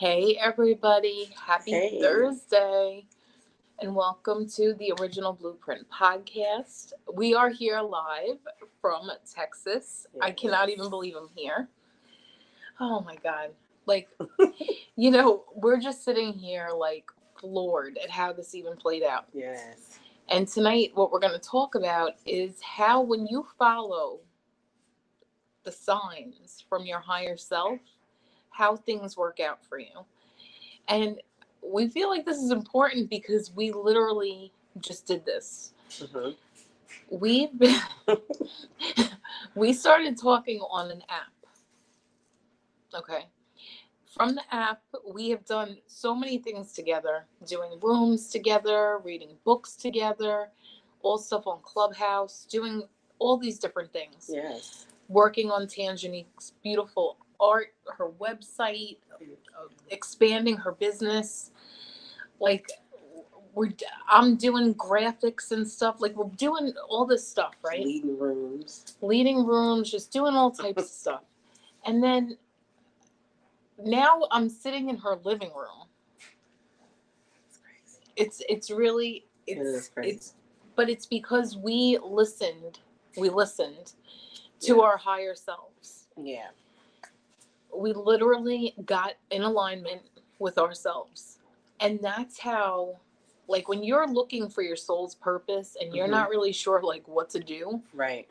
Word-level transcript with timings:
Hey, 0.00 0.38
everybody. 0.40 1.28
Happy 1.46 1.72
Hey. 1.72 2.00
Thursday. 2.00 3.04
And 3.80 3.94
welcome 3.94 4.48
to 4.48 4.72
the 4.72 4.94
Original 4.98 5.34
Blueprint 5.34 5.86
podcast. 5.90 6.94
We 7.12 7.34
are 7.34 7.50
here 7.50 7.82
live 7.82 8.38
from 8.80 9.10
Texas. 9.30 10.06
I 10.22 10.30
cannot 10.30 10.70
even 10.70 10.88
believe 10.88 11.16
I'm 11.16 11.28
here. 11.36 11.68
Oh 12.80 13.02
my 13.02 13.16
God. 13.16 13.50
Like, 13.84 14.08
you 14.96 15.10
know, 15.10 15.44
we're 15.54 15.78
just 15.78 16.02
sitting 16.02 16.32
here 16.32 16.70
like 16.74 17.04
floored 17.38 17.98
at 18.02 18.08
how 18.08 18.32
this 18.32 18.54
even 18.54 18.76
played 18.76 19.02
out. 19.02 19.26
Yes. 19.34 19.98
And 20.30 20.48
tonight, 20.48 20.92
what 20.94 21.12
we're 21.12 21.20
going 21.20 21.38
to 21.38 21.46
talk 21.46 21.74
about 21.74 22.12
is 22.24 22.54
how, 22.62 23.02
when 23.02 23.26
you 23.26 23.46
follow 23.58 24.20
the 25.64 25.72
signs 25.72 26.64
from 26.70 26.86
your 26.86 27.00
higher 27.00 27.36
self, 27.36 27.78
how 28.60 28.76
things 28.76 29.16
work 29.16 29.40
out 29.40 29.64
for 29.66 29.80
you. 29.80 30.06
And 30.88 31.20
we 31.66 31.88
feel 31.88 32.10
like 32.10 32.26
this 32.26 32.38
is 32.38 32.52
important 32.52 33.10
because 33.10 33.52
we 33.56 33.72
literally 33.72 34.52
just 34.80 35.06
did 35.06 35.26
this. 35.26 35.74
hmm 36.00 36.30
We've 37.10 37.56
been, 37.58 37.80
we 39.56 39.72
started 39.74 40.18
talking 40.18 40.60
on 40.60 40.90
an 40.90 41.02
app. 41.10 41.32
Okay. 42.94 43.26
From 44.14 44.34
the 44.36 44.42
app, 44.54 44.82
we 45.14 45.30
have 45.30 45.44
done 45.46 45.78
so 45.86 46.14
many 46.14 46.38
things 46.38 46.72
together, 46.72 47.26
doing 47.46 47.72
rooms 47.82 48.28
together, 48.28 48.98
reading 49.04 49.30
books 49.44 49.74
together, 49.76 50.50
all 51.02 51.18
stuff 51.18 51.46
on 51.46 51.60
Clubhouse, 51.62 52.46
doing 52.50 52.84
all 53.20 53.38
these 53.38 53.58
different 53.58 53.92
things. 53.92 54.30
Yes. 54.32 54.86
Working 55.08 55.50
on 55.50 55.66
Tangenique's 55.66 56.54
beautiful 56.62 57.18
art, 57.40 57.68
her 57.98 58.10
website, 58.10 58.98
expanding 59.90 60.56
her 60.58 60.72
business. 60.72 61.52
Like 62.40 62.70
we're 63.54 63.72
I'm 64.10 64.36
doing 64.36 64.74
graphics 64.74 65.52
and 65.52 65.68
stuff. 65.68 65.96
Like 66.00 66.16
we're 66.16 66.30
doing 66.36 66.72
all 66.88 67.06
this 67.06 67.26
stuff, 67.28 67.54
right? 67.64 67.80
Leading 67.84 68.18
rooms. 68.18 68.96
leading 69.02 69.46
rooms, 69.46 69.90
just 69.90 70.12
doing 70.12 70.34
all 70.36 70.50
types 70.52 70.82
of 70.84 70.88
stuff. 70.90 71.22
And 71.86 72.02
then 72.04 72.38
now 73.78 74.22
I'm 74.30 74.48
sitting 74.50 74.90
in 74.90 74.98
her 74.98 75.16
living 75.24 75.50
room. 75.56 75.88
It's. 78.16 78.40
It's 78.40 78.42
it's 78.48 78.70
really 78.70 79.26
it's 79.46 79.88
crazy. 79.88 80.16
it's 80.16 80.34
but 80.76 80.90
it's 80.90 81.06
because 81.06 81.56
we 81.56 81.98
listened. 82.04 82.80
We 83.16 83.30
listened 83.30 83.94
to 84.62 84.76
Yeah. 84.76 84.82
our 84.82 84.96
higher 84.98 85.34
selves. 85.34 86.08
Yeah. 86.16 86.48
We 87.76 87.92
literally 87.92 88.74
got 88.84 89.14
in 89.30 89.42
alignment 89.42 90.02
with 90.38 90.58
ourselves. 90.58 91.38
And 91.80 92.00
that's 92.02 92.38
how 92.38 92.96
like 93.48 93.68
when 93.68 93.82
you're 93.82 94.06
looking 94.08 94.48
for 94.48 94.62
your 94.62 94.76
soul's 94.76 95.14
purpose 95.16 95.76
and 95.80 95.94
you're 95.94 96.06
Mhm. 96.06 96.10
not 96.12 96.30
really 96.30 96.52
sure 96.52 96.82
like 96.82 97.06
what 97.08 97.30
to 97.30 97.40
do, 97.40 97.82
Right. 97.94 98.28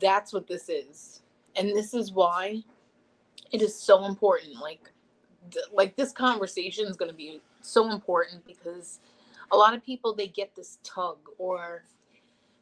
that's 0.00 0.32
what 0.32 0.46
this 0.46 0.68
is 0.68 1.22
and 1.56 1.70
this 1.70 1.94
is 1.94 2.12
why 2.12 2.62
it 3.52 3.62
is 3.62 3.74
so 3.74 4.04
important 4.04 4.60
like 4.60 4.92
th- 5.50 5.64
like 5.72 5.96
this 5.96 6.12
conversation 6.12 6.86
is 6.86 6.96
going 6.96 7.10
to 7.10 7.16
be 7.16 7.40
so 7.62 7.90
important 7.90 8.44
because 8.46 9.00
a 9.52 9.56
lot 9.56 9.74
of 9.74 9.84
people 9.84 10.14
they 10.14 10.28
get 10.28 10.54
this 10.54 10.78
tug 10.84 11.18
or 11.38 11.84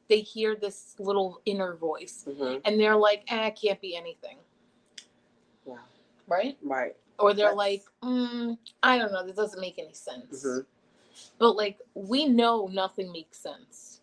they 0.08 0.20
hear 0.20 0.56
this 0.56 0.96
little 0.98 1.40
inner 1.46 1.74
voice 1.76 2.26
hmm 2.38 2.56
and 2.64 2.80
they're 2.80 2.96
like 2.96 3.24
eh, 3.28 3.48
it 3.48 3.58
can't 3.60 3.80
be 3.80 3.96
anything. 3.96 4.38
Right 6.28 6.56
Right. 6.62 6.94
or 7.18 7.32
they're 7.34 7.46
That's- 7.54 7.56
like 7.56 7.82
mm, 8.02 8.56
i 8.82 8.98
don't 8.98 9.12
know 9.12 9.26
this 9.26 9.36
doesn't 9.36 9.60
make 9.60 9.78
any 9.78 9.94
sense 9.94 10.42
hmm 10.44 10.58
but 11.38 11.56
like 11.56 11.78
we 11.94 12.26
know 12.26 12.68
nothing 12.72 13.10
makes 13.12 13.38
sense 13.38 14.00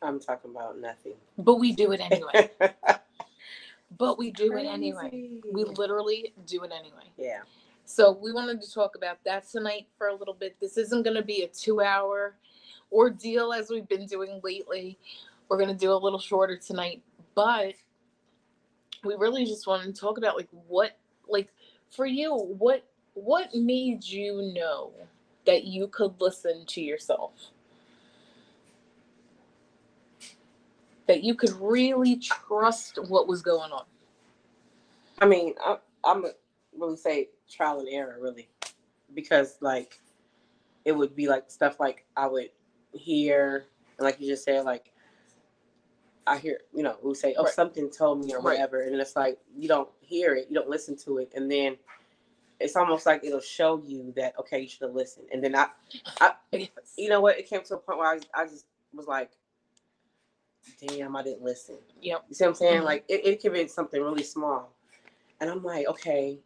I'm 0.00 0.20
talking 0.20 0.52
about 0.52 0.78
nothing. 0.78 1.14
but 1.36 1.56
we 1.56 1.72
do 1.72 1.90
it 1.92 2.00
anyway 2.00 2.50
but 3.98 4.16
we 4.18 4.30
do 4.30 4.56
it 4.56 4.64
anyway 4.64 5.40
we 5.52 5.64
literally 5.64 6.32
do 6.46 6.62
it 6.62 6.72
anyway 6.72 7.04
Yeah. 7.16 7.40
So 7.84 8.12
we 8.12 8.32
wanted 8.32 8.60
to 8.62 8.72
talk 8.72 8.96
about 8.96 9.18
that 9.24 9.48
tonight 9.48 9.86
for 9.96 10.08
a 10.08 10.14
little 10.14 10.34
bit. 10.34 10.54
This 10.60 10.76
isn't 10.76 11.04
going 11.04 11.16
to 11.16 11.22
be 11.22 11.42
a 11.44 11.48
two-hour 11.48 12.34
ordeal 12.92 13.50
as 13.54 13.70
we've 13.70 13.88
been 13.88 14.04
doing 14.04 14.42
lately. 14.44 14.98
We're 15.48 15.56
going 15.56 15.70
to 15.70 15.74
do 15.74 15.90
a 15.92 15.96
little 15.96 16.18
shorter 16.18 16.58
tonight, 16.58 17.00
but 17.34 17.72
we 19.04 19.14
really 19.14 19.46
just 19.46 19.66
wanted 19.66 19.94
to 19.94 19.98
talk 19.98 20.18
about 20.18 20.36
like 20.36 20.48
what, 20.68 20.98
like 21.28 21.48
for 21.90 22.06
you, 22.06 22.34
what 22.34 22.84
what 23.14 23.54
made 23.54 24.04
you 24.04 24.52
know 24.54 24.92
that 25.46 25.64
you 25.64 25.88
could 25.88 26.14
listen 26.20 26.64
to 26.66 26.80
yourself, 26.80 27.32
that 31.06 31.24
you 31.24 31.34
could 31.34 31.52
really 31.60 32.16
trust 32.16 32.98
what 33.08 33.26
was 33.26 33.42
going 33.42 33.72
on. 33.72 33.84
I 35.20 35.26
mean, 35.26 35.54
I, 35.64 35.78
I'm 36.04 36.26
really 36.78 36.96
say 36.96 37.28
trial 37.50 37.80
and 37.80 37.88
error, 37.88 38.18
really, 38.20 38.48
because 39.14 39.58
like 39.60 39.98
it 40.84 40.92
would 40.92 41.16
be 41.16 41.28
like 41.28 41.50
stuff 41.50 41.80
like 41.80 42.04
I 42.16 42.26
would 42.26 42.50
hear, 42.92 43.66
and 43.98 44.04
like 44.04 44.20
you 44.20 44.28
just 44.28 44.44
said, 44.44 44.64
like 44.64 44.92
I 46.28 46.38
hear, 46.38 46.60
you 46.74 46.82
know, 46.82 46.96
we 47.02 47.14
say, 47.14 47.34
oh, 47.38 47.44
Right. 47.44 47.52
something 47.54 47.90
told 47.90 48.24
me 48.24 48.32
or 48.32 48.38
Right. 48.38 48.54
whatever, 48.54 48.82
and 48.82 48.94
it's 48.96 49.16
like 49.16 49.38
you 49.56 49.68
don't 49.68 49.88
hear 50.00 50.34
it, 50.34 50.48
you 50.48 50.54
don't 50.54 50.68
listen 50.68 50.96
to 50.98 51.18
it, 51.18 51.32
and 51.34 51.50
then 51.50 51.76
it's 52.60 52.76
almost 52.76 53.06
like 53.06 53.24
it'll 53.24 53.40
show 53.40 53.82
you 53.84 54.12
that 54.16 54.38
okay, 54.38 54.60
you 54.60 54.68
should 54.68 54.82
have 54.82 54.94
listened, 54.94 55.28
and 55.32 55.42
then 55.42 55.54
I, 55.56 55.68
I, 56.20 56.34
Yes. 56.52 56.68
you 56.96 57.08
know 57.08 57.20
what, 57.20 57.38
it 57.38 57.48
came 57.48 57.62
to 57.64 57.74
a 57.74 57.78
point 57.78 57.98
where 57.98 58.08
I, 58.08 58.20
I 58.42 58.46
just 58.46 58.66
was 58.94 59.06
like, 59.06 59.30
damn, 60.80 61.16
I 61.16 61.22
didn't 61.22 61.42
listen. 61.42 61.76
Yep. 62.02 62.24
You 62.28 62.34
see 62.34 62.44
what 62.44 62.48
I'm 62.50 62.54
saying? 62.56 62.82
Mhm. 62.82 62.86
Like 62.86 63.04
it, 63.08 63.26
it 63.26 63.42
could 63.42 63.52
be 63.52 63.66
something 63.68 64.00
really 64.02 64.22
small. 64.22 64.72
And 65.40 65.50
I'm 65.50 65.62
like, 65.62 65.86
okay, 65.88 66.40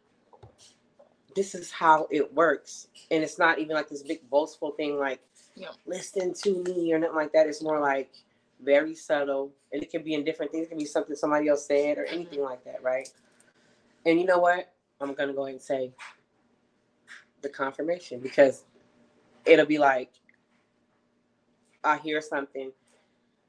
this 1.35 1.55
is 1.55 1.71
how 1.71 2.07
it 2.11 2.33
works. 2.33 2.87
And 3.11 3.23
it's 3.23 3.39
not 3.39 3.59
even 3.59 3.75
like 3.75 3.89
this 3.89 4.03
big 4.03 4.27
boastful 4.29 4.71
thing 4.71 4.97
like 4.99 5.19
Yeah. 5.55 5.69
listen 5.85 6.33
to 6.43 6.63
me 6.63 6.93
or 6.93 6.99
nothing 6.99 7.15
like 7.15 7.33
that. 7.33 7.47
It's 7.47 7.61
more 7.63 7.79
like 7.79 8.11
very 8.63 8.95
subtle. 8.95 9.53
And 9.71 9.83
it 9.83 9.91
can 9.91 10.03
be 10.03 10.13
in 10.13 10.23
different 10.23 10.51
things. 10.51 10.65
It 10.65 10.69
can 10.69 10.77
be 10.77 10.85
something 10.85 11.15
somebody 11.15 11.47
else 11.47 11.67
said 11.67 11.97
or 11.97 12.05
anything 12.05 12.39
mm-hmm. 12.39 12.49
like 12.49 12.63
that, 12.65 12.81
right? 12.83 13.07
And 14.05 14.19
you 14.19 14.25
know 14.25 14.39
what? 14.39 14.73
I'm 15.01 15.13
gonna 15.13 15.33
go 15.33 15.43
ahead 15.43 15.55
and 15.55 15.61
say 15.61 15.91
the 17.41 17.49
confirmation 17.49 18.19
because 18.19 18.63
it'll 19.45 19.65
be 19.65 19.77
like 19.77 20.11
I 21.83 21.97
hear 21.97 22.21
something, 22.21 22.71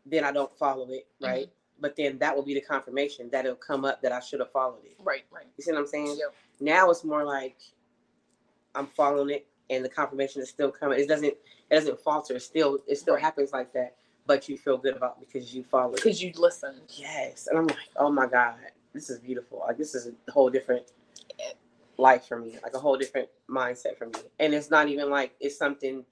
then 0.04 0.24
I 0.24 0.32
don't 0.32 0.52
follow 0.58 0.88
it, 0.90 1.06
mm-hmm. 1.22 1.26
right? 1.26 1.48
But 1.80 1.96
then 1.96 2.18
that 2.18 2.34
will 2.34 2.44
be 2.44 2.54
the 2.54 2.60
confirmation 2.60 3.28
that 3.30 3.44
it'll 3.44 3.56
come 3.56 3.84
up 3.84 4.02
that 4.02 4.12
I 4.12 4.20
should 4.20 4.40
have 4.40 4.52
followed 4.52 4.84
it. 4.84 4.96
Right, 4.98 5.24
right. 5.30 5.46
You 5.56 5.62
see 5.64 5.72
what 5.72 5.80
I'm 5.80 5.86
saying? 5.86 6.16
Yep. 6.18 6.34
Now 6.60 6.90
it's 6.90 7.04
more 7.04 7.24
like 7.24 7.56
I'm 8.74 8.86
following 8.86 9.30
it 9.30 9.46
and 9.70 9.84
the 9.84 9.88
confirmation 9.88 10.42
is 10.42 10.48
still 10.48 10.70
coming. 10.70 11.00
It 11.00 11.08
doesn't 11.08 11.26
it 11.26 11.40
doesn't 11.70 12.00
falter. 12.00 12.36
It 12.36 12.42
still 12.42 12.78
it 12.86 12.96
still 12.96 13.14
Right. 13.14 13.22
happens 13.22 13.52
like 13.52 13.72
that, 13.72 13.96
but 14.26 14.48
you 14.48 14.56
feel 14.56 14.78
good 14.78 14.96
about 14.96 15.20
because 15.20 15.54
you 15.54 15.62
followed. 15.64 15.96
Because 15.96 16.22
you 16.22 16.32
listened. 16.36 16.80
Yes. 16.88 17.46
And 17.46 17.58
I'm 17.58 17.66
like, 17.66 17.76
oh 17.96 18.10
my 18.10 18.26
God, 18.26 18.56
this 18.92 19.10
is 19.10 19.18
beautiful. 19.18 19.64
Like 19.66 19.76
this 19.76 19.94
is 19.94 20.08
a 20.08 20.32
whole 20.32 20.50
different 20.50 20.92
life 21.98 22.26
for 22.26 22.38
me, 22.38 22.58
like 22.62 22.74
a 22.74 22.78
whole 22.78 22.96
different 22.96 23.28
mindset 23.48 23.96
for 23.96 24.06
me. 24.06 24.20
And 24.40 24.54
it's 24.54 24.70
not 24.70 24.88
even 24.88 25.10
like 25.10 25.34
it's 25.40 25.56
something 25.58 26.04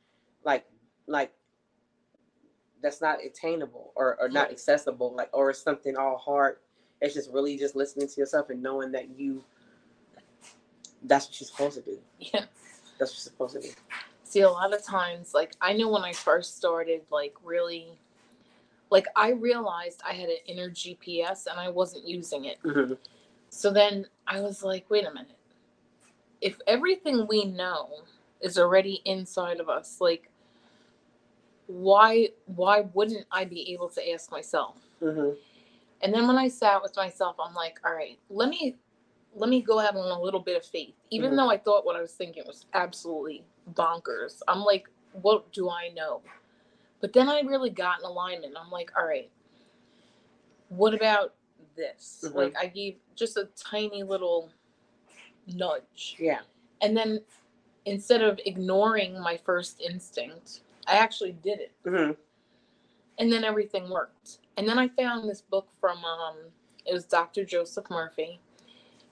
like 0.44 0.64
like 1.06 1.32
that's 2.82 3.00
not 3.00 3.18
attainable 3.24 3.92
or, 3.94 4.20
or 4.20 4.28
not 4.28 4.50
accessible, 4.50 5.14
like 5.14 5.30
or 5.32 5.50
it's 5.50 5.62
something 5.62 5.96
all 5.96 6.18
hard. 6.18 6.56
It's 7.00 7.14
just 7.14 7.30
really 7.32 7.56
just 7.56 7.74
listening 7.74 8.08
to 8.08 8.20
yourself 8.20 8.50
and 8.50 8.62
knowing 8.62 8.92
that 8.92 9.18
you 9.18 9.42
that's 11.04 11.26
what 11.26 11.40
you're 11.40 11.48
supposed 11.48 11.76
to 11.76 11.82
do. 11.82 11.98
Yeah. 12.18 12.44
That's 12.98 13.10
what 13.10 13.44
you're 13.44 13.50
supposed 13.50 13.54
to 13.54 13.60
do. 13.60 13.74
See, 14.32 14.40
a 14.40 14.48
lot 14.48 14.72
of 14.72 14.82
times, 14.82 15.34
like 15.34 15.52
I 15.60 15.74
know 15.74 15.90
when 15.90 16.04
I 16.04 16.14
first 16.14 16.56
started, 16.56 17.02
like 17.10 17.34
really, 17.44 17.98
like 18.88 19.04
I 19.14 19.32
realized 19.32 20.00
I 20.08 20.14
had 20.14 20.30
an 20.30 20.38
inner 20.46 20.70
GPS 20.70 21.44
and 21.46 21.60
I 21.60 21.68
wasn't 21.68 22.08
using 22.08 22.46
it. 22.46 22.56
Mhm. 22.62 22.96
So 23.50 23.70
then 23.70 24.06
I 24.26 24.40
was 24.40 24.62
like, 24.64 24.88
wait 24.88 25.04
a 25.04 25.12
minute. 25.12 25.36
If 26.40 26.58
everything 26.66 27.26
we 27.26 27.44
know 27.44 27.90
is 28.40 28.58
already 28.58 29.02
inside 29.04 29.60
of 29.60 29.68
us, 29.68 30.00
like 30.00 30.30
why 31.66 32.30
why 32.46 32.86
wouldn't 32.94 33.26
I 33.30 33.44
be 33.44 33.70
able 33.74 33.90
to 33.90 34.12
ask 34.12 34.30
myself? 34.30 34.78
Mhm. 35.02 35.36
And 36.00 36.14
then 36.14 36.26
when 36.26 36.38
I 36.38 36.48
sat 36.48 36.80
with 36.80 36.96
myself, 36.96 37.36
I'm 37.38 37.52
like, 37.54 37.80
all 37.84 37.92
right, 37.92 38.18
let 38.30 38.48
me 38.48 38.78
let 39.34 39.48
me 39.48 39.62
go 39.62 39.78
have 39.78 39.96
on 39.96 40.10
a 40.10 40.20
little 40.20 40.40
bit 40.40 40.56
of 40.56 40.64
faith. 40.64 40.94
Even 41.10 41.32
Mhm. 41.32 41.36
though 41.36 41.50
I 41.50 41.58
thought 41.58 41.84
what 41.84 41.96
I 41.96 42.00
was 42.00 42.14
thinking 42.14 42.44
was 42.46 42.66
absolutely 42.74 43.44
bonkers. 43.74 44.42
I'm 44.48 44.62
like, 44.62 44.88
what 45.12 45.50
do 45.52 45.70
I 45.70 45.88
know? 45.88 46.22
But 47.00 47.12
then 47.12 47.28
I 47.28 47.40
really 47.40 47.70
got 47.70 47.98
in 48.00 48.04
alignment. 48.04 48.56
I'm 48.56 48.70
like, 48.70 48.92
all 48.96 49.06
right, 49.06 49.30
what 50.68 50.94
about 50.94 51.34
this? 51.76 52.24
Mhm. 52.26 52.34
Like 52.34 52.56
I 52.56 52.66
gave 52.66 52.98
just 53.14 53.36
a 53.36 53.46
tiny 53.56 54.02
little 54.02 54.50
nudge. 55.46 56.16
Yeah. 56.18 56.42
And 56.80 56.96
then 56.96 57.24
instead 57.84 58.22
of 58.22 58.40
ignoring 58.44 59.18
my 59.20 59.36
first 59.36 59.80
instinct, 59.80 60.60
I 60.86 60.96
actually 60.96 61.32
did 61.32 61.60
it. 61.60 61.72
Mm-hmm. 61.84 62.20
And 63.18 63.32
then 63.32 63.44
everything 63.44 63.88
worked. 63.90 64.38
And 64.56 64.68
then 64.68 64.78
I 64.78 64.88
found 64.88 65.28
this 65.28 65.42
book 65.42 65.68
from 65.80 66.04
um 66.04 66.36
it 66.84 66.92
was 66.92 67.04
Dr. 67.04 67.44
Joseph 67.44 67.88
Murphy 67.90 68.40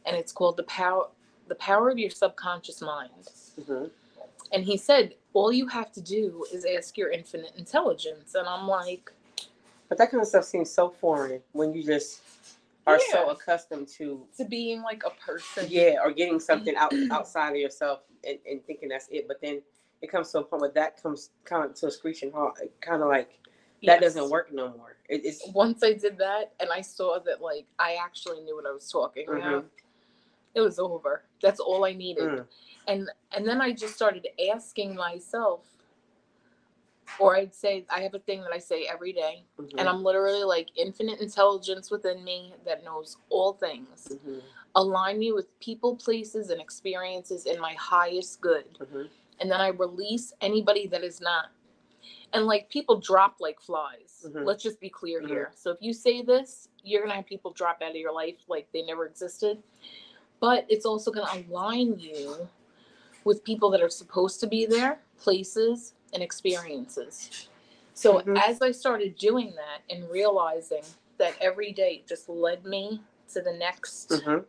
and 0.06 0.17
it's 0.17 0.32
called 0.32 0.56
The 0.56 0.64
Power 0.64 1.08
The 1.49 1.55
Power 1.56 1.91
of 1.91 1.99
Your 1.99 2.11
Subconscious 2.11 2.81
Mind. 2.81 3.11
Mhm. 3.61 3.91
And 4.52 4.64
he 4.64 4.76
said 4.76 5.14
all 5.32 5.52
you 5.52 5.67
have 5.69 5.93
to 5.93 6.00
do 6.00 6.44
is 6.52 6.64
ask 6.64 6.97
your 6.99 7.11
infinite 7.11 7.52
intelligence. 7.56 8.35
And 8.35 8.47
I'm 8.49 8.67
like, 8.69 9.12
But 9.88 9.99
that 9.99 10.11
kind 10.11 10.20
of 10.23 10.29
stuff 10.29 10.44
seems 10.44 10.70
so 10.70 10.91
foreign 10.91 11.43
when 11.52 11.73
you 11.75 11.82
just 11.85 12.20
are 12.87 12.99
so 13.11 13.31
accustomed 13.31 13.87
to 13.88 14.26
to 14.37 14.44
being 14.44 14.82
like 14.82 15.02
a 15.05 15.11
person. 15.11 15.67
yeah, 15.69 15.97
or 16.02 16.11
getting 16.12 16.41
something 16.41 16.75
out 16.76 16.93
outside 17.11 17.50
of 17.50 17.56
yourself 17.56 18.00
and, 18.26 18.38
and 18.49 18.64
thinking 18.67 18.88
that's 18.88 19.08
it. 19.11 19.26
But 19.29 19.41
then 19.41 19.62
it 20.02 20.11
comes 20.11 20.31
to 20.32 20.38
a 20.38 20.43
point 20.44 20.62
where 20.62 20.70
that 20.70 21.00
comes 21.02 21.31
kind 21.44 21.64
of 21.64 21.75
to 21.76 21.87
a 21.88 21.91
screeching 21.91 22.32
halt. 22.32 22.58
Kind 22.81 23.02
of 23.02 23.08
like 23.08 23.38
that 23.85 24.00
Yes. 24.00 24.14
doesn't 24.14 24.31
work 24.31 24.52
no 24.52 24.69
more. 24.76 24.97
It, 25.08 25.25
it's 25.25 25.47
once 25.52 25.82
I 25.82 25.93
did 25.94 26.19
that 26.19 26.52
and 26.61 26.70
I 26.70 26.81
saw 26.81 27.19
that 27.20 27.41
like 27.41 27.67
I 27.79 27.94
actually 28.02 28.41
knew 28.43 28.56
what 28.56 28.67
I 28.67 28.73
was 28.73 28.91
talking 28.91 29.29
about, 29.29 29.67
it 30.55 30.61
was 30.61 30.79
over. 30.79 31.25
That's 31.43 31.61
all 31.61 31.85
I 31.85 31.93
needed. 31.94 32.25
mm, 32.25 32.47
And 32.88 33.11
and 33.37 33.47
then 33.47 33.61
I 33.61 33.73
just 33.73 33.94
started 33.94 34.26
asking 34.55 34.94
myself 34.97 35.67
or 37.19 37.37
I'd 37.37 37.55
say 37.55 37.85
I 37.91 38.00
have 38.02 38.14
a 38.14 38.19
thing 38.20 38.43
that 38.43 38.52
I 38.52 38.58
say 38.58 38.87
every 38.91 39.12
day 39.12 39.44
mhm, 39.58 39.70
and 39.79 39.88
I'm 39.88 40.02
literally 40.05 40.44
like 40.44 40.69
infinite 40.76 41.20
intelligence 41.20 41.91
within 41.91 42.25
me 42.25 42.55
that 42.64 42.85
knows 42.85 43.17
all 43.31 43.55
things. 43.55 44.08
mhm, 44.11 44.43
Align 44.76 45.19
me 45.19 45.32
with 45.32 45.58
people, 45.61 45.97
places 45.97 46.50
and 46.50 46.61
experiences 46.61 47.47
in 47.47 47.61
my 47.61 47.75
highest 47.75 48.41
good. 48.41 48.67
mhm. 48.79 49.08
and 49.41 49.50
then 49.50 49.61
I 49.61 49.69
release 49.69 50.32
anybody 50.43 50.87
that 50.88 51.02
is 51.05 51.20
not. 51.20 51.47
And 52.32 52.47
like 52.47 52.69
people 52.70 53.00
drop 53.00 53.37
like 53.41 53.61
flies. 53.61 54.26
Mhm. 54.29 54.44
Let's 54.47 54.62
just 54.62 54.81
be 54.81 54.91
clear 54.91 55.20
Mhm. 55.23 55.29
here. 55.29 55.52
So 55.56 55.70
if 55.73 55.79
you 55.82 55.93
say 55.93 56.23
this, 56.23 56.69
you're 56.85 57.02
gonna 57.02 57.14
have 57.17 57.26
people 57.26 57.52
drop 57.52 57.82
out 57.82 57.91
of 57.91 57.97
your 57.97 58.12
life 58.12 58.37
like 58.49 58.70
they 58.73 58.82
never 58.82 59.06
existed. 59.06 59.62
But 60.40 60.66
it's 60.69 60.87
also 60.87 61.10
gonna 61.10 61.44
align 61.48 61.98
you 61.98 62.48
with 63.25 63.44
people 63.44 63.70
that 63.70 63.82
are 63.82 63.90
supposed 63.90 64.40
to 64.40 64.46
be 64.46 64.66
there, 64.66 65.00
places, 65.19 65.94
and 66.12 66.22
experiences. 66.22 67.48
So 67.94 68.20
Mhm. 68.20 68.37
as 68.37 68.62
I 68.62 68.72
started 68.72 69.16
doing 69.16 69.54
that 69.56 69.82
and 69.94 70.08
realizing 70.10 70.82
that 71.19 71.34
every 71.40 71.72
day 71.72 72.02
just 72.08 72.28
led 72.28 72.64
me 72.64 73.02
to 73.28 73.42
the 73.42 73.52
next 73.52 74.08
Mhm, 74.08 74.44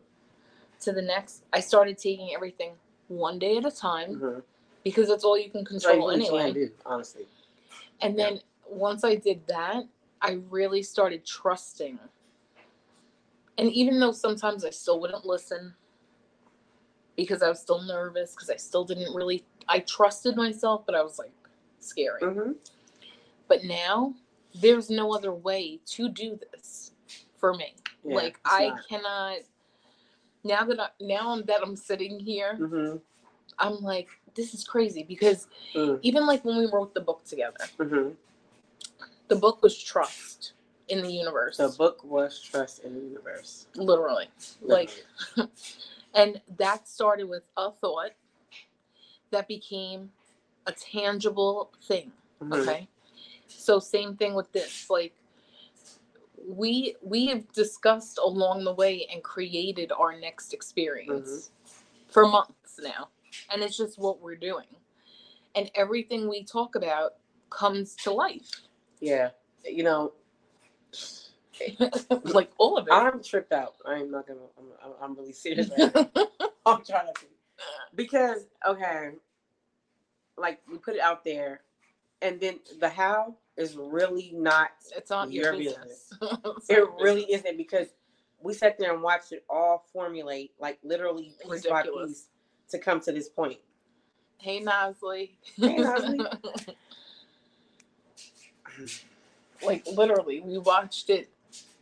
to 0.80 0.92
the 0.92 1.02
next, 1.02 1.44
I 1.52 1.60
started 1.60 1.98
taking 1.98 2.34
everything 2.34 2.72
one 3.08 3.38
day 3.38 3.58
at 3.58 3.66
a 3.66 3.70
time 3.70 4.16
mhm. 4.20 4.42
because 4.82 5.08
that's 5.08 5.22
all 5.24 5.38
you 5.38 5.50
can 5.50 5.64
That's 5.64 5.84
all 5.84 5.92
you 5.92 5.96
control 5.96 6.08
really 6.08 6.24
anyway. 6.24 6.52
do, 6.54 6.72
honestly. 6.84 7.28
And 8.00 8.18
then 8.18 8.40
once 8.68 9.04
I 9.04 9.14
did 9.14 9.46
that, 9.46 9.86
I 10.20 10.40
really 10.50 10.82
started 10.82 11.24
trusting. 11.24 11.98
And 13.58 13.70
even 13.70 14.00
though 14.00 14.12
sometimes 14.12 14.64
I 14.64 14.70
still 14.70 14.98
wouldn't 14.98 15.24
listen 15.26 15.74
because 17.16 17.42
I 17.42 17.48
was 17.48 17.60
still 17.60 17.82
nervous, 17.82 18.32
because 18.34 18.50
I 18.50 18.56
still 18.56 18.84
didn't 18.84 19.14
really, 19.14 19.44
I 19.68 19.80
trusted 19.80 20.36
myself, 20.36 20.84
but 20.86 20.94
I 20.94 21.02
was 21.02 21.18
like 21.18 21.32
scary. 21.80 22.20
hmm 22.22 22.52
But 23.48 23.64
now 23.64 24.14
there's 24.54 24.90
no 24.90 25.14
other 25.14 25.32
way 25.32 25.80
to 25.86 26.08
do 26.08 26.38
this 26.52 26.92
for 27.36 27.54
me. 27.54 27.74
Yeah, 28.04 28.16
like 28.16 28.38
I 28.44 28.66
not. 28.68 28.88
cannot. 28.88 29.38
Now 30.44 30.64
that 30.64 30.80
I, 30.80 30.88
now 31.00 31.40
that 31.42 31.62
I'm 31.62 31.76
sitting 31.76 32.18
here, 32.18 32.56
Mhm, 32.60 33.00
I'm 33.58 33.80
like, 33.80 34.08
this 34.34 34.54
is 34.54 34.64
crazy 34.64 35.02
because 35.04 35.46
mm, 35.74 35.98
even 36.02 36.26
like 36.26 36.44
when 36.44 36.58
we 36.58 36.66
wrote 36.66 36.94
the 36.94 37.00
book 37.00 37.24
together, 37.24 37.64
mhm. 37.78 38.14
the 39.28 39.36
book 39.36 39.62
was 39.62 39.80
trust 39.80 40.54
in 40.88 41.00
the 41.02 41.12
universe 41.12 41.58
The 41.58 41.68
book 41.68 42.02
was 42.04 42.40
trust 42.40 42.82
in 42.82 42.94
the 42.94 43.00
universe. 43.00 43.66
literally 43.76 44.28
like 44.62 44.90
and 46.14 46.40
that 46.58 46.88
started 46.88 47.28
with 47.28 47.44
a 47.56 47.72
thought 47.72 48.12
that 49.32 49.48
became 49.48 50.10
a 50.66 50.72
tangible 50.72 51.72
thing 51.84 52.12
Mhm, 52.42 52.52
okay? 52.62 52.88
So 53.48 53.78
same 53.80 54.16
thing 54.16 54.34
with 54.34 54.52
this 54.52 54.90
like 54.90 55.14
we 56.48 56.96
we 57.02 57.26
have 57.28 57.50
discussed 57.52 58.18
along 58.18 58.64
the 58.64 58.74
way 58.74 59.06
and 59.12 59.22
created 59.22 59.92
our 59.92 60.18
next 60.18 60.54
experience 60.54 61.50
for 62.08 62.26
months 62.26 62.80
now 62.82 63.08
and 63.52 63.62
it's 63.62 63.76
just 63.76 63.98
what 63.98 64.20
we're 64.20 64.36
doing. 64.36 64.66
And 65.56 65.70
everything 65.74 66.28
we 66.28 66.44
talk 66.44 66.76
about 66.76 67.14
comes 67.50 67.96
to 68.04 68.12
life. 68.12 68.62
Yeah, 69.00 69.30
you 69.64 69.84
know, 69.84 70.12
like 72.24 72.50
all 72.58 72.78
of 72.78 72.86
it 72.86 72.92
I'm 72.92 73.22
tripped 73.22 73.52
out. 73.52 73.74
I'm 73.86 74.10
not 74.10 74.26
gonna. 74.26 74.40
I'm, 74.58 74.92
I'm- 75.00 75.16
really 75.16 75.32
serious. 75.32 75.70
Right. 75.70 75.94
I'm 76.66 76.84
trying 76.84 77.06
to 77.06 77.20
be. 77.20 77.26
because 77.94 78.46
okay, 78.66 79.10
like 80.36 80.60
we 80.70 80.78
put 80.78 80.94
it 80.94 81.00
out 81.00 81.24
there, 81.24 81.60
and 82.20 82.40
then 82.40 82.60
the 82.80 82.88
how 82.88 83.36
is 83.56 83.76
really 83.76 84.32
not. 84.34 84.70
it's 84.96 85.10
on 85.10 85.30
your, 85.30 85.54
Your 85.54 85.74
business, 85.74 86.12
It 86.68 86.84
really 87.00 87.30
isn't 87.30 87.56
because 87.56 87.88
we 88.40 88.54
sat 88.54 88.78
there 88.78 88.92
and 88.92 89.02
watched 89.02 89.32
it 89.32 89.44
all 89.48 89.86
formulate, 89.92 90.52
like 90.58 90.78
literally 90.82 91.34
piece 91.48 91.66
by 91.66 91.82
piece, 91.82 92.28
to 92.70 92.78
come 92.78 93.00
to 93.00 93.12
this 93.12 93.28
point. 93.28 93.58
Hey 94.38 94.60
Nosley. 94.60 95.32
Hey, 95.56 95.76
Nosley. 95.76 96.26
like 99.64 99.86
literally, 99.86 100.40
we 100.40 100.58
watched 100.58 101.10
it 101.10 101.30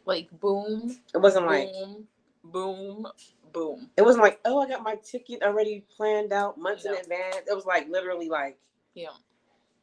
like 0.06 0.30
boom, 0.40 0.96
It 1.14 1.18
wasn't 1.18 1.46
like 1.46 1.70
boom, 1.72 2.06
boom, 2.44 3.06
boom. 3.52 3.90
it 3.96 4.02
wasn't 4.02 4.24
like 4.24 4.40
oh 4.44 4.60
I 4.60 4.68
got 4.68 4.82
my 4.82 4.96
ticket 4.96 5.42
already 5.42 5.84
planned 5.96 6.32
out 6.32 6.58
months 6.58 6.84
in 6.86 6.94
advance. 6.94 7.38
It 7.50 7.54
was 7.54 7.66
like 7.66 7.88
literally 7.90 8.28
like 8.28 8.58
Yeah. 8.94 9.10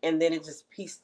and 0.03 0.21
then 0.21 0.33
it 0.33 0.43
just 0.43 0.69
pieced 0.71 1.01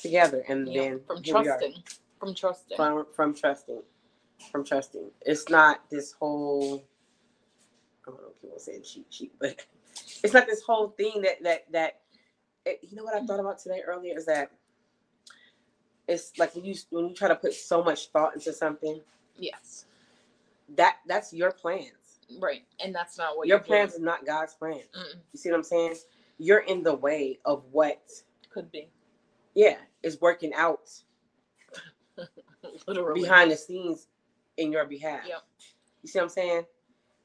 together 0.00 0.44
and 0.48 0.68
Yeah. 0.68 0.82
then 0.82 1.00
From 1.06 1.22
here 1.22 1.36
we 1.38 1.48
are. 1.48 1.58
trusting. 1.58 1.84
From 2.20 2.34
trusting. 2.34 2.76
from 2.76 3.06
from 3.14 3.34
trusting 3.34 3.82
from 4.52 4.64
trusting 4.64 5.10
it's 5.22 5.48
not 5.48 5.88
this 5.90 6.12
whole 6.12 6.84
i 8.06 8.10
don't 8.10 8.22
know 8.22 8.28
if 8.34 8.40
people 8.42 8.58
say 8.58 8.80
cheap 8.80 9.06
cheap 9.10 9.34
but 9.40 9.56
it's 10.24 10.34
not 10.34 10.46
this 10.46 10.62
whole 10.62 10.90
thing 10.90 11.22
that 11.22 11.42
that 11.42 11.64
that 11.72 12.00
it, 12.66 12.80
you 12.82 12.96
know 12.96 13.04
what 13.04 13.14
i 13.14 13.24
thought 13.26 13.40
about 13.40 13.58
today 13.60 13.82
earlier 13.86 14.16
is 14.18 14.26
that 14.26 14.50
it's 16.08 16.32
like 16.38 16.54
when 16.54 16.64
you 16.64 16.74
when 16.90 17.08
you 17.10 17.14
try 17.14 17.28
to 17.28 17.36
put 17.36 17.54
so 17.54 17.82
much 17.84 18.08
thought 18.08 18.34
into 18.34 18.52
something 18.52 19.00
Yes. 19.38 19.86
that 20.76 20.96
that's 21.06 21.32
your 21.32 21.52
plans 21.52 21.92
Right. 22.40 22.64
And 22.84 22.94
that's 22.94 23.16
not 23.18 23.36
what 23.38 23.46
your 23.48 23.58
you're 23.58 23.64
doing. 23.64 23.68
plans 23.80 23.94
is 23.94 24.00
not 24.00 24.26
god's 24.26 24.54
plans 24.54 24.84
Mm-mm. 24.96 25.20
you 25.32 25.38
see 25.38 25.50
what 25.50 25.56
i'm 25.56 25.64
saying 25.64 25.94
you're 26.38 26.60
in 26.60 26.82
the 26.82 26.94
way 26.94 27.38
of 27.44 27.64
what 27.72 28.02
Could 28.50 28.70
be. 28.72 28.88
yeah 29.54 29.76
is 30.02 30.20
working 30.20 30.52
out 30.54 30.90
Literally. 32.86 33.20
behind 33.22 33.50
the 33.50 33.56
scenes 33.56 34.08
in 34.56 34.72
your 34.72 34.84
behalf. 34.84 35.20
Yep. 35.28 35.42
You 36.02 36.08
see 36.08 36.18
what 36.18 36.24
I'm 36.24 36.28
saying? 36.30 36.62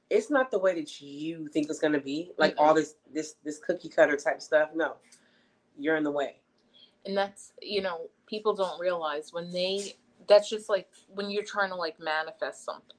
It's 0.10 0.30
not 0.30 0.52
the 0.52 0.60
way 0.60 0.76
that 0.76 1.02
you 1.02 1.48
think 1.48 1.70
it's 1.70 1.80
gonna 1.80 2.00
be, 2.02 2.32
like 2.38 2.56
all 2.58 2.74
this 2.74 2.96
this 3.14 3.36
this 3.44 3.60
cookie 3.60 3.90
cutter 3.90 4.16
type 4.18 4.42
stuff. 4.42 4.70
No, 4.76 4.98
you're 5.78 5.96
in 5.96 6.04
the 6.04 6.12
way. 6.12 6.38
and 7.06 7.18
that's 7.18 7.54
you 7.62 7.82
know 7.82 8.10
people 8.28 8.54
don't 8.56 8.80
realize 8.80 9.34
when 9.34 9.52
they 9.52 9.96
that's 10.28 10.50
just 10.50 10.70
like 10.70 10.90
when 11.16 11.30
you're 11.30 11.44
trying 11.44 11.70
to 11.70 11.76
like 11.76 12.00
manifest 12.00 12.66
something. 12.66 12.98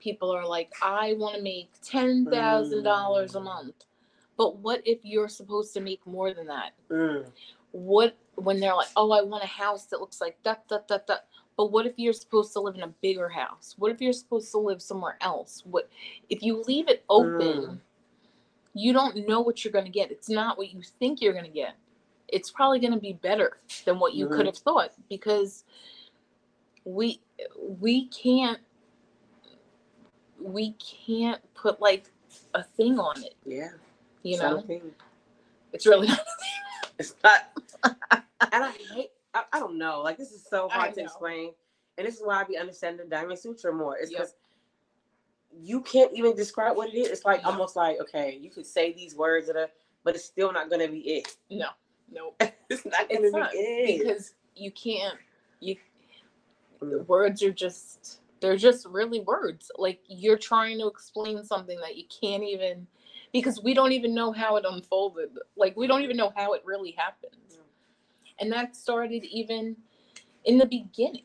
People 0.00 0.30
are 0.32 0.46
like 0.46 0.72
i 0.82 1.14
want 1.14 1.36
to 1.36 1.42
make 1.42 1.70
$10000 1.82 2.26
a 2.32 3.38
Mm. 3.40 3.44
month. 3.44 3.76
But 4.36 4.58
what 4.58 4.82
if 4.86 5.00
you're 5.04 5.28
supposed 5.28 5.74
to 5.74 5.80
make 5.80 6.06
more 6.06 6.34
than 6.34 6.46
that? 6.48 6.72
Mm, 6.90 7.26
what 7.72 8.16
when 8.36 8.60
they're 8.60 8.74
like 8.76 8.88
oh 8.96 9.12
i 9.12 9.22
want 9.22 9.44
a 9.44 9.48
house 9.48 9.86
that 9.86 10.00
looks 10.00 10.20
like 10.20 10.38
that 10.44 10.64
that 10.70 10.88
that 10.88 11.06
that. 11.08 11.26
But 11.56 11.72
what 11.72 11.86
if 11.86 11.94
you're 11.98 12.12
supposed 12.14 12.52
to 12.54 12.60
live 12.60 12.76
in 12.76 12.82
a 12.82 12.88
bigger 13.02 13.28
house? 13.30 13.74
What 13.78 13.92
if 13.92 14.00
you're 14.00 14.12
supposed 14.14 14.50
to 14.52 14.58
live 14.58 14.82
somewhere 14.82 15.18
else? 15.22 15.62
What 15.66 15.90
if 16.30 16.42
you 16.42 16.62
leave 16.64 16.88
it 16.88 17.04
open 17.08 17.30
Mm. 17.32 17.80
you 18.74 18.92
don't 18.92 19.28
know 19.28 19.40
what 19.40 19.64
you're 19.64 19.72
going 19.72 19.84
to 19.86 19.90
get. 19.90 20.10
It's 20.12 20.30
not 20.30 20.58
what 20.58 20.72
you 20.72 20.82
think 21.00 21.20
you're 21.20 21.32
going 21.32 21.44
to 21.46 21.50
get 21.50 21.76
it's 22.28 22.50
probably 22.50 22.80
going 22.80 22.92
to 22.92 23.00
be 23.00 23.14
better 23.14 23.58
than 23.84 23.98
what 23.98 24.14
you 24.14 24.26
Mhm. 24.26 24.36
could 24.36 24.46
have 24.46 24.58
thought 24.58 24.92
because 25.08 25.64
we 26.84 27.20
we 27.80 28.08
can't 28.08 28.60
we 30.40 30.72
can't 30.74 31.42
put 31.54 31.80
like 31.80 32.10
a 32.54 32.62
thing 32.62 32.98
on 32.98 33.22
it 33.24 33.34
yeah, 33.44 33.70
you 34.22 34.34
it's 34.34 34.42
not 34.42 34.52
know 34.52 34.58
a 34.58 34.62
thing. 34.62 34.94
it's 35.72 35.86
really 35.86 36.08
not 36.08 36.20
It's 36.98 37.14
not. 37.24 37.42
and 38.52 38.64
I 38.64 38.72
hate. 38.94 39.10
I, 39.34 39.44
I 39.52 39.58
don't 39.60 39.78
know. 39.78 40.02
Like 40.02 40.16
this 40.18 40.32
is 40.32 40.44
so 40.48 40.68
hard 40.68 40.94
to 40.94 41.02
explain, 41.02 41.52
and 41.98 42.06
this 42.06 42.16
is 42.16 42.22
why 42.24 42.40
I 42.40 42.44
be 42.44 42.56
understanding 42.58 43.06
the 43.08 43.10
Diamond 43.16 43.38
Sutra 43.38 43.72
more. 43.74 43.98
It's 43.98 44.10
Yep. 44.12 44.20
because 44.20 44.34
you 45.62 45.80
can't 45.82 46.12
even 46.14 46.36
describe 46.36 46.76
what 46.76 46.88
it 46.90 46.96
is. 46.96 47.08
It's 47.08 47.24
like 47.24 47.42
No. 47.44 47.50
almost 47.50 47.76
like 47.76 47.98
okay, 48.00 48.38
you 48.40 48.50
could 48.50 48.66
say 48.66 48.92
these 48.92 49.14
words 49.16 49.46
that 49.48 49.56
are, 49.56 49.70
but 50.04 50.14
it's 50.14 50.24
still 50.24 50.52
not 50.52 50.70
gonna 50.70 50.88
be 50.88 51.00
it. 51.00 51.36
No, 51.50 51.70
no, 52.10 52.34
It's 52.70 52.84
not 52.84 53.06
it's 53.08 53.30
gonna 53.32 53.44
not 53.44 53.52
be 53.52 53.58
it. 53.58 53.98
because 53.98 54.34
you 54.54 54.70
can't. 54.72 55.18
You 55.60 55.76
Mm. 56.82 57.06
words 57.06 57.42
are 57.42 57.52
just 57.52 58.20
they're 58.40 58.56
just 58.56 58.86
really 58.86 59.20
words. 59.20 59.70
Like 59.78 60.00
you're 60.08 60.36
trying 60.36 60.78
to 60.78 60.86
explain 60.88 61.42
something 61.42 61.80
that 61.80 61.96
you 61.96 62.04
can't 62.20 62.42
even 62.42 62.86
because 63.32 63.62
we 63.62 63.72
don't 63.72 63.92
even 63.92 64.14
know 64.14 64.30
how 64.30 64.56
it 64.56 64.66
unfolded. 64.68 65.30
Like 65.56 65.74
we 65.76 65.86
don't 65.86 66.02
even 66.02 66.18
know 66.18 66.32
how 66.36 66.52
it 66.52 66.62
really 66.66 66.90
happened. 66.90 67.32
Yeah. 67.50 67.56
And 68.40 68.52
that 68.52 68.76
started 68.76 69.24
even 69.24 69.76
in 70.44 70.58
the 70.58 70.66
beginning. 70.66 71.24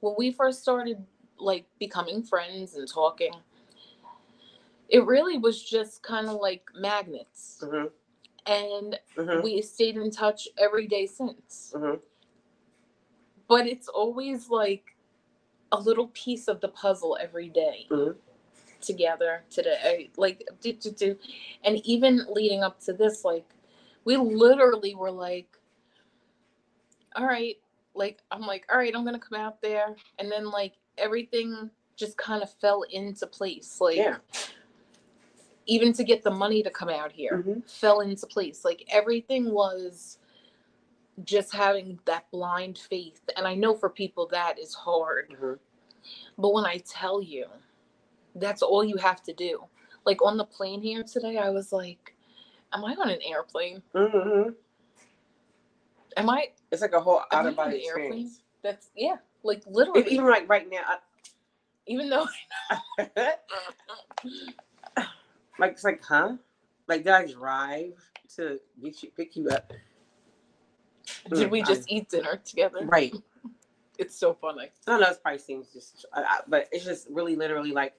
When 0.00 0.14
we 0.18 0.32
first 0.32 0.60
started 0.60 1.04
like 1.38 1.66
becoming 1.78 2.22
friends 2.24 2.74
and 2.74 2.88
talking, 2.88 3.32
it 4.88 5.04
really 5.06 5.38
was 5.38 5.62
just 5.62 6.02
kind 6.02 6.26
of 6.26 6.34
like 6.40 6.64
magnets. 6.74 7.62
Mhm, 7.62 7.90
And 8.46 8.98
mhm, 9.16 9.42
we 9.42 9.62
stayed 9.62 9.96
in 9.96 10.10
touch 10.10 10.48
every 10.58 10.86
day 10.86 11.06
since. 11.06 11.72
mhm. 11.76 12.00
But 13.48 13.66
it's 13.66 13.88
always 13.88 14.48
like 14.48 14.96
a 15.72 15.78
little 15.78 16.08
piece 16.08 16.48
of 16.48 16.60
the 16.60 16.68
puzzle 16.68 17.16
every 17.20 17.48
day 17.48 17.86
Mhm. 17.90 18.16
together 18.80 19.44
today. 19.50 20.10
Like, 20.16 20.46
do, 20.60 20.72
do, 20.72 20.90
do. 20.90 21.18
And 21.64 21.84
even 21.86 22.26
leading 22.30 22.62
up 22.62 22.80
to 22.80 22.92
this, 22.92 23.24
like, 23.24 23.48
we 24.04 24.16
literally 24.16 24.94
were 24.94 25.10
like, 25.10 25.56
all 27.16 27.26
right, 27.26 27.56
like, 27.94 28.22
I'm 28.30 28.42
like, 28.42 28.66
all 28.70 28.78
right, 28.78 28.94
I'm 28.94 29.04
going 29.04 29.18
to 29.18 29.20
come 29.20 29.38
out 29.40 29.60
there. 29.60 29.94
And 30.18 30.30
then, 30.30 30.50
like, 30.50 30.74
everything 30.98 31.70
just 31.96 32.16
kind 32.16 32.42
of 32.42 32.50
fell 32.54 32.82
into 32.90 33.26
place. 33.26 33.80
Like, 33.80 33.96
Yeah. 33.96 34.16
Even 35.70 35.92
to 35.92 36.02
get 36.02 36.24
the 36.24 36.30
money 36.32 36.64
to 36.64 36.70
come 36.70 36.88
out 36.88 37.12
here 37.12 37.44
Mhm. 37.46 37.70
fell 37.70 38.00
into 38.00 38.26
place. 38.26 38.64
Like 38.64 38.84
everything 38.88 39.52
was 39.52 40.18
just 41.24 41.54
having 41.54 42.00
that 42.06 42.28
blind 42.32 42.76
faith. 42.78 43.22
And 43.36 43.46
I 43.46 43.54
know 43.54 43.76
for 43.76 43.88
people 43.88 44.26
that 44.26 44.58
is 44.58 44.74
hard. 44.74 45.30
Mhm. 45.30 45.60
But 46.36 46.52
when 46.52 46.64
I 46.66 46.78
tell 46.78 47.22
you, 47.22 47.46
that's 48.34 48.62
all 48.62 48.82
you 48.84 48.96
have 48.96 49.22
to 49.24 49.32
do. 49.32 49.68
Like 50.04 50.20
on 50.22 50.36
the 50.36 50.44
plane 50.44 50.82
here 50.82 51.04
today, 51.04 51.38
I 51.38 51.50
was 51.50 51.72
like, 51.72 52.16
Am 52.72 52.84
I 52.84 52.94
on 52.94 53.10
an 53.10 53.20
airplane? 53.22 53.82
Mhm. 53.94 54.56
Am 56.16 56.30
I 56.30 56.52
It's 56.72 56.82
like 56.82 56.92
a 56.92 57.00
whole 57.00 57.22
out 57.32 57.46
of 57.46 57.56
body 57.56 57.76
an 57.78 57.82
airplane? 57.86 58.26
experience. 58.26 58.42
that's 58.62 58.90
yeah, 58.96 59.18
like 59.44 59.58
It- 59.58 59.66
literally 59.66 60.10
even 60.12 60.26
like 60.26 60.48
right 60.48 60.68
now, 60.70 60.98
even 61.86 62.08
though 62.10 62.26
I, 62.70 62.78
like 65.60 65.72
it's 65.72 65.84
like, 65.84 66.02
huh? 66.04 66.36
Like 66.88 67.04
did 67.04 67.12
I 67.12 67.26
drive 67.26 67.94
to 68.36 68.60
get 68.82 69.02
you 69.02 69.10
pick 69.16 69.36
you 69.36 69.48
up? 69.50 69.72
did 71.34 71.50
we 71.50 71.62
Mm, 71.62 71.66
just 71.66 71.90
eat 71.90 72.08
dinner 72.10 72.36
together? 72.44 72.86
Right. 72.86 73.14
It's 73.98 74.16
so 74.18 74.34
funny. 74.34 74.70
I 74.86 74.90
don't 74.92 75.00
know. 75.00 75.10
It 75.10 75.22
probably 75.22 75.38
seems 75.40 75.68
just, 75.72 76.06
I, 76.12 76.22
I, 76.22 76.40
but 76.48 76.68
it's 76.72 76.84
just 76.86 77.08
really 77.10 77.36
literally 77.36 77.72
like 77.72 77.94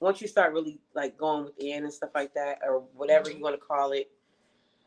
once 0.00 0.20
you 0.20 0.28
start 0.28 0.52
really 0.52 0.78
like 0.94 1.16
going 1.18 1.44
within 1.44 1.84
and 1.84 1.92
stuff 1.92 2.10
like 2.14 2.34
that, 2.34 2.60
or 2.66 2.80
whatever 2.94 3.30
you 3.30 3.42
want 3.42 3.56
to 3.56 3.60
call 3.66 3.92
it, 3.92 4.10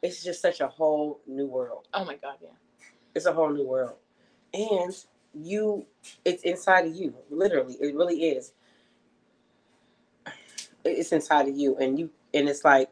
it's 0.01 0.23
just 0.23 0.41
such 0.41 0.61
a 0.61 0.67
whole 0.67 1.21
new 1.27 1.47
world. 1.47 1.87
Oh 1.93 2.05
my 2.05 2.15
god, 2.15 2.35
yeah. 2.41 2.49
It's 3.15 3.25
a 3.25 3.33
whole 3.33 3.49
new 3.51 3.65
world, 3.67 3.97
and 4.53 4.95
you, 5.33 5.85
it's 6.25 6.43
inside 6.43 6.85
of 6.87 6.95
you. 6.95 7.13
Literally, 7.29 7.75
it 7.75 7.95
really 7.95 8.23
is. 8.25 8.53
It's 10.85 11.13
inside 11.13 11.49
of 11.49 11.57
you, 11.57 11.77
and 11.77 11.99
you, 11.99 12.11
and 12.33 12.49
it's 12.49 12.65
like 12.65 12.89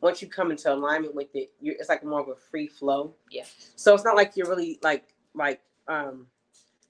once 0.00 0.22
you 0.22 0.28
come 0.28 0.50
into 0.50 0.72
alignment 0.72 1.14
with 1.14 1.28
it, 1.34 1.50
you're, 1.60 1.74
it's 1.78 1.88
like 1.88 2.04
more 2.04 2.20
of 2.20 2.28
a 2.28 2.36
free 2.36 2.68
flow. 2.68 3.14
Yeah. 3.30 3.44
So 3.76 3.94
it's 3.94 4.04
not 4.04 4.16
like 4.16 4.36
you're 4.36 4.48
really 4.48 4.78
like 4.82 5.04
like 5.34 5.60
um 5.88 6.26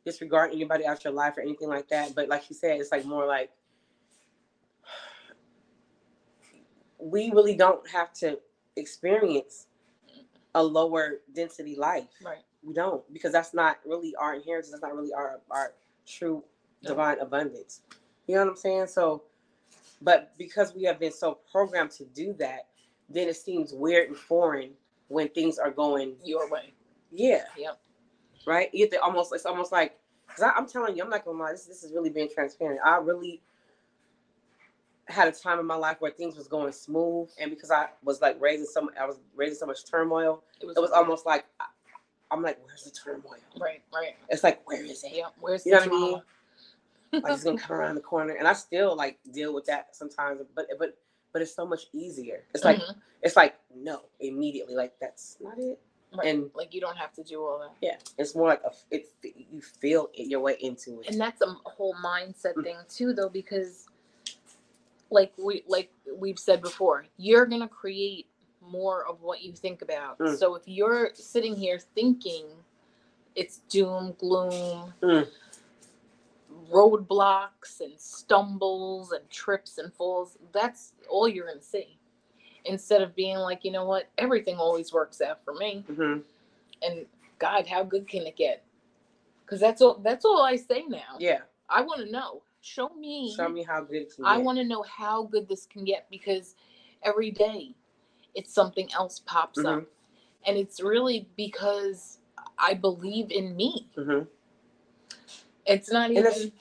disregard 0.04 0.52
anybody 0.52 0.84
out 0.86 1.04
your 1.04 1.12
life 1.12 1.36
or 1.38 1.42
anything 1.42 1.68
like 1.68 1.88
that. 1.88 2.14
But 2.14 2.28
like 2.28 2.48
you 2.50 2.56
said, 2.56 2.80
it's 2.80 2.92
like 2.92 3.04
more 3.06 3.26
like 3.26 3.50
we 6.98 7.30
really 7.32 7.56
don't 7.56 7.88
have 7.90 8.12
to 8.14 8.38
experience 8.76 9.66
a 10.54 10.62
lower 10.62 11.20
density 11.34 11.76
life. 11.76 12.04
Right. 12.24 12.38
We 12.62 12.74
don't 12.74 13.02
because 13.12 13.32
that's 13.32 13.54
not 13.54 13.78
really 13.86 14.14
our 14.16 14.34
inheritance. 14.34 14.70
That's 14.70 14.82
not 14.82 14.94
really 14.94 15.12
our 15.14 15.40
our 15.50 15.72
true 16.06 16.44
No. 16.82 16.90
divine 16.90 17.20
abundance. 17.20 17.80
You 18.26 18.34
know 18.36 18.42
what 18.44 18.50
I'm 18.50 18.56
saying? 18.56 18.86
So, 18.88 19.22
but 20.02 20.32
because 20.38 20.74
we 20.74 20.84
have 20.84 20.98
been 21.00 21.12
so 21.12 21.38
programmed 21.50 21.90
to 21.92 22.04
do 22.06 22.34
that, 22.34 22.68
then 23.08 23.28
it 23.28 23.36
seems 23.36 23.72
weird 23.74 24.08
and 24.08 24.16
foreign 24.16 24.70
when 25.08 25.28
things 25.30 25.58
are 25.58 25.70
going, 25.70 26.16
Your 26.24 26.48
way. 26.50 26.74
yeah, 27.10 27.44
Yep. 27.58 27.78
right. 28.46 28.70
To 28.72 29.02
almost 29.02 29.34
it's 29.34 29.46
almost 29.46 29.72
like 29.72 29.98
because 30.28 30.52
I'm 30.56 30.66
telling 30.66 30.96
you, 30.96 31.02
I'm 31.04 31.10
not 31.10 31.24
gonna 31.24 31.38
lie. 31.38 31.52
This 31.52 31.66
this 31.66 31.84
is 31.84 31.92
really 31.92 32.10
being 32.10 32.28
transparent. 32.32 32.80
I 32.84 32.96
really 32.98 33.42
had 35.08 35.28
a 35.28 35.32
time 35.32 35.58
in 35.58 35.66
my 35.66 35.74
life 35.76 35.96
where 36.00 36.10
things 36.12 36.36
was 36.36 36.48
going 36.48 36.72
smooth, 36.72 37.28
and 37.40 37.50
because 37.50 37.70
I 37.70 37.88
was 38.04 38.20
like 38.22 38.40
raising 38.40 38.66
some, 38.66 38.90
I 38.98 39.04
was 39.06 39.18
raising 39.36 39.56
so 39.58 39.66
much 39.66 39.84
turmoil. 39.84 40.42
It 40.60 40.66
was, 40.66 40.76
It 40.76 40.80
was 40.80 40.90
almost 40.92 41.26
like 41.26 41.44
I'm 42.30 42.42
like, 42.42 42.58
where's 42.64 42.84
the 42.84 42.90
turmoil? 42.90 43.36
right, 43.60 43.82
right. 43.92 44.16
It's 44.30 44.42
like, 44.42 44.66
where 44.66 44.82
is 44.82 45.04
it? 45.04 45.12
Yeah. 45.14 45.26
Where's 45.38 45.66
You 45.66 45.72
know 45.72 45.80
the 45.84 45.90
what 45.90 45.96
I 45.96 46.00
mean? 46.00 46.22
Like 47.12 47.32
it's 47.32 47.44
gonna 47.44 47.58
come 47.66 47.76
around 47.76 47.94
the 47.94 48.00
corner 48.00 48.34
and 48.34 48.48
i 48.48 48.52
still 48.52 48.96
like 48.96 49.18
deal 49.32 49.52
with 49.54 49.64
that 49.66 49.94
sometimes 49.94 50.40
but 50.54 50.66
but 50.78 50.96
but 51.32 51.42
it's 51.42 51.54
so 51.54 51.66
much 51.66 51.86
easier 51.92 52.44
it's 52.54 52.64
like 52.64 52.78
Mhm. 52.78 52.94
it's 53.22 53.36
like 53.36 53.54
no 53.74 54.02
immediately 54.20 54.74
like 54.74 54.94
that's 55.00 55.36
not 55.40 55.58
it 55.58 55.78
Right. 56.14 56.26
and- 56.26 56.50
like 56.54 56.74
you 56.74 56.80
don't 56.82 56.98
have 56.98 57.12
to 57.14 57.22
do 57.22 57.40
all 57.42 57.58
that. 57.60 57.72
yeah 57.80 57.96
it's 58.18 58.34
more 58.34 58.48
like 58.48 58.62
a 58.64 58.70
it's 58.90 59.08
you 59.22 59.60
feel 59.62 60.10
it 60.14 60.28
your 60.28 60.40
way 60.40 60.56
into 60.60 61.00
it 61.00 61.08
And 61.08 61.18
that's 61.20 61.40
a 61.40 61.46
whole 61.64 61.94
mindset 62.04 62.54
Mm. 62.54 62.64
thing 62.64 62.76
too, 62.88 63.12
though, 63.14 63.30
because 63.30 63.86
like 65.10 65.32
we 65.38 65.62
like 65.66 65.90
we've 66.18 66.38
said 66.38 66.60
before, 66.62 67.06
you're 67.16 67.46
gonna 67.46 67.68
create 67.68 68.26
more 68.60 69.06
of 69.06 69.22
what 69.22 69.42
you 69.42 69.52
think 69.52 69.82
about. 69.82 70.18
Mm. 70.18 70.36
So 70.38 70.54
if 70.54 70.62
you're 70.66 71.10
sitting 71.14 71.56
here 71.56 71.78
thinking 71.94 72.44
it's 73.34 73.58
doom, 73.70 74.14
gloom, 74.18 74.92
Mm. 75.02 75.26
Roadblocks 76.72 77.80
and 77.80 77.92
stumbles 77.98 79.12
and 79.12 79.28
trips 79.30 79.78
and 79.78 79.92
falls, 79.92 80.38
that's 80.52 80.92
all 81.10 81.28
you're 81.28 81.46
gonna 81.46 81.60
see. 81.62 81.98
Instead 82.64 83.02
of 83.02 83.14
being 83.14 83.36
like, 83.38 83.64
you 83.64 83.72
know 83.72 83.84
what, 83.84 84.08
everything 84.18 84.56
always 84.56 84.92
works 84.92 85.20
out 85.20 85.44
for 85.44 85.54
me. 85.54 85.84
hmm 85.94 86.18
and 86.84 87.06
God, 87.38 87.66
how 87.66 87.82
good 87.84 88.08
can 88.08 88.26
it 88.26 88.36
get? 88.36 88.64
Because 89.44 89.60
that's 89.60 89.80
all. 89.82 89.94
That's 90.02 90.24
all 90.24 90.42
I 90.42 90.56
say 90.56 90.84
now. 90.88 91.16
yeah 91.18 91.40
I 91.68 91.82
want 91.82 92.04
to 92.04 92.10
know. 92.10 92.42
Show 92.60 92.90
me. 92.90 93.34
show 93.36 93.48
me 93.48 93.62
how 93.64 93.80
good 93.82 94.02
it 94.02 94.14
can 94.14 94.24
I 94.24 94.38
want 94.38 94.58
to 94.58 94.64
know 94.64 94.82
how 94.82 95.24
good 95.24 95.48
this 95.48 95.66
can 95.66 95.84
get 95.84 96.06
because 96.10 96.54
every 97.02 97.30
day, 97.32 97.74
it's 98.34 98.52
something 98.54 98.88
else 98.94 99.20
pops 99.26 99.58
up, 99.64 99.80
Mhm. 99.80 99.86
and 100.46 100.56
it's 100.56 100.80
really 100.80 101.28
because 101.36 102.18
I 102.58 102.74
believe 102.74 103.30
in 103.32 103.56
me. 103.56 103.88
Mhm. 103.96 104.28
It's 105.66 105.90
not 105.90 106.10
even. 106.10 106.52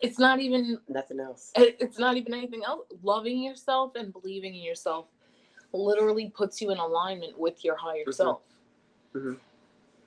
It's 0.00 0.18
not 0.18 0.40
even. 0.40 0.78
nothing 0.88 1.20
else 1.20 1.52
it- 1.56 1.76
It's 1.80 1.98
not 1.98 2.16
even 2.16 2.34
anything 2.34 2.64
else. 2.64 2.86
Loving 3.02 3.42
yourself 3.42 3.94
and 3.96 4.12
believing 4.12 4.54
in 4.54 4.62
yourself 4.62 5.06
literally 5.72 6.30
puts 6.30 6.60
you 6.62 6.70
in 6.70 6.78
alignment 6.78 7.38
with 7.38 7.64
your 7.64 7.76
higher 7.76 8.04
Mhm. 8.06 8.14
self. 8.14 8.42
Mhm. 9.14 9.40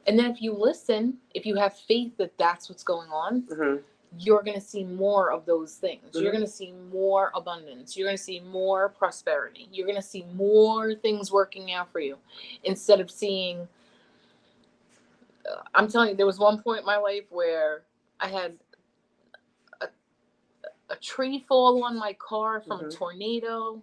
And 0.07 0.19
then 0.19 0.31
if 0.31 0.41
you 0.41 0.53
listen, 0.53 1.21
if 1.35 1.45
you 1.45 1.55
have 1.55 1.77
faith 1.77 2.17
that 2.17 2.37
that's 2.37 2.69
what's 2.69 2.83
going 2.83 3.11
on, 3.11 3.41
hmm 3.43 3.77
you're 4.19 4.43
going 4.43 4.55
to 4.59 4.65
see 4.65 4.83
more 4.83 5.31
of 5.31 5.45
those 5.45 5.75
things. 5.77 6.15
You're 6.15 6.31
Mhm. 6.31 6.35
going 6.37 6.45
to 6.45 6.51
see 6.51 6.71
more 6.71 7.31
abundance. 7.35 7.97
You're 7.97 8.07
going 8.07 8.17
to 8.17 8.23
see 8.23 8.39
more 8.41 8.89
prosperity. 8.89 9.69
You're 9.71 9.85
going 9.87 9.97
to 10.01 10.07
see 10.07 10.23
more 10.35 10.95
things 10.95 11.31
working 11.31 11.73
out 11.73 11.91
for 11.91 11.99
you 11.99 12.17
instead 12.63 13.01
of 13.01 13.11
seeing. 13.11 13.67
I'm 15.75 15.87
telling 15.89 16.09
you, 16.11 16.15
there 16.15 16.25
was 16.25 16.39
one 16.39 16.61
point 16.61 16.81
in 16.81 16.85
my 16.85 16.97
life 16.97 17.25
where 17.31 17.83
I 18.19 18.27
had 18.27 18.57
a, 19.81 19.87
a 20.89 20.95
tree 20.97 21.45
fall 21.47 21.83
on 21.83 21.97
my 21.97 22.13
car 22.13 22.61
from 22.61 22.81
a 22.81 22.83
Mhm. 22.83 22.91
tornado. 22.95 23.81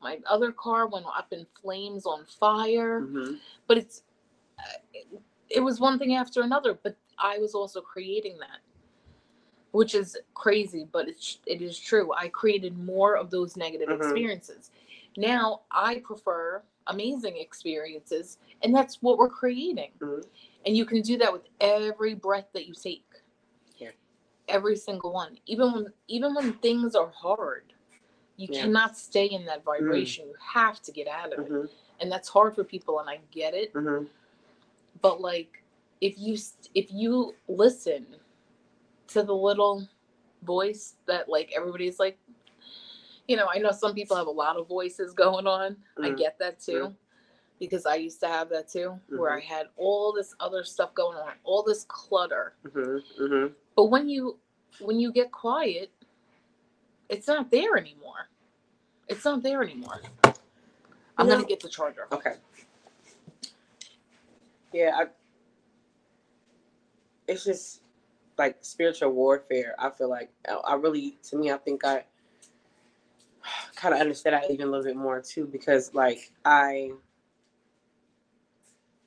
My 0.00 0.20
other 0.26 0.52
car 0.52 0.86
went 0.86 1.06
up 1.06 1.32
in 1.32 1.46
flames 1.60 2.06
on 2.06 2.24
fire 2.26 3.00
hmm 3.00 3.34
but 3.66 3.76
it's 3.78 4.02
uh, 4.58 4.78
it, 4.94 5.06
it 5.50 5.60
was 5.60 5.78
one 5.80 5.98
thing 5.98 6.14
after 6.14 6.42
another 6.42 6.74
but 6.82 6.96
i 7.18 7.38
was 7.38 7.54
also 7.54 7.80
creating 7.80 8.38
that 8.38 8.60
which 9.72 9.94
is 9.94 10.16
crazy 10.34 10.86
but 10.92 11.08
it's 11.08 11.38
it 11.46 11.60
is 11.62 11.78
true 11.78 12.12
i 12.16 12.28
created 12.28 12.78
more 12.78 13.16
of 13.16 13.30
those 13.30 13.56
negative 13.56 13.88
Mhm. 13.88 13.96
experiences 13.96 14.70
now 15.16 15.62
i 15.70 15.98
prefer 15.98 16.62
amazing 16.86 17.36
experiences 17.36 18.38
and 18.62 18.74
that's 18.74 19.02
what 19.02 19.18
we're 19.18 19.28
creating 19.28 19.90
Mhm. 19.98 20.24
and 20.64 20.76
you 20.76 20.84
can 20.84 21.02
do 21.02 21.16
that 21.18 21.32
with 21.32 21.46
every 21.60 22.14
breath 22.14 22.48
that 22.52 22.66
you 22.66 22.74
take. 22.74 23.04
Every 24.48 24.76
single 24.76 25.12
one 25.12 25.38
even 25.46 25.72
when 25.72 25.86
even 26.08 26.34
when 26.34 26.52
things 26.54 26.94
are 26.94 27.08
hard 27.10 27.72
You 28.40 28.46
Yeah. 28.52 28.60
cannot 28.62 28.96
stay 28.96 29.26
in 29.26 29.44
that 29.46 29.64
vibration. 29.64 30.28
You 30.28 30.34
have 30.54 30.80
to 30.82 30.92
get 30.92 31.08
out 31.08 31.32
of 31.32 31.40
it. 31.40 31.50
Mhm. 31.50 31.68
And 31.98 32.10
that's 32.12 32.28
hard 32.28 32.54
for 32.54 32.62
people 32.62 33.00
and 33.00 33.10
I 33.10 33.18
get 33.32 33.52
it. 33.52 33.72
Mhm. 33.74 34.08
But 35.02 35.20
like 35.20 35.64
if 36.00 36.16
you 36.18 36.36
if 36.72 36.92
you 36.92 37.34
listen 37.48 38.06
to 39.08 39.24
the 39.24 39.34
little 39.34 39.88
voice 40.42 40.94
that 41.06 41.28
like 41.28 41.52
everybody's 41.52 41.98
like 41.98 42.18
you 43.26 43.36
know, 43.36 43.48
I 43.52 43.58
know 43.58 43.72
some 43.72 43.92
people 43.94 44.16
have 44.16 44.28
a 44.28 44.30
lot 44.44 44.56
of 44.56 44.68
voices 44.68 45.12
going 45.12 45.46
on. 45.48 45.76
I 46.00 46.10
Mhm. 46.10 46.16
get 46.16 46.38
that 46.38 46.60
too. 46.60 46.94
Because 47.58 47.86
I 47.86 47.96
used 47.96 48.20
to 48.20 48.28
have 48.28 48.48
that 48.50 48.68
too, 48.68 49.00
where 49.08 49.32
I 49.32 49.40
had 49.40 49.68
all 49.76 50.12
this 50.12 50.32
other 50.38 50.62
stuff 50.62 50.94
going 50.94 51.18
on, 51.18 51.32
all 51.42 51.64
this 51.64 51.84
clutter. 51.88 52.54
Mhm. 52.64 53.02
Mhm. 53.18 53.54
But 53.78 53.90
when 53.90 54.08
you 54.08 54.38
when 54.80 54.98
you 54.98 55.12
get 55.12 55.30
quiet, 55.30 55.92
it's 57.08 57.28
not 57.28 57.48
there 57.52 57.76
anymore. 57.76 58.28
It's 59.06 59.24
not 59.24 59.40
there 59.44 59.62
anymore. 59.62 60.02
I'm 61.16 61.28
know- 61.28 61.36
gonna 61.36 61.46
get 61.46 61.60
the 61.60 61.68
charger. 61.68 62.08
Okay. 62.10 62.34
Yeah, 64.72 64.90
I, 64.96 65.06
it's 67.28 67.44
just 67.44 67.82
like 68.36 68.56
spiritual 68.62 69.12
warfare. 69.12 69.76
I 69.78 69.90
feel 69.90 70.10
like 70.10 70.32
I- 70.48 70.54
I 70.54 70.74
really, 70.74 71.16
to 71.30 71.36
me, 71.36 71.52
I 71.52 71.58
think 71.58 71.84
I 71.84 72.02
kind 73.76 73.94
of 73.94 74.00
understand 74.00 74.34
that 74.34 74.50
even 74.50 74.66
a 74.66 74.70
little 74.72 74.86
bit 74.86 74.96
more 74.96 75.20
too, 75.22 75.46
because 75.46 75.94
like 75.94 76.32
I, 76.44 76.90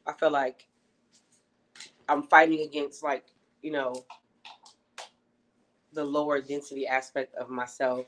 I 0.08 0.13
feel 0.13 0.32
like 0.32 0.66
I'm 2.08 2.24
fighting 2.24 2.62
against 2.62 3.04
like 3.04 3.25
you 3.62 3.72
know 3.72 4.06
the 5.94 6.04
lower 6.04 6.42
density 6.42 6.88
aspect 6.88 7.36
of 7.36 7.50
myself 7.50 8.08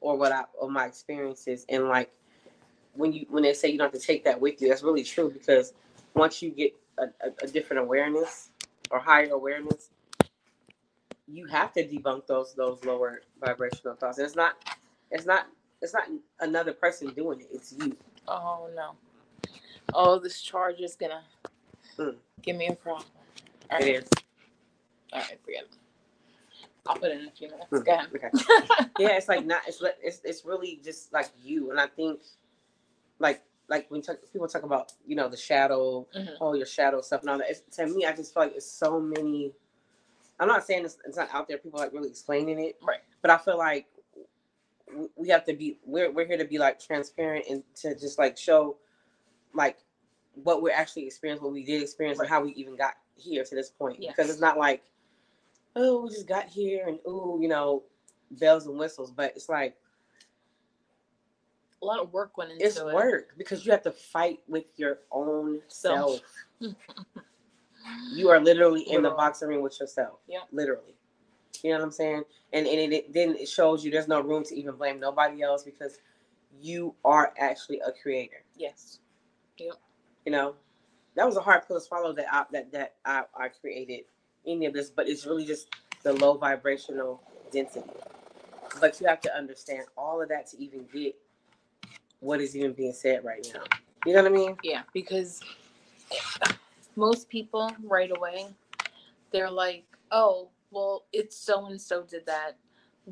or 0.00 0.16
what 0.18 0.32
I 0.32 0.44
of 0.60 0.70
my 0.70 0.86
experiences 0.86 1.66
and 1.68 1.88
like 1.88 2.10
when 2.94 3.12
you 3.12 3.26
when 3.30 3.42
they 3.42 3.54
say 3.54 3.70
you 3.70 3.78
don't 3.78 3.92
have 3.92 4.00
to 4.00 4.06
take 4.06 4.24
that 4.24 4.40
with 4.40 4.60
you, 4.62 4.68
that's 4.68 4.82
really 4.84 5.04
true 5.04 5.30
because 5.30 5.74
once 6.14 6.42
you 6.42 6.50
get 6.50 6.74
a, 6.98 7.04
a, 7.26 7.32
a 7.44 7.46
different 7.48 7.82
awareness 7.82 8.50
or 8.90 9.00
higher 9.00 9.30
awareness, 9.30 9.90
you 11.28 11.46
have 11.46 11.72
to 11.74 11.86
debunk 11.86 12.26
those 12.26 12.54
those 12.54 12.84
lower 12.84 13.22
vibrational 13.40 13.96
thoughts. 13.96 14.18
And 14.18 14.26
it's 14.26 14.36
not 14.36 14.56
it's 15.10 15.26
not 15.26 15.46
it's 15.82 15.94
not 15.94 16.04
another 16.40 16.72
person 16.72 17.12
doing 17.14 17.40
it. 17.40 17.48
It's 17.52 17.72
you. 17.72 17.96
Oh 18.28 18.68
no. 18.74 18.92
Oh, 19.94 20.18
this 20.18 20.42
charge 20.42 20.80
is 20.80 20.96
gonna 20.96 21.24
Mm. 21.98 22.16
give 22.42 22.56
me 22.56 22.68
a 22.68 22.74
problem. 22.74 23.06
All 23.70 23.80
It 23.80 23.84
right. 23.84 24.04
is. 24.04 24.10
All 25.12 25.20
right, 25.20 25.40
forget 25.44 25.64
it. 25.64 25.79
I'll 26.86 26.96
put 26.96 27.10
it 27.12 27.20
in 27.20 27.28
a 27.28 27.30
few 27.30 27.48
minutes. 27.50 27.66
Mm, 27.70 27.84
Go 27.84 27.92
ahead. 27.92 28.08
Okay. 28.14 28.86
Yeah, 28.98 29.16
it's 29.16 29.28
like 29.28 29.46
not. 29.46 29.62
It's 29.66 29.82
it's 30.02 30.20
it's 30.24 30.44
really 30.44 30.80
just 30.84 31.12
like 31.12 31.30
you. 31.42 31.70
And 31.70 31.80
I 31.80 31.86
think 31.86 32.20
like 33.18 33.42
like 33.68 33.90
when 33.90 34.02
talk, 34.02 34.18
people 34.32 34.48
talk 34.48 34.62
about 34.64 34.92
you 35.06 35.16
know 35.16 35.28
the 35.28 35.36
shadow, 35.36 36.06
Mhm. 36.16 36.36
oh 36.40 36.54
your 36.54 36.66
shadow 36.66 37.00
stuff 37.00 37.20
and 37.22 37.30
all 37.30 37.38
that. 37.38 37.50
It's, 37.50 37.62
to 37.76 37.86
me, 37.86 38.04
I 38.06 38.12
just 38.12 38.34
feel 38.34 38.44
like 38.44 38.54
it's 38.56 38.70
so 38.70 39.00
many. 39.00 39.52
I'm 40.38 40.48
not 40.48 40.66
saying 40.66 40.84
it's, 40.86 40.98
it's 41.06 41.16
not 41.16 41.28
out 41.32 41.48
there. 41.48 41.58
People 41.58 41.80
like 41.80 41.92
really 41.92 42.08
explaining 42.08 42.58
it, 42.60 42.78
Right. 42.82 43.00
But 43.22 43.30
I 43.30 43.38
feel 43.38 43.58
like 43.58 43.86
we 45.16 45.28
have 45.28 45.44
to 45.46 45.54
be. 45.54 45.78
We're 45.84 46.10
we're 46.10 46.26
here 46.26 46.38
to 46.38 46.44
be 46.44 46.58
like 46.58 46.80
transparent 46.80 47.44
and 47.48 47.62
to 47.76 47.94
just 47.94 48.18
like 48.18 48.36
show, 48.36 48.76
like, 49.54 49.78
what 50.34 50.62
we're 50.62 50.72
actually 50.74 51.06
experiencing, 51.06 51.44
what 51.44 51.52
we 51.52 51.64
did 51.64 51.82
experience, 51.82 52.18
Right. 52.18 52.24
and 52.26 52.30
how 52.30 52.42
we 52.42 52.52
even 52.52 52.76
got 52.76 52.94
here 53.16 53.44
to 53.44 53.54
this 53.54 53.70
point. 53.70 53.98
Yes. 54.00 54.14
Because 54.16 54.30
it's 54.30 54.40
not 54.40 54.58
like, 54.58 54.82
oh, 55.76 56.02
we 56.02 56.08
just 56.10 56.28
got 56.28 56.46
here 56.46 56.86
and 56.88 56.98
oh, 57.06 57.40
you 57.40 57.48
know, 57.48 57.82
bells 58.32 58.66
and 58.66 58.78
whistles. 58.78 59.10
But 59.10 59.32
it's 59.36 59.48
like 59.48 59.76
A 61.82 61.86
lot 61.86 62.00
of 62.00 62.12
work 62.12 62.36
went 62.36 62.52
into 62.52 62.64
it's 62.64 62.76
it. 62.78 62.86
work 62.86 63.34
because 63.38 63.64
you 63.64 63.72
have 63.72 63.82
to 63.82 63.92
fight 63.92 64.40
with 64.48 64.64
your 64.76 64.98
own 65.12 65.60
Self. 65.68 66.20
self. 66.60 66.74
You 68.12 68.28
are 68.28 68.38
literally 68.38 68.82
in 68.82 69.02
the 69.02 69.10
boxing 69.10 69.48
ring 69.48 69.62
with 69.62 69.80
yourself. 69.80 70.20
Yeah. 70.28 70.40
Literally. 70.52 70.94
You 71.62 71.70
know 71.72 71.78
what 71.78 71.84
I'm 71.84 71.90
saying? 71.92 72.22
And 72.52 72.66
and 72.66 72.78
it, 72.78 72.92
it 72.92 73.12
then 73.12 73.36
it 73.36 73.48
shows 73.48 73.84
you 73.84 73.90
there's 73.90 74.06
no 74.08 74.20
room 74.20 74.44
to 74.44 74.54
even 74.54 74.74
blame 74.76 75.00
nobody 75.00 75.42
else 75.42 75.62
because 75.64 75.98
you 76.60 76.94
are 77.04 77.32
actually 77.38 77.80
a 77.80 77.90
creator. 77.92 78.44
Yes. 78.56 78.98
Yep. 79.58 79.74
You 80.26 80.32
know, 80.32 80.54
that 81.16 81.26
was 81.26 81.36
a 81.36 81.40
hard 81.40 81.66
pill 81.66 81.78
to 81.78 81.84
swallow 81.84 82.12
that 82.12 82.26
I, 82.32 82.44
that 82.52 82.70
that 82.72 82.94
I, 83.04 83.22
I 83.34 83.48
created 83.48 84.04
any 84.46 84.66
of 84.66 84.72
this, 84.72 84.90
but 84.90 85.08
it's 85.08 85.26
really 85.26 85.44
just 85.44 85.68
the 86.02 86.12
low 86.14 86.36
vibrational 86.36 87.22
density. 87.52 87.90
But 88.80 89.00
you 89.00 89.06
have 89.06 89.20
to 89.22 89.36
understand 89.36 89.84
all 89.96 90.22
of 90.22 90.28
that 90.28 90.48
to 90.50 90.62
even 90.62 90.86
get 90.92 91.14
what 92.20 92.40
is 92.40 92.56
even 92.56 92.72
being 92.72 92.92
said 92.92 93.24
right 93.24 93.46
now. 93.54 93.62
You 94.06 94.14
know 94.14 94.22
what 94.22 94.32
I 94.32 94.34
mean? 94.34 94.56
Yeah, 94.62 94.82
because 94.92 95.40
most 96.96 97.28
people 97.28 97.70
right 97.84 98.10
away, 98.16 98.46
they're 99.32 99.50
like, 99.50 99.84
oh, 100.10 100.48
well, 100.70 101.04
it's 101.12 101.36
so 101.36 101.66
and 101.66 101.80
so 101.80 102.02
did 102.02 102.26
that. 102.26 102.56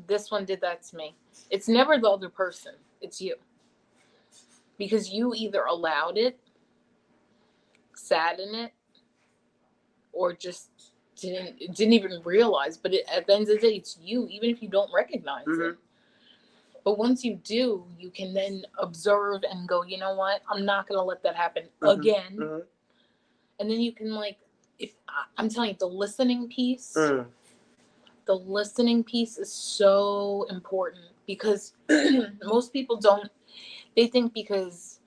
This 0.07 0.31
one 0.31 0.45
did 0.45 0.61
that 0.61 0.83
to 0.83 0.95
me. 0.95 1.15
It's 1.49 1.67
never 1.67 1.97
the 1.97 2.09
other 2.09 2.29
person, 2.29 2.73
it's 3.01 3.21
you. 3.21 3.35
Because 4.77 5.11
you 5.11 5.33
either 5.35 5.63
allowed 5.63 6.17
it, 6.17 6.39
sat 7.95 8.39
in 8.39 8.55
it, 8.55 8.71
or 10.13 10.33
just 10.33 10.69
didn't 11.21 11.59
didn't 11.75 11.93
even 11.93 12.21
realize. 12.23 12.77
But 12.77 12.93
it, 12.93 13.05
at 13.13 13.27
the 13.27 13.33
end 13.33 13.43
of 13.43 13.47
the 13.49 13.57
day, 13.59 13.75
it's 13.75 13.97
you, 14.01 14.27
even 14.29 14.49
if 14.49 14.61
you 14.61 14.69
don't 14.69 14.91
recognize 14.93 15.45
Mhm. 15.45 15.71
it. 15.73 15.77
But 16.83 16.97
once 16.97 17.23
you 17.23 17.35
do, 17.35 17.85
you 17.99 18.09
can 18.09 18.33
then 18.33 18.65
observe 18.77 19.43
and 19.43 19.67
go, 19.67 19.83
you 19.83 19.97
know 19.97 20.15
what? 20.15 20.41
I'm 20.49 20.65
not 20.65 20.87
gonna 20.87 21.03
let 21.03 21.21
that 21.23 21.35
happen 21.35 21.69
Mhm. 21.81 21.99
again. 21.99 22.37
Mhm. 22.37 22.65
And 23.59 23.69
then 23.69 23.79
you 23.81 23.91
can 23.91 24.13
like, 24.15 24.39
if 24.79 24.95
I'm 25.37 25.49
telling 25.49 25.71
you, 25.71 25.75
the 25.77 25.87
listening 25.87 26.47
piece, 26.47 26.95
Mm. 26.95 27.27
the 28.25 28.35
listening 28.35 29.03
piece 29.03 29.37
is 29.37 29.51
so 29.51 30.43
important 30.49 31.05
because 31.25 31.73
most 32.43 32.71
people 32.73 32.95
don't. 32.97 33.29
They 33.95 34.07
think 34.07 34.33
because 34.33 34.99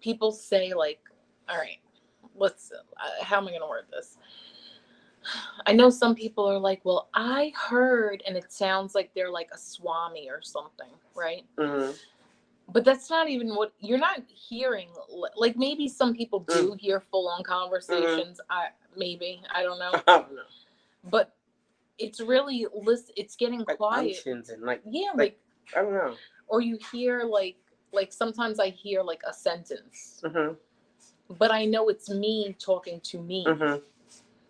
people 0.00 0.32
say 0.32 0.72
like, 0.72 1.00
all 1.48 1.58
right, 1.58 1.80
let's. 2.34 2.72
Uh, 2.72 3.24
how 3.24 3.38
am 3.38 3.48
I 3.48 3.52
gonna 3.52 3.68
word 3.68 3.86
this? 3.90 4.18
I 5.66 5.72
know 5.72 5.90
some 5.90 6.14
people 6.14 6.44
are 6.48 6.58
like, 6.58 6.84
well, 6.84 7.08
I 7.14 7.52
heard, 7.68 8.22
and 8.26 8.36
it 8.36 8.52
sounds 8.52 8.94
like 8.94 9.10
they're 9.14 9.30
like 9.30 9.50
a 9.52 9.58
swami 9.58 10.28
or 10.30 10.40
something, 10.42 10.90
right? 11.14 11.44
Mhm. 11.58 11.96
but 12.72 12.84
that's 12.84 13.08
not 13.10 13.28
even 13.28 13.54
what 13.54 13.72
you're 13.78 13.96
not 13.98 14.20
hearing 14.28 14.88
like 15.36 15.56
maybe 15.56 15.86
some 15.88 16.12
people 16.12 16.40
do 16.40 16.74
hear 16.78 16.98
full 17.00 17.28
on 17.28 17.44
conversations 17.44 18.40
i 18.50 18.66
maybe 18.96 19.40
i 19.54 19.62
don't 19.62 19.78
know 19.78 19.92
I 20.08 20.18
don't 20.18 20.34
know. 20.34 20.42
but 21.04 21.32
it's 21.98 22.20
really 22.20 22.66
list 22.74 23.12
it's 23.16 23.36
getting 23.36 23.60
Like 23.68 23.76
quiet 23.76 24.26
and 24.26 24.62
like 24.62 24.82
yeah 24.84 25.10
like- 25.14 25.18
like 25.18 25.40
I 25.76 25.82
don't 25.82 25.94
know. 25.94 26.14
or 26.48 26.60
you 26.60 26.76
hear 26.90 27.22
like 27.22 27.56
like 27.92 28.12
sometimes 28.12 28.58
i 28.58 28.68
hear 28.70 29.00
like 29.04 29.22
a 29.28 29.32
sentence 29.32 30.20
hmm 30.26 30.54
but 31.38 31.52
i 31.52 31.64
know 31.64 31.88
it's 31.88 32.10
me 32.10 32.56
talking 32.58 33.00
to 33.02 33.18
me 33.22 33.44
hmm 33.48 33.76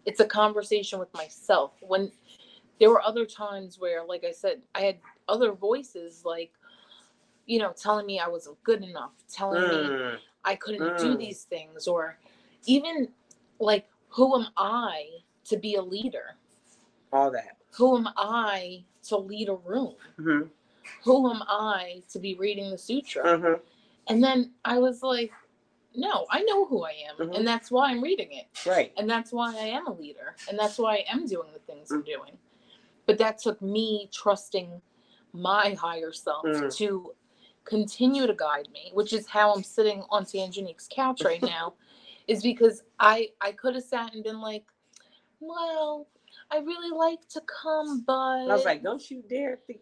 it's 0.06 0.20
a 0.20 0.26
conversation 0.26 0.98
with 1.00 1.12
myself 1.14 1.72
when 1.82 2.12
there 2.80 2.90
were 2.90 3.02
other 3.02 3.26
times 3.26 3.78
where 3.80 4.04
like 4.04 4.24
i 4.24 4.32
said 4.32 4.62
i 4.74 4.80
had 4.82 4.98
other 5.28 5.52
voices 5.52 6.24
like 6.24 6.52
you 7.46 7.58
know 7.58 7.72
telling 7.72 8.06
me 8.06 8.20
i 8.20 8.28
wasn't 8.28 8.62
good 8.64 8.82
enough 8.84 9.12
telling 9.30 9.68
me 9.68 9.88
Mm. 9.90 10.18
I 10.44 10.56
couldn't 10.56 10.96
do 10.96 11.16
Mm. 11.16 11.18
these 11.18 11.42
things, 11.44 11.88
or 11.88 12.18
even 12.66 13.08
like, 13.60 13.88
who 14.08 14.34
am 14.40 14.48
I 14.56 15.08
to 15.46 15.56
be 15.58 15.74
a 15.74 15.82
leader? 15.82 16.36
All 17.12 17.30
that. 17.32 17.56
Who 17.76 17.96
am 17.98 18.08
I 18.16 18.84
to 19.04 19.16
lead 19.18 19.48
a 19.48 19.56
room? 19.56 19.94
hmm 20.16 20.42
Who 21.04 21.30
am 21.30 21.42
I 21.48 22.02
to 22.10 22.18
be 22.18 22.34
reading 22.34 22.70
the 22.70 22.78
sutra? 22.78 23.38
hmm 23.38 23.54
And 24.08 24.22
then 24.22 24.52
I 24.64 24.78
was 24.78 25.02
like, 25.02 25.32
no, 25.96 26.26
I 26.30 26.42
know 26.42 26.66
who 26.66 26.84
I 26.84 26.92
am, 27.08 27.16
Mhm. 27.18 27.36
and 27.36 27.46
that's 27.46 27.70
why 27.70 27.90
I'm 27.90 28.02
reading 28.02 28.32
it, 28.32 28.46
Right. 28.66 28.92
and 28.96 29.08
that's 29.08 29.32
why 29.32 29.54
I 29.56 29.66
am 29.66 29.86
a 29.86 29.92
leader, 29.94 30.36
and 30.48 30.58
that's 30.58 30.78
why 30.78 30.96
I 30.96 31.04
am 31.08 31.26
doing 31.26 31.52
the 31.52 31.58
things 31.60 31.90
I'm 31.90 32.02
Mm. 32.02 32.06
doing. 32.06 32.38
But 33.06 33.18
that 33.18 33.38
took 33.38 33.62
me 33.62 34.08
trusting 34.12 34.82
my 35.32 35.74
higher 35.74 36.12
self 36.12 36.46
Mm. 36.46 36.76
to 36.76 37.14
continue 37.64 38.26
to 38.26 38.34
guide 38.34 38.70
me, 38.70 38.90
which 38.94 39.12
is 39.12 39.26
how 39.26 39.52
I'm 39.54 39.62
sitting 39.64 40.04
on 40.10 40.24
Tangenique's 40.24 40.88
couch 40.90 41.22
right 41.22 41.42
now, 41.42 41.74
is 42.26 42.42
because 42.42 42.82
I 42.98 43.32
I 43.40 43.52
could 43.52 43.74
have 43.74 43.84
sat 43.84 44.14
and 44.14 44.24
been 44.24 44.40
like, 44.40 44.64
well, 45.40 46.08
I 46.50 46.58
really 46.58 46.90
like 46.90 47.28
to 47.30 47.40
come, 47.42 48.02
but 48.02 48.12
I 48.48 48.54
was 48.54 48.64
like, 48.64 48.82
don't 48.82 49.10
you 49.10 49.22
dare 49.22 49.56
think 49.66 49.80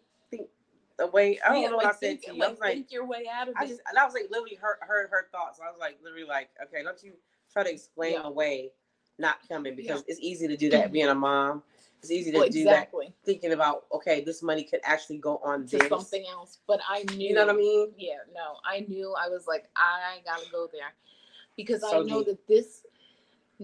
the 0.97 1.07
way 1.07 1.39
I 1.45 1.49
don't 1.49 1.61
Yeah, 1.61 1.69
know 1.69 1.75
what 1.77 1.85
like, 1.85 1.95
I 1.95 1.97
said 1.97 1.99
think, 2.21 2.25
to 2.25 2.35
you. 2.35 2.43
I 2.43 2.49
was 2.49 2.59
like, 2.59 2.73
think 2.73 2.91
your 2.91 3.05
way 3.05 3.25
out 3.33 3.49
of 3.49 3.55
I 3.57 3.65
it. 3.65 3.79
and 3.89 3.97
I 3.97 4.05
was 4.05 4.13
like 4.13 4.27
literally 4.29 4.55
heard 4.55 4.77
heard 4.81 5.09
her 5.09 5.27
thoughts. 5.31 5.59
I 5.63 5.69
was 5.69 5.79
like 5.79 5.97
literally 6.03 6.25
like, 6.25 6.49
okay, 6.63 6.83
don't 6.83 7.01
you 7.03 7.13
try 7.51 7.63
to 7.63 7.71
explain 7.71 8.13
Yeah. 8.13 8.23
away 8.23 8.71
not 9.17 9.37
coming 9.47 9.75
because 9.75 10.03
it's 10.07 10.19
easy 10.19 10.47
to 10.47 10.57
do 10.57 10.69
that 10.71 10.91
being 10.91 11.07
a 11.07 11.15
mom. 11.15 11.63
It's 12.01 12.11
easy 12.11 12.31
to 12.31 12.39
Well, 12.39 12.49
do 12.49 12.63
that 12.65 12.91
thinking 13.25 13.53
about 13.53 13.85
okay, 13.93 14.23
this 14.23 14.43
money 14.43 14.63
could 14.63 14.81
actually 14.83 15.17
go 15.17 15.37
on 15.43 15.65
to 15.67 15.77
this. 15.77 15.89
something 15.89 16.25
else. 16.29 16.59
But 16.67 16.81
I 16.87 17.03
knew. 17.15 17.29
You 17.29 17.33
know 17.35 17.45
what 17.45 17.55
I 17.55 17.57
mean? 17.57 17.91
Yeah, 17.97 18.17
no, 18.33 18.57
I 18.65 18.81
knew. 18.87 19.15
I 19.19 19.29
was 19.29 19.47
like, 19.47 19.69
I 19.75 20.19
gotta 20.25 20.45
go 20.51 20.67
there 20.71 20.93
because 21.57 21.83
I 21.83 21.99
know 21.99 22.19
deep. 22.23 22.27
that 22.27 22.47
this 22.47 22.83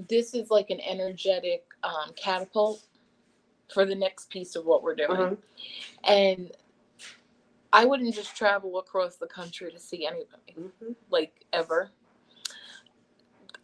this 0.10 0.34
is 0.34 0.50
like 0.50 0.70
an 0.70 0.80
energetic 0.82 1.66
um, 1.84 2.12
catapult 2.16 2.82
for 3.74 3.86
the 3.86 3.96
next 3.96 4.30
piece 4.30 4.56
of 4.56 4.66
what 4.66 4.84
we're 4.84 4.96
doing. 4.96 5.10
Mhm. 5.10 5.38
And 6.06 6.52
I 7.74 7.86
wouldn't 7.86 8.16
just 8.16 8.36
travel 8.36 8.80
across 8.80 9.18
the 9.18 9.28
country 9.28 9.72
to 9.72 9.80
see 9.80 10.06
anybody, 10.08 10.56
Mhm. 10.58 10.96
like 11.10 11.46
ever. 11.54 11.92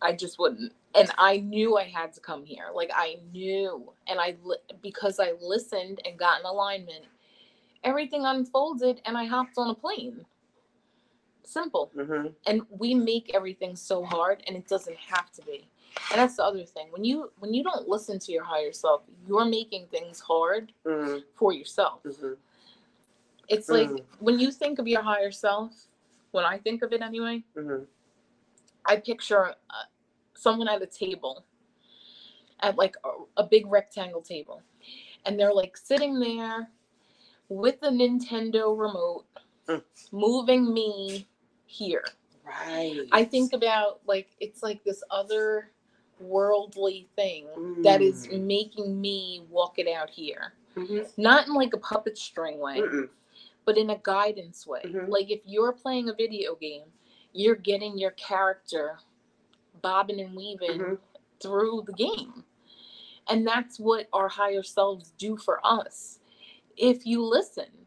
I 0.02 0.14
just 0.14 0.40
wouldn't. 0.40 0.74
And 0.96 1.12
I 1.18 1.38
knew 1.40 1.78
I 1.78 1.86
had 1.86 2.14
to 2.14 2.22
come 2.22 2.46
here. 2.46 2.70
Like 2.74 2.92
I 2.94 3.20
knew, 3.32 3.94
and 4.08 4.20
I 4.20 4.38
li- 4.44 4.58
because 4.82 5.20
I 5.20 5.34
listened 5.42 6.02
and 6.06 6.18
got 6.20 6.40
in 6.42 6.46
alignment, 6.46 7.06
everything 7.84 8.26
unfolded, 8.26 9.02
and 9.06 9.18
I 9.18 9.26
hopped 9.26 9.58
on 9.58 9.70
a 9.70 9.76
plane. 9.76 10.26
Simple. 11.44 11.92
Mhm. 11.96 12.36
And 12.48 12.68
we 12.70 12.96
make 12.96 13.34
everything 13.36 13.76
so 13.76 14.04
hard, 14.06 14.44
and 14.48 14.58
it 14.58 14.68
doesn't 14.68 14.98
have 14.98 15.32
to 15.34 15.44
be. 15.44 15.70
And 16.12 16.20
that's 16.22 16.38
the 16.38 16.46
other 16.46 16.66
thing. 16.66 16.92
When 16.92 17.04
you 17.06 17.32
when 17.40 17.54
you 17.54 17.64
don't 17.64 17.88
listen 17.88 18.20
to 18.20 18.32
your 18.32 18.44
higher 18.46 18.74
self, 18.74 19.04
you're 19.28 19.46
making 19.46 19.88
things 19.90 20.20
hard 20.22 20.74
Mhm. 20.86 21.26
for 21.36 21.54
yourself. 21.54 22.04
Mhm. 22.04 22.38
It's 23.48 23.70
like 23.70 23.90
Mm. 23.90 24.04
when 24.20 24.40
you 24.40 24.52
think 24.52 24.80
of 24.80 24.88
your 24.88 25.02
higher 25.02 25.32
self, 25.32 25.88
when 26.32 26.46
I 26.46 26.58
think 26.58 26.82
of 26.84 26.92
it 26.94 27.02
anyway, 27.02 27.44
Mhm. 27.56 27.88
I 28.86 28.98
picture 28.98 29.56
uh, 29.70 29.84
someone 30.36 30.68
at 30.68 30.82
a 30.82 30.88
table, 30.88 31.46
at 32.62 32.78
like 32.78 32.96
a, 33.04 33.12
a 33.38 33.44
big 33.44 33.68
rectangle 33.68 34.22
table, 34.22 34.62
and 35.26 35.40
they're 35.40 35.54
like 35.54 35.78
sitting 35.78 36.20
there 36.20 36.72
with 37.50 37.80
the 37.80 37.90
Nintendo 37.90 38.78
remote, 38.78 39.26
Mm. 39.68 39.84
moving 40.12 40.74
me 40.74 41.28
here. 41.66 42.06
Right. 42.46 43.08
I 43.12 43.26
think 43.26 43.54
about 43.54 44.02
like 44.06 44.30
it's 44.40 44.64
like 44.64 44.84
this 44.84 45.04
other 45.10 45.72
worldly 46.20 47.08
thing 47.16 47.48
that 47.84 48.02
is 48.02 48.28
Mm. 48.28 48.44
making 48.44 49.00
me 49.02 49.46
walk 49.50 49.80
it 49.80 49.88
out 49.88 50.10
here. 50.10 50.54
Mhm. 50.76 51.18
Not 51.18 51.48
in 51.48 51.54
like 51.54 51.74
a 51.74 51.78
puppet 51.78 52.18
string 52.18 52.60
way. 52.60 52.80
Mm-mm. 52.82 53.10
But 53.68 53.78
in 53.78 53.90
a 53.90 53.98
guidance 53.98 54.66
way. 54.66 54.82
Mhm. 54.86 55.10
Like 55.10 55.30
if 55.30 55.42
you're 55.46 55.74
playing 55.74 56.08
a 56.08 56.14
video 56.14 56.56
game, 56.56 56.86
you're 57.34 57.54
getting 57.58 57.98
your 57.98 58.12
character 58.12 58.98
bobbing 59.82 60.22
and 60.22 60.34
weaving 60.34 60.80
Mhm. 60.80 61.00
through 61.42 61.84
the 61.86 61.92
game. 61.92 62.46
And 63.28 63.46
that's 63.46 63.78
what 63.78 64.08
our 64.14 64.30
higher 64.30 64.64
selves 64.64 65.12
do 65.18 65.36
for 65.36 65.60
us. 65.68 66.20
If 66.78 67.06
you 67.06 67.22
listen, 67.22 67.86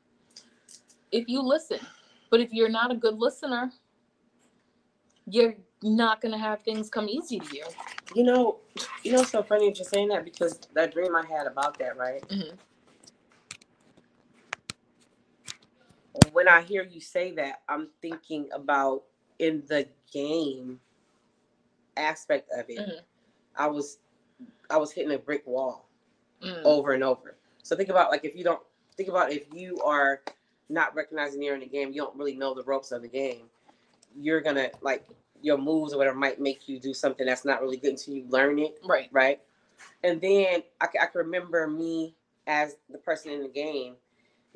if 1.11 1.29
you 1.31 1.41
listen, 1.41 1.81
but 2.29 2.41
if 2.41 2.53
you're 2.53 2.69
not 2.69 2.91
a 2.91 2.95
good 2.95 3.19
listener, 3.19 3.73
you're 5.25 5.57
not 5.83 6.21
going 6.21 6.33
to 6.33 6.39
have 6.39 6.61
things 6.63 6.91
come 6.91 7.09
easy 7.09 7.41
to 7.41 7.57
you. 7.57 7.65
You 8.15 8.25
know, 8.25 8.59
you 9.03 9.13
know, 9.13 9.23
it's 9.23 9.31
so 9.31 9.43
funny 9.43 9.73
just 9.73 9.89
saying 9.89 10.09
that 10.09 10.25
because 10.27 10.59
that 10.75 10.93
dream 10.93 11.17
I 11.17 11.25
had 11.25 11.47
about 11.47 11.79
that, 11.79 11.97
right? 11.97 12.21
Mhm. 12.29 12.59
When 16.33 16.49
I 16.49 16.63
hear 16.63 16.83
you 16.83 17.01
say 17.01 17.33
that, 17.33 17.63
I'm 17.69 17.89
thinking 18.01 18.49
about 18.53 19.05
in 19.39 19.65
the 19.69 19.89
game 20.13 20.81
aspect 21.97 22.51
of 22.53 22.69
it. 22.69 22.79
Mhm. 22.79 23.01
I 23.57 23.67
was, 23.67 23.99
I 24.69 24.77
was 24.79 24.93
hitting 24.93 25.13
a 25.13 25.19
brick 25.19 25.47
wall 25.47 25.87
Mm. 26.43 26.63
over 26.65 26.93
and 26.93 27.05
over. 27.05 27.37
So 27.63 27.77
think 27.77 27.91
about 27.91 28.11
like 28.11 28.25
if 28.25 28.35
you 28.35 28.45
don't 28.45 28.63
think 28.97 29.09
about 29.09 29.33
if 29.33 29.53
you 29.53 29.81
are 29.83 30.23
not 30.69 30.95
recognizing 30.95 31.43
you're 31.43 31.55
in 31.55 31.61
the 31.61 31.67
game, 31.67 31.93
you 31.93 32.01
don't 32.01 32.17
really 32.17 32.37
know 32.37 32.55
the 32.55 32.63
ropes 32.63 32.93
of 32.93 33.03
the 33.03 33.09
game. 33.09 33.51
You're 34.17 34.41
gonna 34.41 34.71
like 34.81 35.07
your 35.43 35.59
moves 35.59 35.93
or 35.93 35.99
whatever 35.99 36.17
might 36.17 36.41
make 36.41 36.69
you 36.69 36.79
do 36.79 36.95
something 36.95 37.27
that's 37.27 37.45
not 37.45 37.61
really 37.63 37.77
good 37.77 37.91
until 37.91 38.15
you 38.15 38.27
learn 38.29 38.59
it. 38.59 38.79
Right. 38.85 39.09
right? 39.13 39.41
And 40.03 40.21
then 40.21 40.63
I, 40.81 40.87
I 40.87 41.07
can 41.07 41.19
remember 41.19 41.67
me 41.67 42.15
as 42.47 42.77
the 42.89 42.99
person 42.99 43.33
in 43.33 43.43
the 43.43 43.49
game 43.49 43.97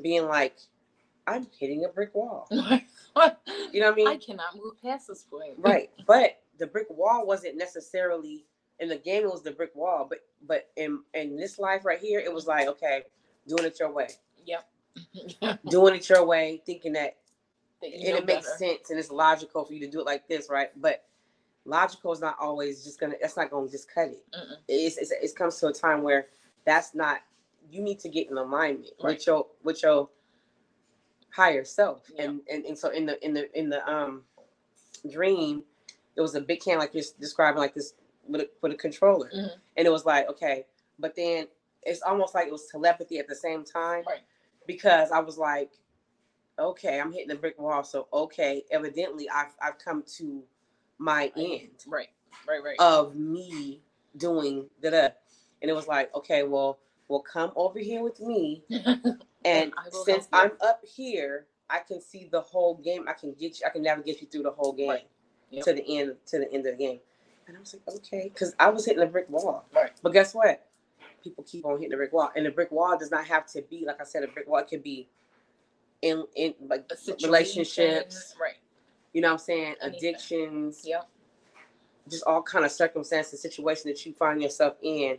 being 0.01 0.27
like, 0.27 0.57
I'm 1.27 1.47
hitting 1.59 1.85
a 1.85 1.89
brick 1.89 2.15
wall. 2.15 2.49
You 3.73 3.81
know 3.81 3.87
what 3.87 3.93
I 3.93 3.97
mean? 3.97 4.09
I 4.09 4.17
cannot 4.17 4.57
move 4.57 4.75
past 4.83 5.07
this 5.09 5.23
point. 5.23 5.55
right. 5.59 5.91
But 6.07 6.41
the 6.59 6.67
brick 6.67 6.87
wall 6.91 7.27
wasn't 7.27 7.57
necessarily 7.57 8.45
in 8.81 8.89
the 8.89 8.97
game. 8.97 9.23
It 9.25 9.31
was 9.31 9.43
the 9.43 9.53
brick 9.53 9.71
wall, 9.75 10.07
but 10.09 10.19
but 10.47 10.71
in 10.77 11.01
in 11.15 11.37
this 11.37 11.59
life 11.59 11.85
right 11.85 11.99
here, 12.01 12.19
it 12.21 12.33
was 12.33 12.47
like 12.47 12.67
okay, 12.69 13.03
doing 13.47 13.65
it 13.65 13.79
your 13.81 13.93
way, 13.93 14.09
Yep. 14.45 14.69
doing 15.69 15.95
it 15.95 16.09
your 16.09 16.25
way, 16.27 16.61
thinking 16.67 16.93
that 16.95 17.17
That 17.83 17.93
and 17.95 18.03
it 18.19 18.27
makes 18.27 18.47
better. 18.47 18.59
sense 18.59 18.91
and 18.91 18.99
it's 18.99 19.11
logical 19.11 19.65
for 19.65 19.73
you 19.73 19.81
to 19.81 19.91
do 19.91 20.01
it 20.01 20.07
like 20.07 20.27
this, 20.29 20.49
right? 20.51 20.71
But 20.81 21.05
logical 21.65 22.13
is 22.13 22.21
not 22.21 22.37
always 22.41 22.85
just 22.85 22.99
gonna. 23.01 23.15
That's 23.21 23.37
not 23.37 23.51
gonna 23.51 23.69
just 23.69 23.93
cut 23.93 24.09
it. 24.09 24.25
Mm-mm. 24.35 24.57
it's, 24.69 24.99
it's 24.99 25.11
it 25.13 25.37
comes 25.37 25.59
to 25.61 25.69
a 25.69 25.73
time 25.73 26.03
where 26.03 26.27
that's 26.67 26.95
not 26.95 27.19
you 27.71 27.81
need 27.83 27.99
to 28.01 28.09
get 28.09 28.29
in 28.31 28.37
alignment 28.37 28.91
Right. 29.03 29.15
with 29.15 29.27
your 29.27 29.47
with 29.63 29.83
your 29.83 30.09
higher 31.35 31.65
self 31.65 32.03
Yeah. 32.15 32.25
and, 32.25 32.41
and 32.51 32.65
and 32.67 32.79
so 32.79 32.91
in 32.91 33.07
the 33.07 33.25
in 33.25 33.35
the 33.35 33.59
in 33.59 33.69
the 33.71 33.87
um 33.91 34.23
dream 35.13 35.65
there 36.15 36.23
was 36.23 36.35
a 36.35 36.41
big 36.41 36.61
can 36.61 36.79
like 36.79 36.95
you're 36.95 37.05
describing 37.21 37.61
like 37.61 37.75
this 37.75 37.95
with 38.29 38.43
a, 38.43 38.51
with 38.63 38.73
a 38.73 38.77
controller 38.77 39.31
Mhm. 39.35 39.51
and 39.77 39.87
it 39.87 39.91
was 39.91 40.07
like 40.07 40.29
okay 40.31 40.67
but 40.99 41.17
then 41.17 41.49
it's 41.83 42.03
almost 42.03 42.35
like 42.35 42.47
it 42.49 42.53
was 42.53 42.67
telepathy 42.69 43.19
at 43.19 43.29
the 43.29 43.35
same 43.35 43.65
time 43.65 44.05
Right. 44.07 44.21
because 44.67 45.11
i 45.13 45.21
was 45.21 45.39
like 45.39 45.73
okay 46.59 47.01
i'm 47.01 47.13
hitting 47.13 47.31
a 47.33 47.37
brick 47.37 47.59
wall 47.61 47.85
so 47.85 48.09
okay 48.13 48.65
evidently 48.71 49.29
i've 49.31 49.55
i've 49.63 49.79
come 49.79 50.05
to 50.19 50.45
my 50.99 51.33
end 51.37 51.71
Right. 51.87 52.09
Right. 52.49 52.63
Right. 52.65 52.77
of 52.81 53.17
me 53.17 53.83
doing 54.17 54.69
that. 54.83 55.21
And 55.63 55.71
it 55.71 55.75
was 55.75 55.89
like, 55.89 56.15
okay, 56.15 56.43
well, 56.43 56.79
well, 57.09 57.21
come 57.21 57.53
over 57.57 57.79
here 57.79 58.03
with 58.03 58.21
me. 58.21 58.65
And 59.47 59.73
will 59.93 60.05
since 60.05 60.29
I'm 60.33 60.53
up 60.63 60.81
here, 60.85 61.47
I 61.69 61.81
can 61.81 62.01
see 62.01 62.29
the 62.33 62.41
whole 62.41 62.77
game. 62.77 63.05
I 63.09 63.13
can 63.13 63.35
get 63.35 63.61
you. 63.61 63.67
I 63.67 63.71
can 63.71 63.83
navigate 63.83 64.21
you 64.23 64.27
through 64.27 64.45
the 64.45 64.51
whole 64.51 64.73
game 64.73 64.89
Right. 64.89 65.09
Yep. 65.51 65.65
to 65.67 65.73
the 65.75 65.99
end. 65.99 66.17
To 66.29 66.39
the 66.39 66.53
end 66.53 66.67
of 66.67 66.79
the 66.79 66.85
game. 66.85 67.01
And 67.47 67.57
I 67.57 67.61
was 67.61 67.75
like, 67.75 67.97
okay, 67.97 68.31
because 68.33 68.55
I 68.59 68.71
was 68.71 68.87
hitting 68.87 69.03
a 69.03 69.07
brick 69.07 69.29
wall. 69.29 69.67
Right. 69.75 69.91
But 70.03 70.15
guess 70.15 70.35
what? 70.35 70.67
People 71.23 71.45
keep 71.45 71.67
on 71.67 71.77
hitting 71.77 71.91
the 71.91 71.97
brick 71.97 72.13
wall, 72.15 72.31
and 72.35 72.47
the 72.47 72.51
brick 72.51 72.73
wall 72.73 72.97
does 72.99 73.11
not 73.11 73.27
have 73.27 73.47
to 73.53 73.63
be 73.63 73.85
like 73.87 74.01
I 74.01 74.05
said. 74.05 74.23
A 74.25 74.29
brick 74.29 74.49
wall 74.49 74.61
it 74.61 74.69
could 74.69 74.83
be 74.83 75.09
in 76.03 76.25
in 76.37 76.55
like 76.69 76.91
relationships. 77.23 78.35
Right. 78.41 78.55
You 79.13 79.21
know 79.23 79.29
what 79.29 79.33
I'm 79.35 79.39
saying? 79.41 79.75
Anything. 79.83 79.99
Addictions 80.11 80.83
Yep. 80.87 81.09
just 82.11 82.25
all 82.27 82.43
kind 82.43 82.65
of 82.65 82.73
circumstances, 82.73 83.43
situation 83.43 83.91
that 83.91 84.05
you 84.07 84.15
find 84.15 84.43
yourself 84.43 84.77
in 84.83 85.19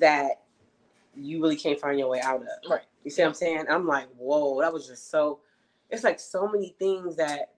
that 0.00 0.43
you 1.16 1.42
really 1.42 1.56
can't 1.56 1.78
find 1.80 1.98
your 1.98 2.08
way 2.08 2.20
out 2.20 2.42
of. 2.42 2.48
Right. 2.70 2.82
You 3.04 3.10
see 3.10 3.22
what 3.22 3.28
I'm 3.28 3.34
saying? 3.34 3.64
I'm 3.70 3.86
like, 3.86 4.08
whoa, 4.16 4.60
that 4.60 4.72
was 4.72 4.86
just 4.86 5.10
so. 5.10 5.40
It's 5.90 6.04
like 6.04 6.18
so 6.20 6.48
many 6.48 6.74
things 6.78 7.16
that 7.16 7.52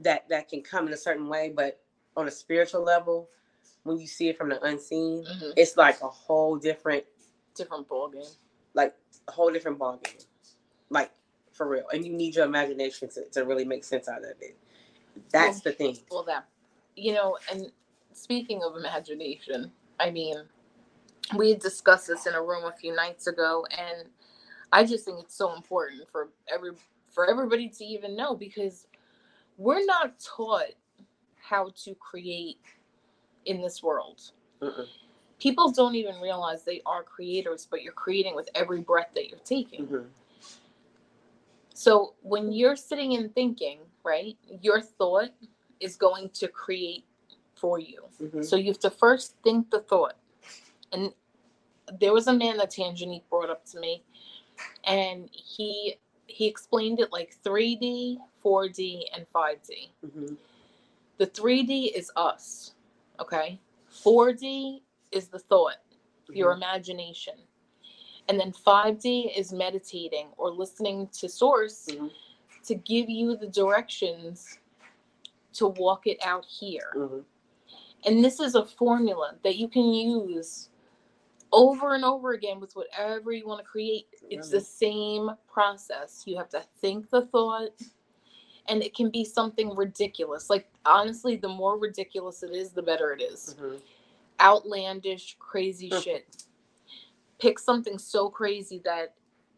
that 0.00 0.28
that 0.28 0.48
can 0.48 0.62
come 0.62 0.86
in 0.86 0.92
a 0.92 0.96
certain 0.96 1.28
way, 1.28 1.52
but 1.54 1.80
on 2.16 2.28
a 2.28 2.30
spiritual 2.30 2.82
level, 2.82 3.28
when 3.84 3.98
you 3.98 4.06
see 4.06 4.28
it 4.28 4.38
from 4.38 4.48
the 4.50 4.62
unseen, 4.64 5.24
hmm 5.26 5.50
it's 5.56 5.76
like 5.76 6.00
a 6.02 6.08
whole 6.08 6.56
different, 6.56 7.04
Different 7.54 7.88
ball 7.88 8.08
game. 8.08 8.22
like 8.74 8.94
a 9.28 9.32
whole 9.32 9.50
different 9.50 9.78
ballgame, 9.78 10.24
like 10.90 11.10
for 11.52 11.68
real. 11.68 11.84
And 11.92 12.04
you 12.04 12.12
need 12.12 12.34
your 12.36 12.44
imagination 12.44 13.08
to, 13.10 13.24
to 13.32 13.44
really 13.44 13.64
make 13.64 13.82
sense 13.84 14.08
out 14.08 14.18
of 14.18 14.30
it. 14.40 14.56
That's 15.32 15.60
the 15.60 15.72
thing. 15.72 15.96
Well, 16.10 16.22
that 16.24 16.46
you 16.96 17.14
know, 17.14 17.38
and 17.50 17.70
speaking 18.12 18.62
of 18.62 18.76
imagination, 18.76 19.72
I 19.98 20.10
mean, 20.10 20.36
we 21.34 21.50
had 21.50 21.60
discussed 21.60 22.06
this 22.08 22.26
in 22.26 22.34
a 22.34 22.42
room 22.42 22.64
a 22.64 22.72
few 22.72 22.94
nights 22.94 23.26
ago, 23.26 23.66
and 23.76 24.08
I 24.72 24.84
just 24.84 25.04
think 25.04 25.18
it's 25.20 25.34
so 25.34 25.54
important 25.54 26.08
for 26.10 26.28
every 26.52 26.72
for 27.08 27.28
everybody 27.28 27.68
to 27.68 27.84
even 27.84 28.14
know 28.14 28.34
because 28.34 28.86
we're 29.56 29.84
not 29.84 30.18
taught 30.20 30.74
how 31.40 31.70
to 31.84 31.94
create 31.94 32.58
in 33.46 33.62
this 33.62 33.82
world. 33.82 34.32
Mm-mm. 34.60 34.86
People 35.38 35.70
don't 35.70 35.94
even 35.94 36.20
realize 36.20 36.62
they 36.64 36.82
are 36.86 37.02
creators, 37.02 37.66
but 37.70 37.82
you're 37.82 37.92
creating 37.92 38.34
with 38.34 38.48
every 38.54 38.80
breath 38.80 39.10
that 39.14 39.28
you're 39.28 39.38
taking. 39.40 39.86
Mhm. 39.86 40.06
So 41.74 42.14
when 42.22 42.52
you're 42.52 42.76
sitting 42.76 43.14
and 43.16 43.34
thinking, 43.34 43.80
right, 44.02 44.36
your 44.62 44.80
thought 44.80 45.30
is 45.80 45.96
going 45.96 46.30
to 46.30 46.48
create 46.48 47.04
for 47.54 47.78
you. 47.78 48.02
Mhm. 48.20 48.44
So 48.44 48.56
you 48.56 48.66
have 48.66 48.78
to 48.80 48.90
first 48.90 49.36
think 49.42 49.70
the 49.70 49.80
thought. 49.80 50.16
And 50.92 51.12
there 52.00 52.12
was 52.12 52.26
a 52.26 52.32
man 52.32 52.56
that 52.58 52.70
Tangenique 52.70 53.28
brought 53.30 53.50
up 53.50 53.64
to 53.66 53.80
me, 53.80 54.02
and 54.84 55.28
he 55.32 55.96
he 56.26 56.46
explained 56.46 56.98
it 57.00 57.12
like 57.12 57.36
3D, 57.44 58.18
4D, 58.44 59.04
and 59.14 59.26
5D. 59.32 59.92
Mhm. 60.04 60.36
The 61.18 61.26
3D 61.26 61.92
is 61.94 62.10
us, 62.16 62.74
okay? 63.20 63.60
4D 63.90 64.82
is 65.12 65.28
the 65.28 65.38
thought, 65.38 65.78
your 66.28 66.52
Mhm. 66.52 66.56
imagination. 66.56 67.34
And 68.28 68.40
then 68.40 68.52
5D 68.52 69.30
is 69.36 69.52
meditating 69.52 70.32
or 70.36 70.50
listening 70.50 71.08
to 71.08 71.28
source 71.28 71.86
Mhm. 71.86 72.10
to 72.64 72.74
give 72.74 73.08
you 73.08 73.36
the 73.36 73.46
directions 73.46 74.58
to 75.54 75.68
walk 75.68 76.06
it 76.06 76.18
out 76.22 76.44
here. 76.44 76.90
hmm 76.92 77.20
And 78.04 78.24
this 78.24 78.40
is 78.40 78.54
a 78.54 78.64
formula 78.64 79.36
that 79.42 79.56
you 79.56 79.68
can 79.68 79.92
use 79.92 80.70
over 81.56 81.94
and 81.94 82.04
over 82.04 82.32
again 82.34 82.60
with 82.60 82.76
whatever 82.76 83.32
you 83.32 83.48
want 83.48 83.60
to 83.60 83.66
create. 83.66 84.08
It's 84.30 84.50
the 84.50 84.60
same 84.60 85.30
process. 85.52 86.24
You 86.26 86.38
have 86.38 86.50
to 86.50 86.62
think 86.80 87.10
the 87.10 87.22
thought, 87.26 87.70
and 88.68 88.82
it 88.82 88.94
can 88.94 89.10
be 89.10 89.24
something 89.24 89.74
ridiculous. 89.76 90.50
Like, 90.50 90.68
honestly, 90.86 91.36
the 91.36 91.48
more 91.48 91.78
ridiculous 91.78 92.42
it 92.44 92.52
is, 92.52 92.72
the 92.72 92.82
better 92.82 93.12
it 93.12 93.22
is. 93.22 93.56
hmm 93.58 93.76
Outlandish, 94.40 95.36
crazy 95.40 95.90
shit. 95.90 96.44
Pick 97.40 97.58
something 97.58 97.98
so 97.98 98.30
crazy 98.30 98.82
that 98.84 99.14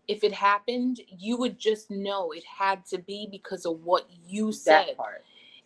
if 0.09 0.25
it 0.25 0.33
happened, 0.33 1.01
you 1.19 1.37
would 1.39 1.59
just 1.59 1.91
know 1.91 2.33
it 2.33 2.45
had 2.45 2.87
to 2.87 2.99
be 2.99 3.29
because 3.31 3.67
of 3.67 3.85
what 3.85 4.09
you 4.27 4.53
said 4.53 4.97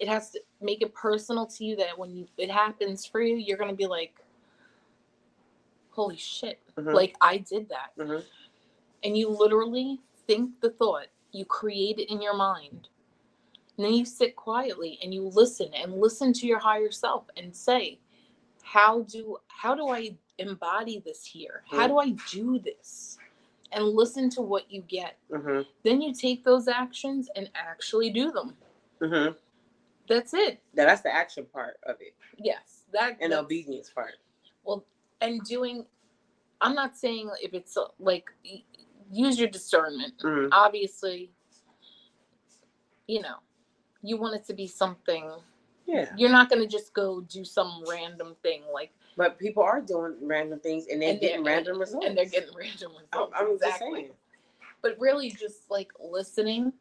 it 0.01 0.09
has 0.09 0.33
to 0.33 0.41
make 0.63 0.83
it 0.83 0.95
personal 0.95 1.47
to 1.47 1.65
you 1.65 1.77
that 1.77 1.99
when 1.99 2.15
you, 2.17 2.29
it 2.39 2.51
happens 2.51 3.07
for 3.07 3.23
you, 3.23 3.37
you're 3.37 3.59
gonna 3.59 3.75
be 3.75 3.89
like, 3.89 4.15
"Holy 5.93 6.17
shit!" 6.17 6.61
Mhm. 6.77 6.95
Like 6.95 7.17
I 7.21 7.39
did 7.39 7.69
that, 7.71 7.95
Mhm. 7.97 8.25
and 9.05 9.17
you 9.17 9.29
literally 9.29 10.01
think 10.27 10.61
the 10.61 10.71
thought, 10.71 11.09
you 11.33 11.45
create 11.45 11.99
it 11.99 12.11
in 12.11 12.21
your 12.23 12.35
mind, 12.35 12.89
and 13.77 13.87
then 13.87 13.95
you 13.95 14.05
sit 14.05 14.37
quietly 14.37 14.99
and 15.03 15.15
you 15.15 15.23
listen 15.29 15.73
and 15.75 16.01
listen 16.01 16.33
to 16.35 16.47
your 16.47 16.59
higher 16.61 16.91
self 16.91 17.29
and 17.37 17.55
say, 17.57 17.99
"How 18.63 19.03
do 19.03 19.39
how 19.49 19.75
do 19.75 19.89
I 19.89 20.17
embody 20.39 20.99
this 21.01 21.25
here? 21.25 21.65
How 21.67 21.87
do 21.89 21.99
I 21.99 22.11
do 22.31 22.59
this?" 22.59 23.19
And 23.73 23.85
listen 23.89 24.29
to 24.31 24.43
what 24.43 24.71
you 24.71 24.83
get. 24.83 25.19
hmm 25.31 25.63
Then 25.83 26.03
you 26.03 26.13
take 26.15 26.45
those 26.45 26.69
actions 26.69 27.29
and 27.37 27.51
actually 27.55 28.11
do 28.11 28.31
them. 28.33 28.57
hmm 29.01 29.29
That's 30.09 30.35
it. 30.35 30.63
That's 30.75 31.01
the 31.03 31.15
action 31.15 31.47
part 31.47 31.79
of 31.85 32.01
it, 32.01 32.15
Yes, 32.39 32.85
that 32.93 33.19
and 33.21 33.33
the 33.33 33.39
obedience 33.41 33.89
part. 33.91 34.17
And 35.23 35.43
doing 35.45 35.87
i'm 36.61 36.75
not 36.75 36.97
saying 36.97 37.31
if 37.43 37.55
it's 37.55 37.77
like 37.99 38.27
use 39.11 39.39
your 39.39 39.49
discernment. 39.49 40.15
Hmm 40.23 40.47
obviously 40.53 41.31
you 43.07 43.21
know 43.21 43.37
you 44.03 44.17
want 44.17 44.35
it 44.35 44.45
to 44.47 44.55
be 44.55 44.67
something. 44.67 45.31
Yeah, 45.87 46.07
you're 46.17 46.31
not 46.31 46.49
going 46.51 46.61
to 46.63 46.67
just 46.69 46.93
go 46.95 47.21
do 47.21 47.45
some 47.45 47.85
random 47.89 48.35
thing 48.43 48.63
like 48.73 48.91
but 49.17 49.39
people 49.39 49.63
are 49.63 49.81
doing 49.81 50.17
random 50.23 50.59
things, 50.59 50.87
and 50.91 51.01
they're 51.03 51.11
And 51.11 51.21
they're- 51.21 51.29
getting 51.31 51.45
random 51.45 51.79
results. 51.79 52.07
and 52.07 52.17
they're 52.17 52.25
getting 52.25 52.55
random 52.57 52.93
I'm, 53.13 53.21
results 53.21 53.35
I'm 53.39 53.47
just 53.59 53.65
exactly. 53.65 54.01
saying. 54.01 54.11
but 54.81 54.97
really 54.99 55.31
just 55.31 55.71
like 55.71 55.91
listening 56.01 56.73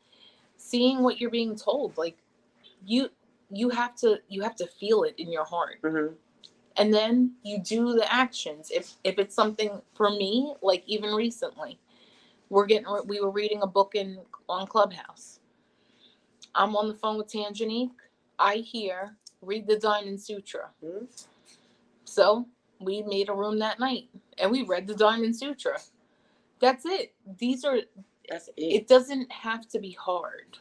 seeing 0.57 1.01
what 1.03 1.19
you're 1.19 1.31
being 1.31 1.55
told 1.55 1.97
like 1.97 2.17
you 2.85 3.09
you 3.51 3.69
have 3.69 3.95
to 3.97 4.19
you 4.29 4.41
have 4.43 4.55
to 4.55 4.67
feel 4.67 5.03
it 5.03 5.15
in 5.17 5.31
your 5.31 5.45
heart. 5.45 5.79
Hmm 5.85 6.07
and 6.77 6.93
then 6.93 7.33
you 7.43 7.59
do 7.59 7.93
the 7.93 8.11
actions. 8.13 8.71
If 8.71 8.93
if 9.03 9.19
it's 9.19 9.35
something 9.35 9.81
for 9.95 10.09
me 10.11 10.55
like 10.61 10.83
even 10.87 11.11
recently 11.15 11.79
we're 12.49 12.65
getting 12.67 12.87
we 13.07 13.21
were 13.21 13.31
reading 13.31 13.61
a 13.63 13.67
book 13.67 13.93
in 13.95 14.19
on 14.49 14.67
clubhouse. 14.67 15.39
I'm 16.55 16.75
on 16.75 16.87
the 16.89 16.95
phone 16.95 17.17
with 17.17 17.27
tangenique 17.31 17.91
i 18.39 18.57
hear 18.57 19.17
read 19.41 19.67
the 19.67 19.79
diamond 19.79 20.21
sutra. 20.21 20.69
Mhm. 20.83 21.07
so 22.05 22.47
we 22.81 23.03
made 23.03 23.29
a 23.29 23.33
room 23.33 23.59
that 23.59 23.79
night 23.79 24.09
and 24.39 24.51
we 24.51 24.63
read 24.63 24.87
the 24.87 24.95
diamond 24.95 25.35
sutra. 25.35 25.79
That's 26.61 26.85
it. 26.85 27.15
These 27.39 27.65
are 27.65 27.79
That's 28.29 28.49
it. 28.49 28.53
it 28.57 28.87
doesn't 28.87 29.31
have 29.31 29.67
to 29.69 29.79
be 29.79 29.91
hard. 29.91 30.57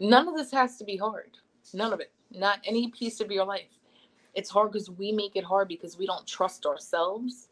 None 0.00 0.28
of 0.28 0.36
this 0.36 0.52
has 0.52 0.78
to 0.78 0.84
be 0.84 0.96
hard. 0.98 1.38
None 1.74 1.92
of 1.92 2.00
it. 2.00 2.12
Not 2.32 2.60
any 2.66 2.88
piece 2.90 3.20
of 3.20 3.30
your 3.32 3.46
life 3.46 3.70
it's 4.34 4.50
hard 4.50 4.72
because 4.72 4.90
we 4.90 5.12
make 5.12 5.36
it 5.36 5.44
hard 5.44 5.68
because 5.68 5.98
we 5.98 6.06
don't 6.06 6.26
trust 6.26 6.66
ourselves 6.66 7.48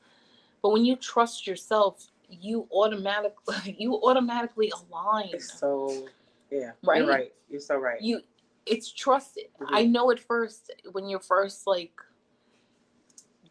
but 0.62 0.70
when 0.70 0.84
you 0.84 0.96
trust 0.96 1.46
yourself 1.46 2.08
you 2.28 2.66
automatically 2.72 3.76
you 3.78 3.94
automatically 3.94 4.72
align 4.90 5.30
It's 5.32 5.58
so 5.58 6.08
yeah. 6.50 6.72
Right? 6.82 6.98
You're 6.98 7.08
right. 7.08 7.32
You're 7.50 7.60
so 7.60 7.76
right. 7.76 8.00
you 8.00 8.20
it's 8.66 8.90
trusted 8.92 9.46
Mhm. 9.60 9.68
i 9.70 9.84
know 9.84 10.10
at 10.10 10.18
first 10.18 10.72
when 10.92 11.08
you're 11.08 11.20
first 11.20 11.66
like 11.66 11.92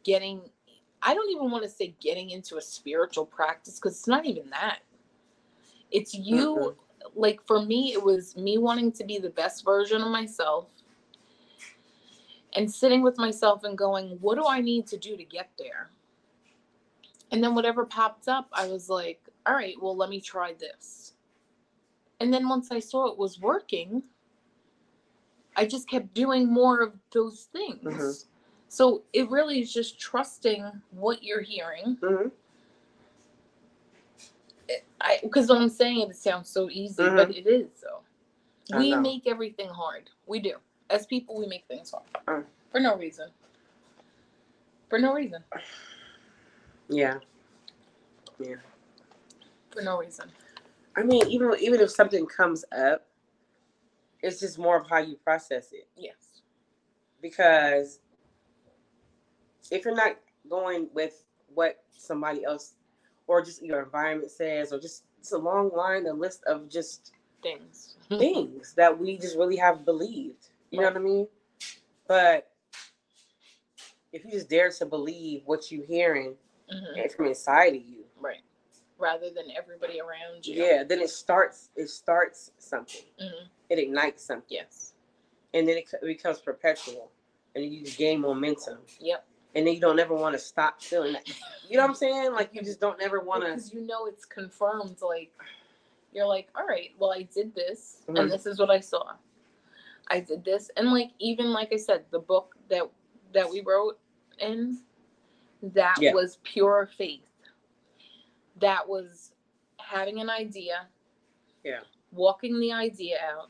getting 0.03 0.41
i 1.01 1.13
don't 1.13 1.29
even 1.31 1.49
want 1.49 1.63
to 1.63 1.69
say 1.69 1.95
getting 2.01 2.31
into 2.31 2.57
a 2.57 2.61
spiritual 2.61 3.25
practice 3.25 3.75
because 3.79 3.93
it's 3.93 4.07
not 4.07 4.25
even 4.25 4.49
that 4.49 4.79
it's 5.91 6.13
you 6.13 6.75
like 7.15 7.39
for 7.45 7.61
me 7.61 7.93
it 7.93 8.03
was 8.03 8.35
me 8.35 8.57
wanting 8.57 8.91
to 8.91 9.03
be 9.05 9.17
the 9.17 9.29
best 9.29 9.63
version 9.63 10.01
of 10.01 10.09
myself 10.09 10.67
and 12.55 12.71
sitting 12.71 13.01
with 13.01 13.17
myself 13.17 13.63
and 13.63 13.77
going 13.77 14.17
what 14.21 14.35
do 14.35 14.45
i 14.47 14.61
need 14.61 14.87
to 14.87 14.97
do 14.97 15.17
to 15.17 15.23
get 15.23 15.49
there 15.57 15.89
and 17.31 17.43
then 17.43 17.55
whatever 17.55 17.85
popped 17.85 18.27
up 18.27 18.47
i 18.53 18.67
was 18.67 18.89
like 18.89 19.21
all 19.45 19.53
right 19.55 19.75
well 19.81 19.95
let 19.95 20.09
me 20.09 20.21
try 20.21 20.53
this 20.59 21.13
and 22.19 22.33
then 22.33 22.47
once 22.47 22.71
i 22.71 22.79
saw 22.79 23.07
it 23.07 23.17
was 23.17 23.39
working 23.39 24.03
i 25.55 25.65
just 25.65 25.89
kept 25.89 26.13
doing 26.13 26.51
more 26.51 26.81
of 26.81 26.93
those 27.11 27.49
things 27.53 27.83
Mhm. 27.83 28.25
so 28.69 29.03
it 29.13 29.29
really 29.29 29.59
is 29.61 29.73
just 29.73 29.99
trusting 29.99 30.65
what 30.91 31.23
you're 31.23 31.41
hearing 31.41 31.97
hmm 32.01 32.27
I 35.01 35.19
because 35.23 35.49
when 35.49 35.61
I'm 35.61 35.69
saying 35.69 36.01
it, 36.01 36.09
it 36.11 36.15
sounds 36.15 36.49
so 36.49 36.69
easy, 36.69 37.03
but 37.15 37.29
it 37.29 37.47
is. 37.47 37.83
I 38.73 38.77
We 38.79 38.95
make 38.95 39.27
everything 39.27 39.69
hard. 39.69 40.09
We 40.25 40.39
do. 40.39 40.55
As 40.89 41.05
people, 41.05 41.37
we 41.39 41.47
make 41.47 41.65
things 41.67 41.91
hard 41.91 42.05
Uh. 42.27 42.43
for 42.71 42.79
no 42.79 42.95
reason. 42.97 43.29
For 44.89 44.99
no 44.99 45.13
reason. 45.13 45.43
Yeah. 46.89 47.19
Yeah. 48.39 48.57
For 49.71 49.81
no 49.81 49.97
reason. 49.99 50.31
I 50.95 51.03
mean, 51.03 51.27
even 51.27 51.53
even 51.59 51.79
if 51.81 51.91
something 51.91 52.25
comes 52.25 52.63
up, 52.71 53.07
it's 54.21 54.39
just 54.39 54.57
more 54.59 54.77
of 54.77 54.89
how 54.89 54.99
you 54.99 55.17
process 55.17 55.71
it. 55.73 55.87
Yes. 55.97 56.41
Because 57.21 57.99
if 59.71 59.85
you're 59.85 59.95
not 59.95 60.17
going 60.49 60.89
with 60.93 61.23
what 61.53 61.83
somebody 61.91 62.43
else 62.45 62.75
or 63.27 63.43
just 63.43 63.63
your 63.63 63.81
environment 63.83 64.31
says, 64.31 64.71
or 64.71 64.79
just 64.79 65.03
it's 65.19 65.31
a 65.31 65.37
long 65.37 65.71
line, 65.75 66.05
a 66.07 66.13
list 66.13 66.43
of 66.45 66.69
just 66.69 67.11
Things. 67.41 67.95
things 68.09 68.73
that 68.75 68.97
we 68.97 69.17
just 69.17 69.37
really 69.37 69.57
have 69.57 69.85
believed. 69.85 70.49
You 70.71 70.79
know 70.81 70.87
what 70.87 70.95
I 70.95 70.99
mean? 70.99 71.27
But 72.07 72.51
if 74.11 74.23
you 74.25 74.31
just 74.31 74.49
dare 74.49 74.71
to 74.71 74.85
believe 74.85 75.41
what 75.45 75.71
you're 75.71 75.85
hearing 75.85 76.37
Mhm. 76.71 77.11
from 77.15 77.25
inside 77.27 77.75
of 77.75 77.81
you, 77.83 78.05
Right. 78.17 78.41
Rather 78.97 79.29
than 79.29 79.51
everybody 79.51 79.99
around 79.99 80.47
you. 80.47 80.55
yeah, 80.63 80.83
then 80.83 81.01
it 81.01 81.09
starts. 81.09 81.69
It 81.75 81.89
starts 81.89 82.51
something. 82.57 83.03
Mhm. 83.19 83.49
It 83.69 83.79
ignites 83.79 84.23
something. 84.23 84.47
Yes. 84.49 84.91
and 85.53 85.65
then 85.69 85.77
it 85.77 85.87
becomes 86.01 86.41
perpetual, 86.41 87.09
and 87.55 87.63
you 87.63 87.85
gain 87.85 88.19
momentum, 88.19 88.85
Yep. 88.99 89.25
and 89.55 89.65
then 89.65 89.73
you 89.73 89.79
don't 89.79 89.99
ever 90.01 90.13
want 90.13 90.33
to 90.33 90.39
stop 90.39 90.81
feeling 90.81 91.13
that. 91.13 91.25
You 91.69 91.77
know 91.77 91.83
what 91.83 91.91
I'm 91.91 91.95
saying? 91.95 92.33
Like 92.33 92.53
you 92.53 92.61
just 92.61 92.81
don't 92.81 93.01
ever 93.01 93.21
want 93.21 93.43
to. 93.45 93.51
Because 93.51 93.73
you 93.73 93.79
know 93.79 94.05
it's 94.05 94.25
confirmed. 94.25 95.01
Like 95.01 95.31
you're 96.11 96.25
like, 96.25 96.49
all 96.55 96.65
right, 96.67 96.93
well 96.99 97.13
I 97.13 97.21
did 97.21 97.55
this, 97.55 98.03
Mhm. 98.05 98.19
and 98.23 98.31
this 98.31 98.45
is 98.45 98.59
what 98.59 98.69
I 98.69 98.81
saw. 98.81 99.15
I 100.09 100.19
did 100.19 100.43
this, 100.45 100.69
and 100.77 100.91
like 100.91 101.11
even 101.19 101.51
like 101.51 101.73
I 101.73 101.77
said, 101.77 102.05
the 102.11 102.19
book 102.19 102.55
that 102.69 102.83
that 103.33 103.49
we 103.49 103.61
wrote 103.61 103.99
in, 104.39 104.79
that 105.61 105.97
Yeah. 106.01 106.13
was 106.13 106.37
pure 106.43 106.89
faith. 106.97 107.27
That 108.59 108.87
was 108.87 109.33
having 109.79 110.19
an 110.21 110.29
idea. 110.29 110.87
Yeah. 111.63 111.81
Walking 112.11 112.59
the 112.59 112.71
idea 112.71 113.17
out, 113.23 113.49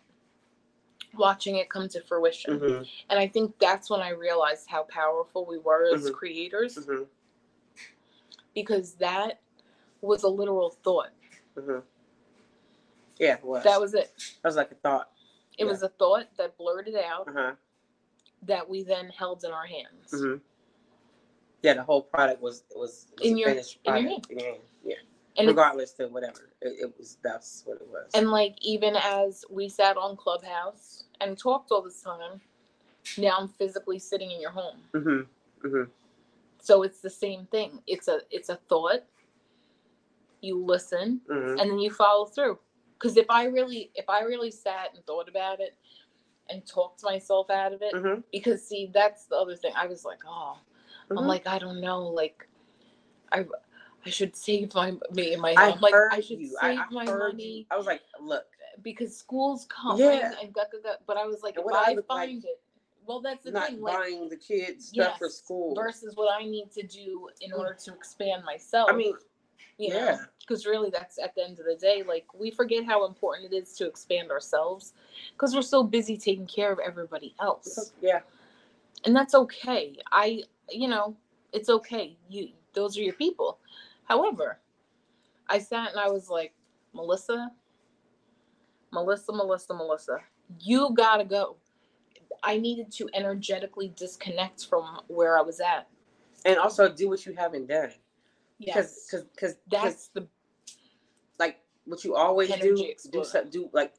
watching 1.16 1.58
it 1.58 1.70
come 1.70 1.88
to 1.90 2.02
fruition. 2.02 2.60
Mhm, 2.60 2.90
And 3.10 3.20
I 3.20 3.28
think 3.28 3.58
that's 3.60 3.90
when 3.90 4.02
I 4.02 4.10
realized 4.10 4.70
how 4.70 4.84
powerful 4.84 5.46
we 5.46 5.58
were 5.60 5.94
as 5.94 6.10
Mhm. 6.10 6.14
creators 6.14 6.78
mhm, 6.78 7.08
because 8.54 8.96
that 8.96 9.42
was 10.02 10.24
a 10.24 10.30
literal 10.30 10.72
thought. 10.72 11.12
mhm. 11.56 11.84
Yeah, 13.20 13.40
was. 13.42 13.64
That 13.64 13.80
was 13.80 13.94
it. 13.94 14.14
That 14.42 14.50
was 14.50 14.56
like 14.58 14.72
a 14.72 14.76
thought. 14.76 15.12
It 15.58 15.66
was 15.66 15.84
a 15.84 15.90
thought 15.90 16.28
that 16.38 16.58
blurted 16.58 16.96
out 16.96 17.28
Uh 17.28 17.34
huh. 17.36 17.52
that 18.44 18.70
we 18.70 18.84
then 18.84 19.10
held 19.10 19.44
in 19.44 19.52
our 19.52 19.66
hands. 19.66 20.12
hmm 20.12 20.36
Yeah, 21.64 21.76
the 21.76 21.84
whole 21.84 22.02
product 22.04 22.42
was 22.42 22.64
was, 22.76 23.08
was 23.18 23.22
In 23.32 23.38
your- 23.38 23.50
finished 23.52 23.80
in 23.86 23.96
your 23.96 24.04
product. 24.04 24.32
In 24.32 24.40
your 24.40 24.50
hand. 24.50 24.64
Yeah. 24.84 24.96
And 25.38 25.48
Regardless 25.50 25.92
to 25.94 26.08
whatever, 26.08 26.50
it, 26.62 26.76
it 26.82 26.98
was. 26.98 27.18
That's 27.24 27.64
what 27.66 27.82
it 27.82 27.88
was. 27.88 28.12
and 28.14 28.32
like 28.32 28.56
even 28.62 28.96
as 28.96 29.46
we 29.50 29.70
sat 29.70 29.98
on 29.98 30.16
Clubhouse 30.18 31.06
and 31.22 31.38
talked 31.38 31.72
all 31.72 31.82
this 31.82 32.02
time, 32.02 32.42
now 33.18 33.38
I'm 33.40 33.48
physically 33.50 34.00
sitting 34.00 34.32
in 34.32 34.42
your 34.42 34.52
home. 34.52 34.80
hmm 34.94 35.22
hmm 35.62 35.84
So 36.62 36.84
it's 36.84 37.02
the 37.02 37.10
same 37.10 37.48
thing. 37.48 37.82
It's 37.88 38.08
a 38.08 38.22
it's 38.32 38.50
a 38.50 38.58
thought 38.70 39.04
you 40.42 40.58
listen, 40.64 41.22
Mhm. 41.30 41.60
and 41.62 41.72
then 41.72 41.80
you 41.80 41.92
follow 41.92 42.26
through. 42.26 42.60
Because 42.98 43.18
if 43.18 43.30
I 43.30 43.46
really, 43.46 43.92
if 43.96 44.10
I 44.10 44.22
really 44.22 44.52
sat 44.52 44.92
and 44.96 45.06
thought 45.06 45.30
about 45.30 45.60
it 45.60 45.76
and 46.50 46.66
talked 46.66 47.04
myself 47.04 47.50
out 47.50 47.74
of 47.74 47.82
it, 47.82 47.94
Mhm. 47.94 48.24
because 48.32 48.66
see, 48.66 48.88
that's 48.94 49.26
the 49.26 49.36
other 49.36 49.56
thing. 49.56 49.74
I 49.76 49.88
was 49.88 50.06
like, 50.06 50.20
oh, 50.26 50.58
I'm 51.12 51.18
Mhm. 51.18 51.28
like, 51.28 51.48
I 51.48 51.60
don't 51.60 51.82
know, 51.82 52.08
like, 52.08 52.48
I, 53.32 53.46
I 54.06 54.10
should 54.10 54.36
save 54.36 54.74
my 54.74 54.98
me 55.12 55.34
and 55.34 55.42
my. 55.42 55.56
I 55.58 55.72
I'm 55.72 55.82
like, 55.82 55.94
heard 55.94 56.14
I 56.14 56.22
should 56.22 56.40
you. 56.40 56.48
save 56.62 56.80
I, 56.80 56.86
I 56.90 56.90
my 56.92 57.06
money 57.06 57.44
you. 57.60 57.66
I 57.72 57.78
was 57.78 57.86
like, 57.86 58.02
look, 58.20 58.46
because 58.82 59.16
schools 59.18 59.66
come 59.70 59.98
Yeah. 60.00 60.34
and, 60.42 60.54
got, 60.54 60.72
got, 60.72 60.84
got, 60.84 61.06
but 61.06 61.18
I 61.18 61.26
was 61.26 61.44
like, 61.44 61.58
if 61.58 61.66
I 61.66 61.92
I 61.92 61.94
look 61.96 62.06
like 62.10 62.28
find 62.28 62.46
it, 62.46 62.62
well, 63.06 63.22
that's 63.22 63.44
the 63.44 63.52
not 63.52 63.68
thing. 63.68 63.82
Like, 63.82 63.98
buying 63.98 64.30
the 64.30 64.38
kids 64.38 64.88
stuff 64.90 65.18
for 65.18 65.30
school. 65.30 65.76
versus 65.76 66.16
what 66.16 66.32
I 66.34 66.46
need 66.46 66.72
to 66.72 66.84
do 66.84 67.30
in 67.42 67.52
order 67.54 67.74
to 67.74 67.94
expand 67.94 68.44
myself. 68.46 68.90
I 68.90 68.96
mean, 68.96 69.16
you 69.78 69.94
yeah. 69.94 70.18
because 70.40 70.66
really, 70.66 70.90
that's 70.90 71.20
at 71.20 71.36
the 71.36 71.44
end 71.44 71.60
of 71.60 71.66
the 71.66 71.76
day, 71.76 72.04
like 72.08 72.26
we 72.34 72.52
forget 72.52 72.86
how 72.86 73.06
important 73.06 73.52
it 73.52 73.56
is 73.56 73.74
to 73.74 73.88
expand 73.88 74.32
ourselves 74.32 74.94
because 75.34 75.54
we're 75.54 75.62
so 75.62 75.84
busy 75.84 76.18
taking 76.18 76.48
care 76.48 76.72
of 76.72 76.80
everybody 76.80 77.36
else, 77.42 77.92
yeah. 78.02 78.20
and 79.06 79.16
that's 79.16 79.36
okay. 79.36 79.98
I, 80.12 80.44
you 80.70 80.88
know, 80.88 81.16
it's 81.52 81.70
okay. 81.70 82.18
You, 82.30 82.50
those 82.74 82.98
are 82.98 83.02
your 83.02 83.14
people. 83.14 83.60
However, 84.06 84.60
I 85.50 85.60
sat 85.60 85.92
and 85.92 86.00
I 86.00 86.10
was 86.10 86.30
like, 86.30 86.54
Melissa, 86.94 87.52
Melissa, 88.92 89.34
Melissa, 89.34 89.74
Melissa, 89.74 90.20
you 90.60 90.92
gotta 90.94 91.26
go. 91.26 91.58
I 92.44 92.58
needed 92.58 92.92
to 92.94 93.10
energetically 93.14 93.92
disconnect 93.96 94.68
from 94.68 95.02
where 95.08 95.38
I 95.38 95.42
was 95.42 95.60
at. 95.60 95.88
And 96.46 96.58
also 96.58 96.88
do 96.88 97.10
what 97.10 97.26
you 97.26 97.34
haven't 97.34 97.68
done. 97.68 97.92
Yes, 98.66 99.08
Because 99.10 99.26
because 99.36 99.56
that's 99.70 100.08
the 100.10 100.28
like 101.40 101.60
what 101.86 102.04
you 102.04 102.16
always 102.16 102.50
do, 102.52 102.94
do 103.12 103.24
so, 103.24 103.44
do 103.46 103.70
like 103.74 103.94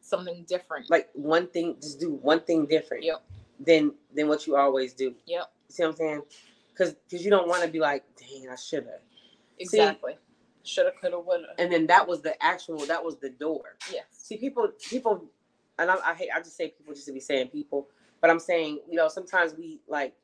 something 0.00 0.44
different. 0.48 0.90
like 0.90 1.08
one 1.14 1.46
thing, 1.48 1.76
just 1.80 2.00
do 2.00 2.10
one 2.14 2.40
thing 2.40 2.66
different. 2.66 3.04
Yep. 3.04 3.22
Than 3.64 3.94
than 4.14 4.28
what 4.28 4.46
you 4.46 4.56
always 4.56 4.92
do. 4.92 5.14
Yep. 5.26 5.50
You 5.68 5.74
see 5.74 5.82
what 5.82 5.90
I'm 5.90 5.96
saying? 5.96 6.22
Because 6.72 6.94
because 7.08 7.24
you 7.24 7.30
don't 7.30 7.48
want 7.48 7.62
to 7.62 7.68
be 7.68 7.78
like, 7.78 8.04
dang, 8.16 8.48
I 8.50 8.56
should 8.56 8.84
have. 8.84 9.00
Exactly. 9.58 10.14
Shoulda, 10.64 10.92
coulda, 11.00 11.18
woulda. 11.18 11.54
And 11.58 11.72
then 11.72 11.86
that 11.88 12.06
was 12.06 12.22
the 12.22 12.40
actual. 12.42 12.78
That 12.86 13.04
was 13.04 13.16
the 13.16 13.30
door. 13.30 13.76
yes. 13.92 14.04
See, 14.12 14.36
people, 14.36 14.68
people, 14.88 15.24
and 15.78 15.90
I, 15.90 15.96
I 16.04 16.14
hate. 16.14 16.28
I 16.34 16.38
just 16.38 16.56
say 16.56 16.68
people 16.68 16.94
just 16.94 17.06
to 17.06 17.12
be 17.12 17.20
saying 17.20 17.48
people, 17.48 17.88
but 18.20 18.30
I'm 18.30 18.38
saying, 18.38 18.80
you 18.88 18.96
know, 18.96 19.08
sometimes 19.08 19.54
we 19.54 19.80
like 19.88 20.14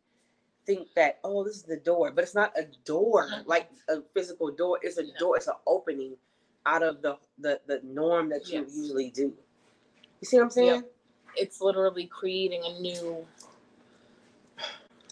think 0.68 0.94
that 0.96 1.20
oh, 1.24 1.44
this 1.44 1.56
is 1.56 1.64
the 1.64 1.78
door, 1.78 2.12
but 2.12 2.24
it's 2.24 2.36
not 2.36 2.52
a 2.58 2.66
door, 2.86 3.28
Mhm. 3.30 3.48
like 3.48 3.70
a 3.90 4.02
physical 4.14 4.52
door. 4.52 4.80
It's 4.82 4.98
a 4.98 5.06
door. 5.18 5.38
It's 5.38 5.48
an 5.48 5.56
opening 5.66 6.18
out 6.66 6.84
of 6.84 7.02
the 7.02 7.18
the 7.40 7.60
the 7.66 7.82
norm 7.84 8.30
that 8.30 8.48
you 8.52 8.62
Yes. 8.62 8.76
usually 8.76 9.10
do. 9.10 9.36
You 10.20 10.26
see 10.26 10.38
what 10.38 10.44
I'm 10.44 10.50
saying? 10.50 10.68
Yep. 10.84 10.92
It's 11.36 11.60
literally 11.62 12.06
creating 12.08 12.64
a 12.66 12.80
new. 12.80 13.26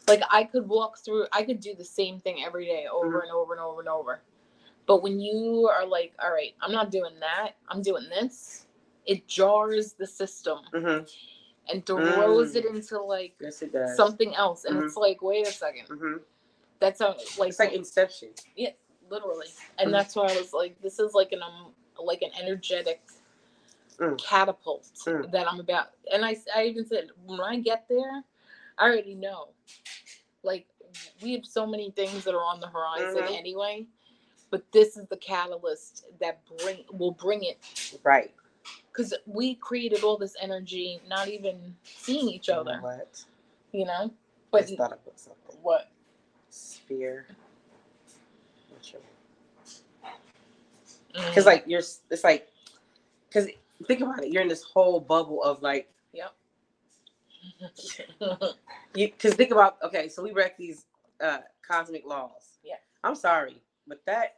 Like 0.09 0.23
I 0.31 0.45
could 0.45 0.69
walk 0.69 0.99
through. 0.99 1.29
I 1.33 1.45
could 1.45 1.61
do 1.61 1.75
the 1.75 1.85
same 1.87 2.21
thing 2.21 2.45
every 2.45 2.67
day, 2.67 2.89
over 2.89 3.21
Mhm. 3.21 3.25
and 3.25 3.33
over 3.33 3.55
and 3.55 3.63
over 3.63 3.81
and 3.81 3.91
over. 3.91 4.23
But 4.87 5.03
when 5.03 5.21
you 5.21 5.69
are 5.69 5.87
like, 5.87 6.15
all 6.23 6.33
right, 6.33 6.55
I'm 6.63 6.73
not 6.73 6.91
doing 6.93 7.21
that. 7.21 7.57
I'm 7.69 7.83
doing 7.83 8.09
this. 8.11 8.67
It 9.07 9.27
jars 9.29 9.95
the 9.95 10.07
system 10.07 10.61
Mm-hmm. 10.73 11.05
And 11.71 11.85
throws 11.87 12.53
Mm. 12.55 12.57
it 12.57 12.65
into 12.67 13.01
like 13.01 13.35
Yes, 13.41 13.63
it 13.63 13.73
something 13.97 14.35
else, 14.35 14.65
and 14.65 14.77
Mhm. 14.77 14.87
it's 14.87 14.97
like, 14.97 15.23
wait 15.23 15.47
a 15.47 15.53
2nd 15.53 15.89
hmm 15.89 16.17
That's 16.81 17.01
how 17.01 17.17
like 17.39 17.51
It's 17.51 17.59
like 17.59 17.73
Inception. 17.73 18.35
Yeah, 18.55 18.73
literally. 19.09 19.49
And 19.79 19.89
Mhm. 19.89 19.93
that's 19.93 20.15
why 20.17 20.31
I 20.33 20.37
was 20.39 20.53
like, 20.53 20.81
this 20.83 20.99
is 20.99 21.15
like 21.15 21.33
an 21.33 21.43
um, 21.43 21.75
like 21.99 22.23
an 22.23 22.31
energetic 22.41 23.01
Mm. 23.99 24.19
catapult 24.23 24.85
Mm. 25.07 25.31
that 25.33 25.49
I'm 25.51 25.61
about. 25.61 25.89
And 26.13 26.25
I, 26.25 26.37
I 26.55 26.65
even 26.65 26.87
said, 26.87 27.09
when 27.25 27.41
I 27.41 27.59
get 27.61 27.89
there, 27.89 28.25
I 28.79 28.85
already 28.85 29.15
know. 29.15 29.55
Like 30.43 30.69
we 31.23 31.33
have 31.35 31.47
so 31.47 31.67
many 31.67 31.91
things 31.93 32.25
that 32.25 32.35
are 32.35 32.45
on 32.45 32.61
the 32.61 32.69
horizon 32.69 33.25
Mhm. 33.25 33.39
anyway, 33.39 33.87
but 34.51 34.71
this 34.73 34.97
is 34.97 35.07
the 35.09 35.17
catalyst 35.17 36.07
that 36.21 36.45
bring 36.59 36.85
will 36.93 37.13
bring 37.13 37.45
it 37.45 37.59
Right. 38.05 38.35
Because 38.97 39.15
we 39.27 39.55
created 39.57 40.03
all 40.03 40.17
this 40.17 40.35
energy, 40.41 41.01
not 41.09 41.29
even 41.29 41.75
seeing 41.85 42.29
each 42.29 42.49
other. 42.49 42.79
what? 42.81 43.25
You 43.73 43.85
know, 43.85 44.13
I 44.55 44.61
just 44.61 44.77
thought 44.77 45.05
put 45.05 45.21
something. 45.21 45.57
what? 45.63 45.91
Sphere. 46.49 47.27
Mm. 51.15 51.29
Because 51.29 51.47
like 51.47 51.65
you're, 51.67 51.81
it's 51.81 52.25
like, 52.25 52.49
because 53.29 53.49
think 53.87 54.01
about 54.01 54.25
it. 54.25 54.33
You're 54.33 54.43
in 54.43 54.49
this 54.49 54.63
whole 54.63 55.01
bubble 55.01 55.43
of 55.43 55.63
like 55.63 55.91
you. 58.95 59.09
Because 59.09 59.35
think 59.35 59.51
about 59.51 59.77
okay, 59.83 60.09
so 60.09 60.23
we 60.23 60.33
wreck 60.33 60.57
these 60.57 60.87
uh 61.23 61.39
cosmic 61.67 62.07
laws. 62.07 62.59
Yeah. 62.65 62.77
I'm 63.05 63.15
sorry, 63.15 63.61
but 63.87 64.01
that 64.07 64.37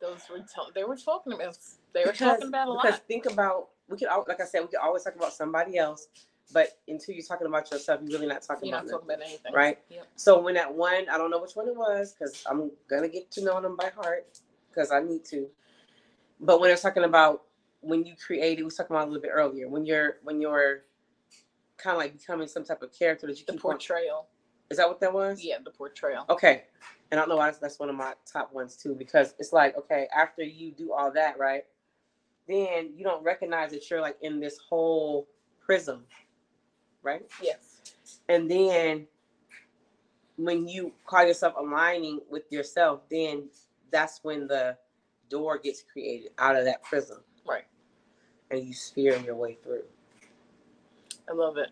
those 0.00 0.22
were 0.30 0.38
t- 0.38 0.70
they 0.74 0.84
were 0.84 0.96
talking 0.96 1.32
about 1.32 1.56
they 1.94 2.04
were 2.04 2.12
because, 2.12 2.18
talking 2.38 2.48
about 2.48 2.68
a 2.68 2.72
because 2.72 2.92
lot. 2.92 3.08
think 3.08 3.26
about 3.26 3.68
we 3.88 3.98
could 3.98 4.08
like 4.28 4.40
I 4.40 4.44
said 4.44 4.60
we 4.62 4.68
could 4.68 4.80
always 4.80 5.04
talk 5.04 5.16
about 5.16 5.32
somebody 5.32 5.78
else, 5.78 6.08
but 6.52 6.78
until 6.88 7.14
you're 7.14 7.24
talking 7.24 7.46
about 7.46 7.70
yourself, 7.70 8.00
you're 8.02 8.12
really 8.18 8.28
not 8.28 8.42
talking 8.42 8.68
You're 8.68 8.78
about 8.78 8.86
not 8.86 8.92
talking 8.92 9.08
nothing, 9.08 9.22
about 9.22 9.28
anything, 9.28 9.52
right? 9.54 9.78
Yep. 9.90 10.08
So 10.16 10.40
when 10.40 10.54
that 10.54 10.72
one, 10.74 11.08
I 11.10 11.18
don't 11.18 11.30
know 11.30 11.40
which 11.40 11.54
one 11.54 11.68
it 11.68 11.76
was 11.76 12.14
because 12.18 12.44
I'm 12.50 12.70
gonna 12.88 13.08
get 13.08 13.30
to 13.32 13.44
know 13.44 13.60
them 13.60 13.76
by 13.76 13.90
heart 13.96 14.26
because 14.70 14.92
I 14.92 15.00
need 15.00 15.24
to. 15.26 15.48
But 16.40 16.60
when 16.60 16.70
it's 16.70 16.82
talking 16.82 17.04
about 17.04 17.42
when 17.80 18.04
you 18.04 18.14
create 18.16 18.58
it, 18.58 18.62
we 18.62 18.64
was 18.64 18.76
talking 18.76 18.94
about 18.96 19.06
a 19.06 19.10
little 19.10 19.22
bit 19.22 19.32
earlier. 19.32 19.68
When 19.68 19.86
you're 19.86 20.18
when 20.22 20.40
you're 20.40 20.82
kind 21.78 21.94
of 21.96 21.98
like 21.98 22.18
becoming 22.18 22.48
some 22.48 22.64
type 22.64 22.82
of 22.82 22.92
character 22.96 23.26
that 23.26 23.38
you 23.38 23.44
The 23.46 23.52
keep 23.52 23.64
on. 23.64 23.72
portrayal. 23.72 24.28
Is 24.70 24.76
that 24.78 24.88
what 24.88 25.00
that 25.00 25.12
was? 25.12 25.42
Yeah, 25.42 25.58
the 25.64 25.70
portrayal. 25.70 26.24
Okay. 26.30 26.64
And 27.10 27.18
I 27.18 27.22
don't 27.22 27.28
know 27.30 27.36
why 27.36 27.46
that's, 27.46 27.58
that's 27.58 27.78
one 27.80 27.88
of 27.90 27.96
my 27.96 28.14
top 28.30 28.52
ones 28.52 28.76
too 28.76 28.94
because 28.94 29.34
it's 29.38 29.52
like 29.52 29.76
okay 29.76 30.06
after 30.16 30.42
you 30.42 30.72
do 30.72 30.92
all 30.92 31.10
that 31.12 31.38
right, 31.38 31.64
then 32.50 32.90
you 32.96 33.04
don't 33.04 33.22
recognize 33.22 33.70
that 33.70 33.88
you're 33.90 34.00
like 34.00 34.16
in 34.22 34.40
this 34.40 34.58
whole 34.58 35.28
prism, 35.60 36.04
right? 37.02 37.22
Yes. 37.42 37.92
And 38.28 38.50
then 38.50 39.06
when 40.36 40.66
you 40.66 40.92
call 41.06 41.26
yourself 41.26 41.54
aligning 41.58 42.20
with 42.30 42.50
yourself, 42.50 43.02
then 43.10 43.48
that's 43.90 44.20
when 44.22 44.46
the 44.46 44.76
door 45.28 45.58
gets 45.58 45.84
created 45.92 46.32
out 46.38 46.56
of 46.56 46.64
that 46.64 46.82
prism. 46.82 47.18
Right. 47.46 47.64
And 48.50 48.64
you 48.64 48.74
sphere 48.74 49.16
your 49.18 49.36
way 49.36 49.58
through. 49.62 49.84
I 51.28 51.32
love 51.32 51.56
it. 51.56 51.70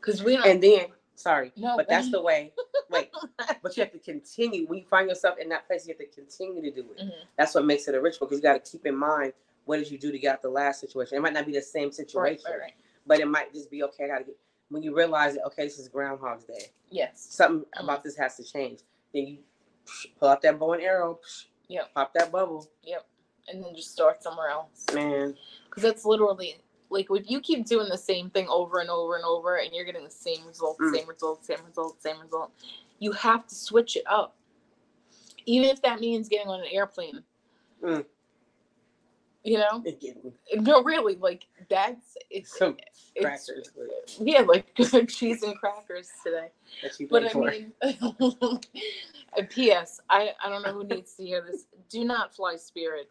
Cause 0.00 0.24
we 0.24 0.36
don't. 0.36 0.46
And 0.46 0.62
then, 0.62 0.86
sorry, 1.14 1.52
No, 1.56 1.76
but 1.76 1.88
that's 1.88 2.10
the 2.10 2.20
way. 2.20 2.52
Wait, 2.90 3.10
but 3.62 3.76
you 3.76 3.84
have 3.84 3.92
to 3.92 3.98
continue. 4.00 4.66
When 4.66 4.80
you 4.80 4.84
find 4.90 5.08
yourself 5.08 5.38
in 5.38 5.48
that 5.50 5.66
place, 5.68 5.86
you 5.86 5.94
have 5.94 6.00
to 6.00 6.12
continue 6.14 6.60
to 6.62 6.70
do 6.72 6.86
it. 6.96 7.04
Mhm. 7.04 7.12
That's 7.38 7.54
what 7.54 7.64
makes 7.64 7.86
it 7.86 7.94
a 7.94 8.00
ritual 8.00 8.26
because 8.26 8.38
you 8.38 8.42
got 8.42 8.64
to 8.64 8.70
keep 8.70 8.84
in 8.84 8.96
mind 8.96 9.32
what 9.64 9.78
did 9.78 9.90
you 9.90 9.98
do 9.98 10.10
to 10.12 10.18
get 10.18 10.34
out 10.34 10.42
the 10.42 10.48
last 10.48 10.80
situation. 10.80 11.16
It 11.16 11.20
might 11.20 11.32
not 11.32 11.46
be 11.46 11.52
the 11.52 11.62
same 11.62 11.92
situation, 11.92 12.44
right, 12.50 12.60
right. 12.60 12.72
but 13.06 13.20
it 13.20 13.26
might 13.28 13.52
just 13.52 13.70
be 13.70 13.82
okay. 13.84 14.04
I 14.04 14.08
got 14.08 14.18
to 14.18 14.24
get. 14.24 14.36
When 14.70 14.82
you 14.82 14.94
realize 14.96 15.34
that, 15.34 15.44
okay, 15.46 15.64
this 15.64 15.78
is 15.78 15.88
Groundhog's 15.88 16.44
Day. 16.44 16.70
Yes. 16.90 17.26
something 17.30 17.66
Mhm. 17.76 17.84
about 17.84 18.02
this 18.04 18.16
has 18.16 18.36
to 18.36 18.44
change. 18.44 18.80
Then 19.14 19.26
you 19.26 19.38
pull 20.18 20.28
out 20.28 20.42
that 20.42 20.58
bow 20.58 20.72
and 20.74 20.82
arrow, 20.82 21.20
Yep. 21.68 21.94
pop 21.94 22.12
that 22.14 22.30
bubble, 22.32 22.68
Yep. 22.82 23.06
And 23.48 23.64
then 23.64 23.74
just 23.74 23.92
start 23.92 24.22
somewhere 24.22 24.48
else. 24.48 24.86
man. 24.94 25.36
Because 25.64 25.82
that's 25.82 26.04
literally 26.04 26.56
like 26.90 27.06
if 27.10 27.30
you 27.30 27.40
keep 27.40 27.64
doing 27.66 27.88
the 27.88 27.96
same 27.98 28.28
thing 28.30 28.46
over 28.48 28.80
and 28.80 28.90
over 28.90 29.16
and 29.16 29.24
over, 29.24 29.56
and 29.56 29.72
you're 29.74 29.84
getting 29.84 30.04
the 30.04 30.10
same 30.10 30.46
result, 30.46 30.78
Mm. 30.78 30.94
same 30.94 31.08
result, 31.08 31.44
same 31.44 31.64
result, 31.64 32.02
same 32.02 32.20
result, 32.20 32.52
you 32.98 33.12
have 33.12 33.46
to 33.46 33.54
switch 33.54 33.96
it 33.96 34.04
up. 34.06 34.36
Even 35.46 35.68
if 35.70 35.80
that 35.82 36.00
means 36.00 36.28
getting 36.28 36.48
on 36.48 36.60
an 36.60 36.66
airplane. 36.70 37.24
Mm. 37.82 38.06
You 39.44 39.58
know, 39.58 39.80
me. 39.80 40.14
no, 40.54 40.84
really, 40.84 41.16
like 41.16 41.46
that's 41.68 42.16
it's, 42.30 42.56
Some 42.56 42.76
it's 43.16 43.46
crackers 43.46 43.70
yeah, 44.20 44.40
like 44.40 44.66
cheese 45.08 45.42
and 45.42 45.56
crackers 45.56 46.08
today. 46.24 46.48
But 47.10 47.24
I 47.24 47.28
for. 47.30 47.50
mean, 47.50 47.72
uh, 47.82 49.42
P.S. 49.48 50.00
I 50.08 50.30
I 50.44 50.48
don't 50.48 50.62
know 50.62 50.72
who 50.72 50.84
needs 50.84 51.14
to 51.14 51.24
hear 51.24 51.42
this. 51.42 51.64
Do 51.90 52.04
not 52.04 52.34
fly 52.34 52.56
Spirit 52.56 53.10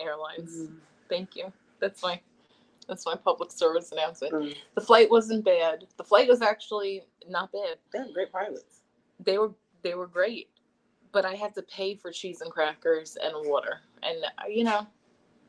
Airlines. 0.00 0.68
Mm, 0.68 0.76
Thank 1.08 1.36
you. 1.36 1.52
That's 1.80 2.02
my 2.02 2.20
that's 2.88 3.06
my 3.06 3.14
public 3.14 3.52
service 3.52 3.92
announcement. 3.92 4.32
mm. 4.32 4.56
The 4.74 4.80
flight 4.80 5.10
wasn't 5.10 5.44
bad. 5.44 5.86
The 5.96 6.04
flight 6.04 6.28
was 6.28 6.42
actually 6.42 7.02
not 7.28 7.52
bad. 7.52 7.76
They're 7.92 8.06
great 8.12 8.32
pilots. 8.32 8.80
They 9.24 9.38
were 9.38 9.52
they 9.82 9.94
were 9.94 10.06
great, 10.06 10.48
but 11.12 11.24
I 11.24 11.34
had 11.34 11.54
to 11.54 11.62
pay 11.62 11.94
for 11.94 12.10
cheese 12.10 12.40
and 12.40 12.50
crackers 12.50 13.16
and 13.22 13.32
water, 13.48 13.80
and 14.02 14.16
uh, 14.24 14.48
you 14.48 14.64
know, 14.64 14.86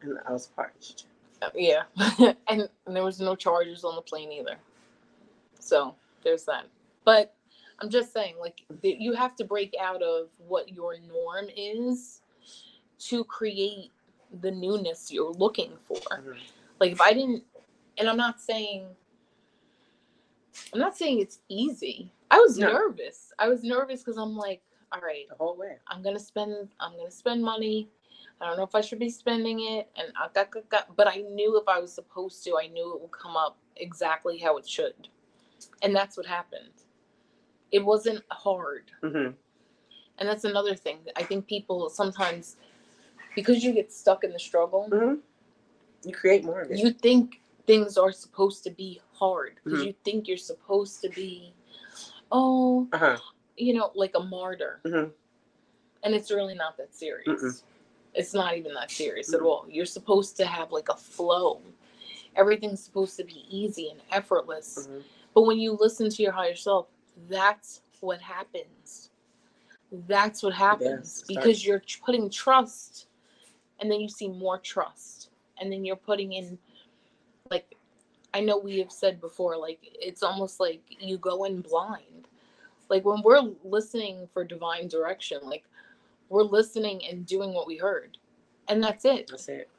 And 0.02 0.18
I 0.28 0.32
was 0.34 0.48
parched. 0.48 1.06
uh, 1.42 1.50
yeah, 1.56 1.84
and, 2.48 2.70
and 2.88 2.96
there 2.96 3.04
was 3.04 3.20
no 3.20 3.36
charges 3.36 3.84
on 3.84 3.96
the 3.96 4.02
plane 4.02 4.32
either. 4.32 4.58
So 5.60 5.96
there's 6.24 6.46
that. 6.46 6.66
But 7.06 7.36
I'm 7.80 7.90
just 7.90 8.14
saying, 8.14 8.36
like, 8.40 8.62
you 8.84 9.14
have 9.14 9.36
to 9.38 9.46
break 9.46 9.76
out 9.82 10.02
of 10.04 10.30
what 10.48 10.70
your 10.70 10.96
norm 11.00 11.48
is 11.56 12.22
to 13.00 13.24
create 13.26 13.92
the 14.42 14.52
newness 14.52 15.12
you're 15.12 15.32
looking 15.34 15.74
for. 15.88 15.98
Mhm. 15.98 16.38
Like 16.80 16.92
if 16.92 17.02
I 17.02 17.14
didn't 17.14 17.44
and 17.98 18.10
I'm 18.10 18.18
not 18.18 18.40
saying 18.40 18.88
I'm 20.74 20.80
not 20.80 20.98
saying 20.98 21.20
it's 21.20 21.40
easy. 21.50 22.12
I 22.32 22.40
was 22.40 22.58
No. 22.58 22.68
nervous. 22.72 23.32
I 23.40 23.50
was 23.50 23.64
nervous 23.64 24.02
because 24.02 24.18
I'm 24.18 24.36
like, 24.38 24.62
all 24.92 25.02
right, 25.02 25.28
The 25.30 25.36
whole 25.36 25.56
way. 25.58 25.78
I'm 25.88 26.02
gonna 26.02 26.20
spend 26.20 26.70
I'm 26.80 26.98
gonna 26.98 27.12
spend 27.12 27.44
money. 27.44 27.90
I 28.42 28.48
don't 28.48 28.58
know 28.58 28.64
if 28.64 28.76
I 28.76 28.82
should 28.82 29.00
be 29.00 29.10
spending 29.10 29.60
it 29.62 29.90
and 29.98 30.08
I 30.18 30.28
got, 30.34 30.52
got, 30.52 30.70
got 30.70 30.96
but 30.96 31.08
I 31.08 31.18
knew 31.18 31.58
if 31.58 31.68
I 31.68 31.80
was 31.80 31.94
supposed 31.94 32.44
to, 32.46 32.58
I 32.58 32.68
knew 32.68 32.94
it 32.96 33.02
would 33.02 33.12
come 33.12 33.36
up 33.36 33.58
exactly 33.76 34.38
how 34.38 34.58
it 34.58 34.68
should. 34.68 35.10
And 35.82 35.94
that's 35.96 36.16
what 36.16 36.26
happened. 36.26 36.72
It 37.72 37.84
wasn't 37.84 38.24
hard. 38.32 38.92
hmm 39.02 39.32
And 40.18 40.28
that's 40.30 40.46
another 40.46 40.76
thing. 40.76 41.00
I 41.16 41.24
think 41.24 41.48
people 41.48 41.90
sometimes 41.90 42.56
because 43.36 43.64
you 43.64 43.74
get 43.74 43.92
stuck 43.94 44.24
in 44.24 44.32
the 44.32 44.40
struggle, 44.40 44.88
hmm 44.90 45.16
You 46.08 46.14
create 46.14 46.44
more 46.46 46.62
of 46.62 46.72
it. 46.72 46.80
you 46.80 46.92
think 46.92 47.42
things 47.68 47.98
are 47.98 48.12
supposed 48.12 48.64
to 48.64 48.72
be 48.72 49.02
hard 49.14 49.60
because 49.64 49.82
Mhm. 49.82 49.88
you 49.88 49.94
think 50.06 50.28
you're 50.28 50.38
supposed 50.38 51.02
to 51.02 51.10
be 51.10 51.54
oh, 52.32 52.88
uh 52.94 52.98
huh. 52.98 53.18
you 53.58 53.74
know, 53.74 53.92
like 53.96 54.16
a 54.16 54.20
martyr. 54.20 54.80
Mhm. 54.86 55.12
And 56.04 56.16
it's 56.16 56.32
really 56.32 56.56
not 56.56 56.78
that 56.78 56.96
serious. 56.96 57.28
Mm-mm. 57.28 57.64
It's 58.14 58.34
not 58.34 58.58
even 58.58 58.74
that 58.74 58.92
serious 58.92 59.34
at 59.34 59.42
all. 59.42 59.66
You're 59.70 59.86
supposed 59.86 60.36
to 60.38 60.46
have 60.46 60.72
like 60.72 60.90
a 60.90 60.96
flow. 60.96 61.62
Everything's 62.36 62.84
supposed 62.84 63.18
to 63.18 63.24
be 63.24 63.46
easy 63.50 63.90
and 63.90 64.02
effortless. 64.12 64.88
Mhm. 64.88 65.04
But 65.34 65.44
when 65.44 65.60
you 65.60 65.74
listen 65.80 66.10
to 66.10 66.24
your 66.24 66.32
higher 66.32 66.56
self, 66.56 66.88
that's 67.28 67.82
what 68.02 68.22
happens. 68.22 69.12
That's 69.92 70.44
what 70.44 70.54
happens 70.54 71.24
because 71.28 71.66
you're 71.66 71.84
putting 72.04 72.30
trust 72.30 73.08
and 73.80 73.92
then 73.92 74.00
you 74.00 74.10
see 74.10 74.28
more 74.28 74.58
trust. 74.58 75.30
And 75.62 75.72
then 75.72 75.84
you're 75.86 75.96
putting 75.96 76.34
in, 76.34 76.58
like, 77.52 77.76
I 78.34 78.40
know 78.42 78.58
we 78.58 78.80
have 78.80 78.92
said 78.92 79.20
before, 79.20 79.58
like, 79.58 79.80
it's 79.84 80.24
almost 80.24 80.60
like 80.60 80.82
you 81.00 81.18
go 81.18 81.44
in 81.44 81.62
blind. 81.62 82.28
Like, 82.90 83.06
when 83.06 83.22
we're 83.24 83.42
listening 83.64 84.28
for 84.28 84.44
divine 84.44 84.88
direction, 84.88 85.40
like, 85.44 85.69
we're 86.30 86.44
listening 86.44 87.02
and 87.10 87.26
doing 87.26 87.54
what 87.54 87.68
we 87.68 87.78
heard. 87.78 88.18
And 88.68 88.84
that's 88.84 89.06
it 89.06 89.28
That's 89.30 89.50
it. 89.50 89.70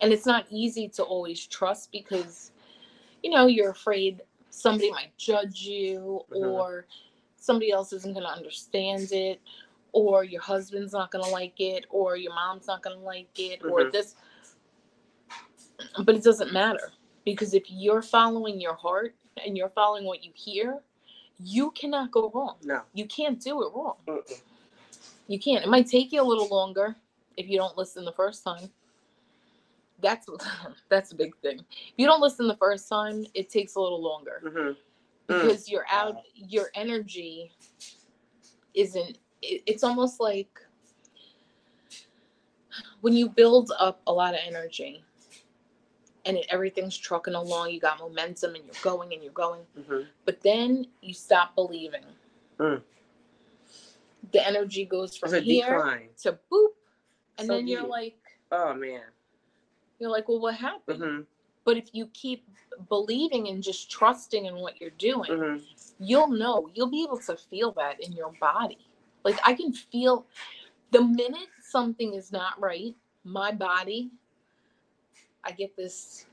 and 0.00 0.12
it's 0.12 0.26
not 0.26 0.46
easy 0.50 0.88
to 0.90 1.02
always 1.02 1.46
trust 1.46 1.90
because 1.92 2.52
you 3.22 3.30
know 3.30 3.46
you're 3.46 3.70
afraid 3.70 4.22
somebody 4.50 4.90
might 4.90 5.16
judge 5.18 5.62
you 5.62 6.24
Mhm. 6.30 6.54
or 6.54 6.86
somebody 7.36 7.70
else 7.72 7.92
isn't 7.92 8.12
going 8.14 8.26
to 8.26 8.32
understand 8.32 9.12
it 9.12 9.40
or 9.92 10.24
your 10.24 10.42
husband's 10.42 10.92
not 10.92 11.10
going 11.10 11.24
to 11.24 11.30
like 11.30 11.60
it 11.60 11.86
or 11.90 12.16
your 12.16 12.34
mom's 12.34 12.66
not 12.66 12.82
going 12.82 12.96
to 12.98 13.04
like 13.04 13.38
it 13.38 13.62
or 13.64 13.84
Mhm. 13.84 13.92
this 13.92 14.16
but 16.04 16.14
it 16.16 16.22
doesn't 16.24 16.52
matter 16.52 16.92
because 17.24 17.54
if 17.54 17.64
you're 17.70 18.02
following 18.02 18.60
your 18.60 18.74
heart 18.74 19.14
and 19.44 19.56
you're 19.56 19.70
following 19.70 20.04
what 20.04 20.24
you 20.24 20.32
hear 20.34 20.82
you 21.40 21.70
cannot 21.72 22.10
go 22.10 22.30
wrong 22.34 22.56
No. 22.62 22.82
you 22.94 23.06
can't 23.06 23.40
do 23.40 23.62
it 23.62 23.72
wrong 23.74 23.96
Mm-mm. 24.06 24.42
You 25.26 25.38
can't. 25.38 25.64
It 25.64 25.68
might 25.68 25.86
take 25.86 26.12
you 26.12 26.22
a 26.22 26.24
little 26.24 26.48
longer 26.48 26.96
if 27.36 27.48
you 27.48 27.56
don't 27.58 27.76
listen 27.76 28.04
the 28.04 28.12
first 28.12 28.44
time. 28.44 28.70
That's 30.00 30.28
that's 30.88 31.12
a 31.12 31.14
big 31.14 31.36
thing. 31.38 31.58
If 31.60 31.94
you 31.96 32.06
don't 32.06 32.20
listen 32.20 32.46
the 32.48 32.56
first 32.56 32.88
time, 32.88 33.26
it 33.34 33.50
takes 33.50 33.74
a 33.76 33.80
little 33.80 34.02
longer 34.02 34.42
Mhm. 34.44 34.76
Mm. 35.28 35.42
because 35.42 35.68
you're 35.68 35.86
out. 35.90 36.16
Your 36.34 36.70
energy 36.74 37.52
isn't. 38.74 39.18
It, 39.42 39.62
it's 39.66 39.82
almost 39.84 40.20
like 40.20 40.60
when 43.00 43.14
you 43.14 43.28
build 43.28 43.72
up 43.78 44.00
a 44.06 44.12
lot 44.12 44.34
of 44.34 44.40
energy 44.46 45.02
and 46.24 46.36
it, 46.36 46.46
everything's 46.50 46.96
trucking 46.96 47.34
along. 47.34 47.70
You 47.70 47.80
got 47.80 47.98
momentum 47.98 48.54
and 48.54 48.64
you're 48.64 48.82
going 48.82 49.12
and 49.12 49.22
you're 49.22 49.32
going 49.32 49.62
Mhm. 49.78 50.06
but 50.24 50.40
then 50.42 50.86
you 51.00 51.14
stop 51.14 51.54
believing. 51.54 52.04
Mm. 52.58 52.82
The 54.32 54.46
energy 54.46 54.84
goes 54.84 55.16
from 55.16 55.34
a 55.34 55.40
here 55.40 55.62
decline. 55.62 56.08
to 56.22 56.38
boop, 56.52 56.68
and 57.38 57.46
So 57.48 57.54
then 57.54 57.68
you're 57.68 57.82
deep. 57.82 57.90
like, 57.90 58.16
Oh 58.52 58.74
man. 58.74 59.02
you're 59.98 60.10
like, 60.10 60.28
well, 60.28 60.40
what 60.40 60.54
happened? 60.56 61.02
hmm 61.02 61.20
But 61.64 61.76
if 61.76 61.90
you 61.92 62.06
keep 62.14 62.48
believing 62.88 63.48
and 63.48 63.62
just 63.62 63.90
trusting 63.90 64.46
in 64.46 64.56
what 64.56 64.80
you're 64.80 64.90
doing, 64.90 65.30
hmm 65.30 65.56
you'll 65.98 66.28
know. 66.28 66.70
You'll 66.74 66.90
be 66.90 67.04
able 67.04 67.18
to 67.18 67.36
feel 67.36 67.72
that 67.72 68.02
in 68.04 68.12
your 68.12 68.32
body. 68.40 68.78
Like 69.24 69.38
I 69.44 69.54
can 69.54 69.72
feel 69.72 70.26
the 70.92 71.02
minute 71.02 71.48
something 71.62 72.14
is 72.14 72.32
not 72.32 72.60
right, 72.60 72.94
my 73.24 73.52
body, 73.52 74.10
I 75.44 75.52
get 75.52 75.76
this 75.76 76.26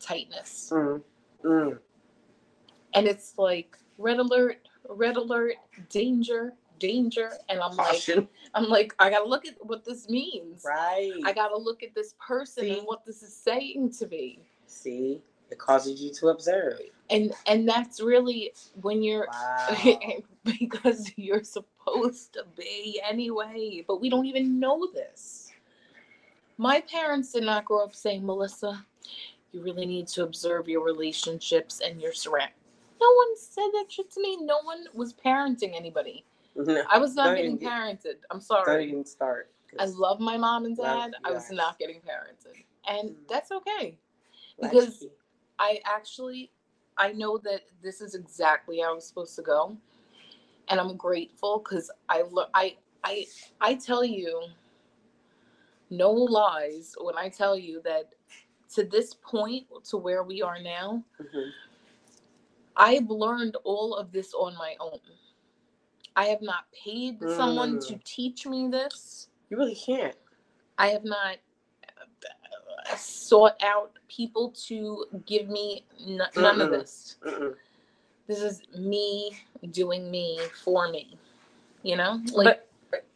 tightness. 0.00 0.70
mm 0.72 1.02
Mm. 1.44 1.78
And 2.94 3.06
it's 3.06 3.34
like 3.38 3.76
red 3.98 4.18
alert, 4.18 4.58
red 4.88 5.16
alert, 5.16 5.54
danger, 5.90 6.54
danger. 6.80 7.30
And 7.48 7.60
I'm 7.60 7.76
like, 7.76 8.02
I'm 8.54 8.64
like, 8.68 8.94
I 8.98 9.10
gotta 9.10 9.28
look 9.28 9.46
at 9.46 9.54
what 9.60 9.84
this 9.84 10.08
means. 10.08 10.64
Right. 10.66 11.12
I 11.24 11.32
gotta 11.32 11.56
look 11.56 11.84
at 11.84 11.94
this 11.94 12.14
person 12.18 12.64
See? 12.64 12.78
and 12.78 12.86
what 12.86 13.04
this 13.04 13.22
is 13.22 13.34
saying 13.34 13.92
to 14.00 14.08
me. 14.08 14.40
See, 14.66 15.22
it 15.50 15.58
causes 15.58 16.02
you 16.02 16.12
to 16.14 16.28
observe. 16.28 16.80
And 17.10 17.32
and 17.46 17.68
that's 17.68 18.00
really 18.00 18.52
when 18.80 19.02
you're 19.02 19.28
Wow. 19.30 19.96
because 20.44 21.12
you're 21.16 21.44
supposed 21.44 22.32
to 22.34 22.44
be 22.56 23.00
anyway, 23.08 23.84
but 23.86 24.00
we 24.00 24.10
don't 24.10 24.26
even 24.26 24.58
know 24.58 24.88
this. 24.92 25.52
My 26.58 26.80
parents 26.82 27.32
did 27.32 27.44
not 27.44 27.64
grow 27.64 27.84
up 27.84 27.94
saying, 27.94 28.24
Melissa, 28.24 28.84
you 29.52 29.62
really 29.62 29.86
need 29.86 30.06
to 30.08 30.24
observe 30.24 30.68
your 30.68 30.84
relationships 30.84 31.80
and 31.84 32.00
your 32.00 32.12
surround. 32.12 32.52
No 33.00 33.06
one 33.14 33.36
said 33.36 33.68
that 33.72 33.86
shit 33.88 34.10
to 34.12 34.20
me. 34.20 34.36
No 34.42 34.60
one 34.62 34.84
was 34.94 35.14
parenting 35.14 35.74
anybody. 35.74 36.24
No, 36.66 36.82
I 36.90 36.98
was 36.98 37.14
not 37.14 37.26
Don't 37.26 37.36
getting 37.36 37.56
even 37.56 37.68
parented. 37.68 38.16
I'm 38.30 38.38
Don't 38.38 38.42
sorry. 38.42 38.88
even 38.88 39.04
start. 39.04 39.50
I 39.78 39.84
love 39.86 40.20
my 40.20 40.36
mom 40.36 40.64
and 40.64 40.76
dad. 40.76 41.14
I 41.24 41.30
was 41.30 41.50
not 41.50 41.78
getting 41.78 42.00
parented. 42.00 42.64
And 42.88 43.10
Mm. 43.10 43.28
that's 43.28 43.52
okay. 43.52 43.98
Because- 44.60 45.06
I 45.58 45.80
actually 45.84 46.52
I 46.96 47.12
know 47.12 47.38
that 47.38 47.62
this 47.82 48.00
is 48.02 48.14
exactly 48.14 48.80
how 48.80 48.96
it's 48.96 49.06
supposed 49.06 49.36
to 49.36 49.42
go. 49.42 49.76
And 50.68 50.80
I'm 50.80 50.96
grateful 50.96 51.58
because 51.60 51.90
I 52.08 52.22
lo- 52.22 52.48
I 52.54 52.76
I 53.04 53.26
I 53.60 53.74
tell 53.76 54.04
you 54.04 54.42
no 55.90 56.10
lies 56.12 56.94
when 57.00 57.16
I 57.16 57.28
tell 57.28 57.56
you 57.56 57.80
that 57.82 58.14
to 58.74 58.84
this 58.84 59.14
point 59.14 59.66
to 59.84 59.96
where 59.96 60.22
we 60.24 60.42
are 60.42 60.60
now, 60.60 61.04
Mhm. 61.20 61.52
I've 62.76 63.10
learned 63.10 63.56
all 63.64 63.94
of 63.94 64.12
this 64.12 64.32
on 64.34 64.54
my 64.56 64.76
own. 64.80 65.00
I 66.20 66.26
have 66.26 66.42
not 66.42 66.64
paid 66.72 67.18
someone 67.30 67.78
to 67.80 67.94
Mm. 67.94 68.04
teach 68.04 68.46
me 68.46 68.68
this. 68.68 69.28
You 69.48 69.56
really 69.56 69.74
can't. 69.74 70.14
I 70.76 70.88
have 70.88 71.02
not 71.04 71.38
uh, 72.90 72.96
sought 72.96 73.56
out 73.62 73.92
people 74.08 74.50
to 74.68 75.06
give 75.24 75.48
me 75.48 75.86
n- 76.06 76.20
none 76.36 76.60
of 76.60 76.68
Mm-mm. 76.68 76.78
this. 76.78 77.16
Mm-mm. 77.22 77.56
This 78.26 78.40
is 78.42 78.60
me 78.76 79.32
doing 79.70 80.10
me 80.10 80.38
for 80.62 80.90
me. 80.90 81.16
You 81.82 81.96
know, 81.96 82.20
like 82.34 82.66
but 82.90 83.06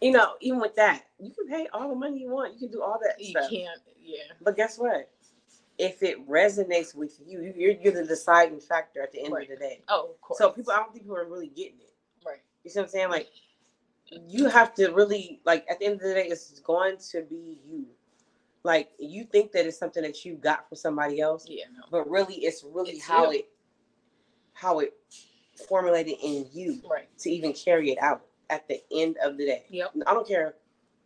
you 0.00 0.12
know, 0.12 0.34
even 0.40 0.60
with 0.60 0.76
that, 0.76 1.02
you 1.18 1.32
can 1.32 1.48
pay 1.48 1.66
all 1.72 1.88
the 1.88 1.96
money 1.96 2.20
you 2.20 2.30
want. 2.30 2.52
You 2.54 2.60
can 2.60 2.70
do 2.70 2.80
all 2.82 3.00
that 3.02 3.20
you 3.20 3.30
stuff. 3.32 3.50
can't. 3.50 3.80
Yeah, 4.00 4.22
But 4.40 4.56
guess 4.56 4.78
what? 4.78 5.10
If 5.78 6.04
it 6.04 6.26
resonates 6.28 6.94
with 6.94 7.18
you, 7.26 7.42
you- 7.42 7.54
you're 7.56 7.72
you're 7.72 7.92
the 7.92 8.04
deciding 8.04 8.60
factor 8.60 9.02
at 9.02 9.10
the 9.10 9.20
end 9.24 9.32
Right. 9.34 9.50
of 9.50 9.58
the 9.58 9.64
day. 9.66 9.82
Oh, 9.88 10.10
of 10.12 10.20
course. 10.20 10.38
So 10.38 10.50
people, 10.52 10.72
I 10.72 10.76
don't 10.76 10.92
think 10.92 11.04
people 11.06 11.16
are 11.16 11.26
really 11.28 11.48
getting 11.48 11.80
it. 11.80 11.92
You 12.66 12.72
see 12.72 12.80
what 12.80 12.86
I'm 12.86 12.90
saying? 12.90 13.10
Like, 13.10 13.28
you 14.28 14.48
have 14.48 14.74
to 14.74 14.90
really 14.90 15.40
like 15.46 15.66
at 15.70 15.78
the 15.80 15.86
end 15.86 15.94
of 15.96 16.00
the 16.02 16.14
day, 16.14 16.28
it's 16.28 16.60
going 16.60 16.98
to 17.12 17.22
be 17.22 17.60
you. 17.66 17.86
Like 18.64 18.90
you 18.98 19.24
think 19.24 19.52
that 19.52 19.66
it's 19.66 19.78
something 19.78 20.02
that 20.02 20.24
you 20.24 20.34
got 20.36 20.68
from 20.68 20.76
somebody 20.76 21.20
else, 21.20 21.46
Yeah, 21.48 21.66
no. 21.76 21.84
but 21.90 22.10
really, 22.10 22.34
it's 22.36 22.64
really 22.64 22.92
It's 22.92 23.06
how 23.06 23.30
you. 23.32 23.38
it 23.40 23.48
how 24.54 24.80
it 24.80 24.94
formulated 25.68 26.16
in 26.22 26.48
you 26.52 26.80
Right. 26.90 27.08
to 27.20 27.30
even 27.30 27.52
carry 27.54 27.90
it 27.90 27.98
out 28.00 28.22
at 28.50 28.68
the 28.68 28.82
end 28.92 29.18
of 29.24 29.36
the 29.38 29.46
day. 29.46 29.64
Yep. 29.70 29.92
I 30.06 30.14
don't 30.14 30.26
care 30.28 30.54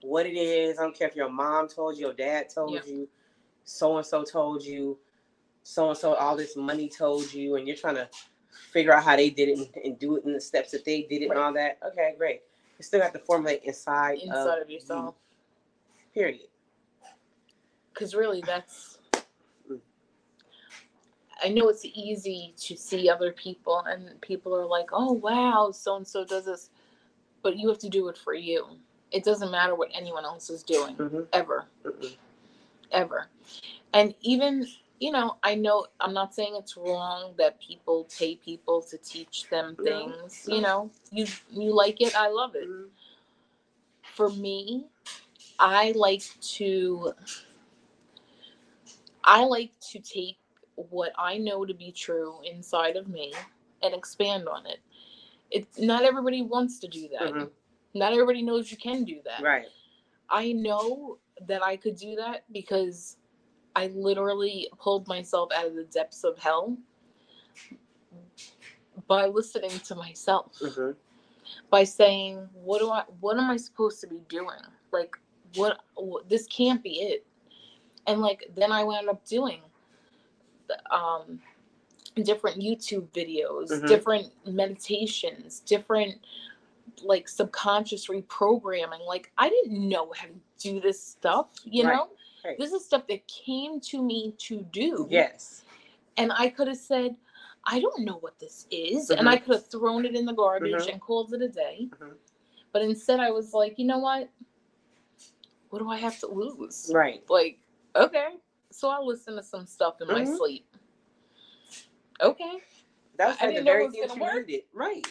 what 0.03 0.27
it 0.27 0.35
is. 0.37 0.79
I 0.79 0.83
don't 0.83 0.97
care 0.97 1.09
if 1.09 1.17
your 1.17 1.31
mom 1.31 1.69
told 1.69 1.97
you, 1.97 2.07
your 2.07 2.15
dad 2.15 2.49
told 2.55 2.75
Yep. 2.75 2.87
you, 2.87 3.09
so 3.65 3.97
and 3.99 4.07
so 4.07 4.25
told 4.25 4.65
you, 4.65 4.99
so 5.65 5.91
and 5.91 5.99
so 5.99 6.15
all 6.15 6.37
this 6.37 6.57
money 6.57 6.89
told 6.89 7.33
you, 7.33 7.57
and 7.57 7.67
you're 7.69 7.77
trying 7.77 7.97
to 7.97 8.09
figure 8.73 8.93
out 8.93 9.05
how 9.05 9.17
they 9.17 9.31
did 9.31 9.49
it 9.49 9.71
and, 9.85 9.99
do 9.99 10.17
it 10.17 10.25
in 10.25 10.33
the 10.33 10.41
steps 10.41 10.71
that 10.73 10.85
they 10.85 11.03
did 11.03 11.23
it 11.23 11.31
and 11.31 11.39
all 11.39 11.53
that. 11.53 11.79
Okay, 11.87 12.15
great. 12.19 12.43
You 12.79 12.85
still 12.85 13.01
have 13.03 13.13
to 13.13 13.19
formulate 13.19 13.63
inside, 13.65 14.19
Inside 14.19 14.59
of, 14.59 14.63
of 14.63 14.71
yourself, 14.71 15.15
You, 16.15 16.23
period. 16.23 16.49
because 17.93 18.15
really, 18.15 18.43
that's. 18.47 18.99
Mm. 19.71 19.81
I 21.43 21.49
know 21.49 21.69
it's 21.69 21.85
easy 21.85 22.55
to 22.59 22.77
see 22.77 23.09
other 23.09 23.33
people, 23.33 23.79
and 23.87 24.21
people 24.21 24.55
are 24.55 24.67
like, 24.67 24.91
"Oh, 24.93 25.13
wow, 25.13 25.71
so 25.73 25.97
and 25.97 26.07
so 26.07 26.25
does 26.25 26.47
this," 26.47 26.71
but 27.43 27.57
you 27.59 27.69
have 27.69 27.79
to 27.79 27.89
do 27.89 28.09
it 28.09 28.17
for 28.17 28.35
you. 28.35 28.67
It 29.13 29.25
doesn't 29.25 29.51
matter 29.51 29.75
what 29.75 29.91
anyone 29.93 30.25
else 30.25 30.51
is 30.51 30.63
doing, 30.63 30.97
Mhm. 30.97 31.27
ever, 31.33 31.67
Mm-mm. 31.85 32.17
ever. 32.93 33.29
And 33.93 34.15
even, 34.21 34.67
you 35.01 35.11
know, 35.11 35.39
I 35.43 35.55
know 35.57 35.87
I'm 36.01 36.13
not 36.15 36.35
saying 36.35 36.55
it's 36.57 36.77
wrong 36.77 37.35
that 37.39 37.61
people 37.61 38.07
pay 38.17 38.37
people 38.37 38.83
to 38.83 38.99
teach 38.99 39.49
them 39.49 39.77
things. 39.83 40.47
You 40.47 40.61
know, 40.61 40.91
you 41.11 41.27
you 41.51 41.75
like 41.75 42.01
it, 42.03 42.15
I 42.17 42.29
love 42.29 42.55
it. 42.55 42.69
Mhm. 42.69 42.91
For 44.03 44.29
me, 44.31 44.87
I 45.59 45.93
like 45.93 46.25
to 46.59 47.15
I 49.25 49.45
like 49.45 49.73
to 49.93 49.99
take 50.01 50.39
what 50.77 51.13
I 51.19 51.39
know 51.39 51.65
to 51.65 51.75
be 51.75 51.93
true 51.93 52.41
inside 52.45 52.97
of 52.97 53.09
me 53.09 53.33
and 53.83 53.95
expand 53.95 54.49
on 54.49 54.67
it. 54.67 54.81
It's 55.51 55.79
not 55.79 56.05
everybody 56.05 56.43
wants 56.43 56.79
to 56.81 56.89
do 56.89 57.09
that. 57.09 57.33
Mhm. 57.33 57.51
Not 57.95 58.13
everybody 58.13 58.43
knows 58.43 58.71
you 58.71 58.77
can 58.77 59.05
do 59.05 59.23
that. 59.25 59.43
Right. 59.43 59.69
I 60.29 60.53
know 60.53 61.19
that 61.43 61.63
I 61.63 61.77
could 61.77 61.97
do 61.97 62.17
that 62.17 62.45
because 62.53 63.17
I 63.77 63.89
literally 63.89 64.69
pulled 64.79 65.07
myself 65.09 65.51
out 65.57 65.67
of 65.67 65.75
the 65.77 65.85
depths 65.85 66.25
of 66.25 66.39
hell 66.39 66.77
by 69.07 69.27
listening 69.27 69.79
to 69.81 69.95
myself 69.95 70.59
Mhm. 70.61 70.97
by 71.71 71.85
saying 71.85 72.49
what 72.55 72.81
do 72.81 72.91
I 72.91 73.03
what 73.21 73.39
am 73.39 73.51
I 73.51 73.57
supposed 73.57 74.01
to 74.03 74.07
be 74.07 74.21
doing 74.29 74.61
like 74.93 75.17
what, 75.55 75.81
what 75.95 76.29
this 76.29 76.47
can't 76.47 76.83
be 76.83 77.01
it 77.01 77.27
and 78.07 78.21
like 78.21 78.51
then 78.55 78.73
I 78.73 78.85
wound 78.85 79.09
up 79.09 79.25
doing 79.27 79.63
the, 80.69 80.95
um 80.95 81.41
different 82.25 82.61
YouTube 82.61 83.09
videos 83.13 83.71
Mhm. 83.71 83.89
different 83.89 84.47
meditations 84.47 85.61
different 85.61 86.21
like 87.03 87.29
subconscious 87.29 88.09
reprogramming 88.09 89.07
like 89.07 89.33
I 89.39 89.49
didn't 89.49 89.89
know 89.89 90.13
how 90.13 90.27
to 90.27 90.35
do 90.59 90.81
this 90.81 91.03
stuff 91.03 91.49
you 91.65 91.85
Right. 91.85 91.97
know 91.97 92.11
Right. 92.45 92.59
this 92.59 92.73
is 92.73 92.85
stuff 92.85 93.07
that 93.09 93.27
came 93.29 93.81
to 93.81 94.03
me 94.03 94.35
to 94.39 94.63
do 94.73 95.07
Yes. 95.11 95.65
and 96.17 96.33
I 96.33 96.49
could 96.51 96.69
have 96.69 96.77
said, 96.77 97.17
I 97.65 97.81
don't 97.81 98.05
know 98.05 98.17
what 98.19 98.39
this 98.39 98.67
is. 98.71 99.11
And 99.11 99.29
I 99.29 99.37
could 99.37 99.55
have 99.55 99.67
thrown 99.67 100.05
it 100.07 100.15
in 100.17 100.25
the 100.25 100.33
garbage 100.33 100.73
Mhm. 100.73 100.93
and 100.93 101.01
called 101.01 101.33
it 101.35 101.43
a 101.43 101.49
day. 101.49 101.89
Mhm. 101.91 102.17
But 102.73 102.83
instead, 102.83 103.21
I 103.21 103.31
was 103.31 103.53
like, 103.53 103.79
you 103.79 103.85
know 103.85 103.99
what? 103.99 104.31
What 105.69 105.79
do 105.81 105.89
I 105.91 105.97
have 105.99 106.19
to 106.21 106.27
lose? 106.27 106.91
Right. 106.93 107.29
Like, 107.29 107.61
okay. 107.97 108.37
So 108.71 108.89
I'll 108.89 109.07
listen 109.07 109.37
to 109.37 109.43
some 109.43 109.67
stuff 109.67 110.01
in 110.01 110.09
my 110.09 110.23
Mhm. 110.23 110.37
sleep. 110.37 110.67
Okay. 112.21 112.63
That 113.17 113.29
was 113.29 113.37
I 113.41 113.47
like 113.47 113.49
the 113.49 113.53
didn't 113.53 113.65
know 113.67 113.73
it 113.73 113.75
very 113.75 113.85
was 113.87 113.95
thing 113.95 114.09
gonna 114.09 114.21
work. 114.21 114.47
needed. 114.47 114.65
Right. 114.73 115.07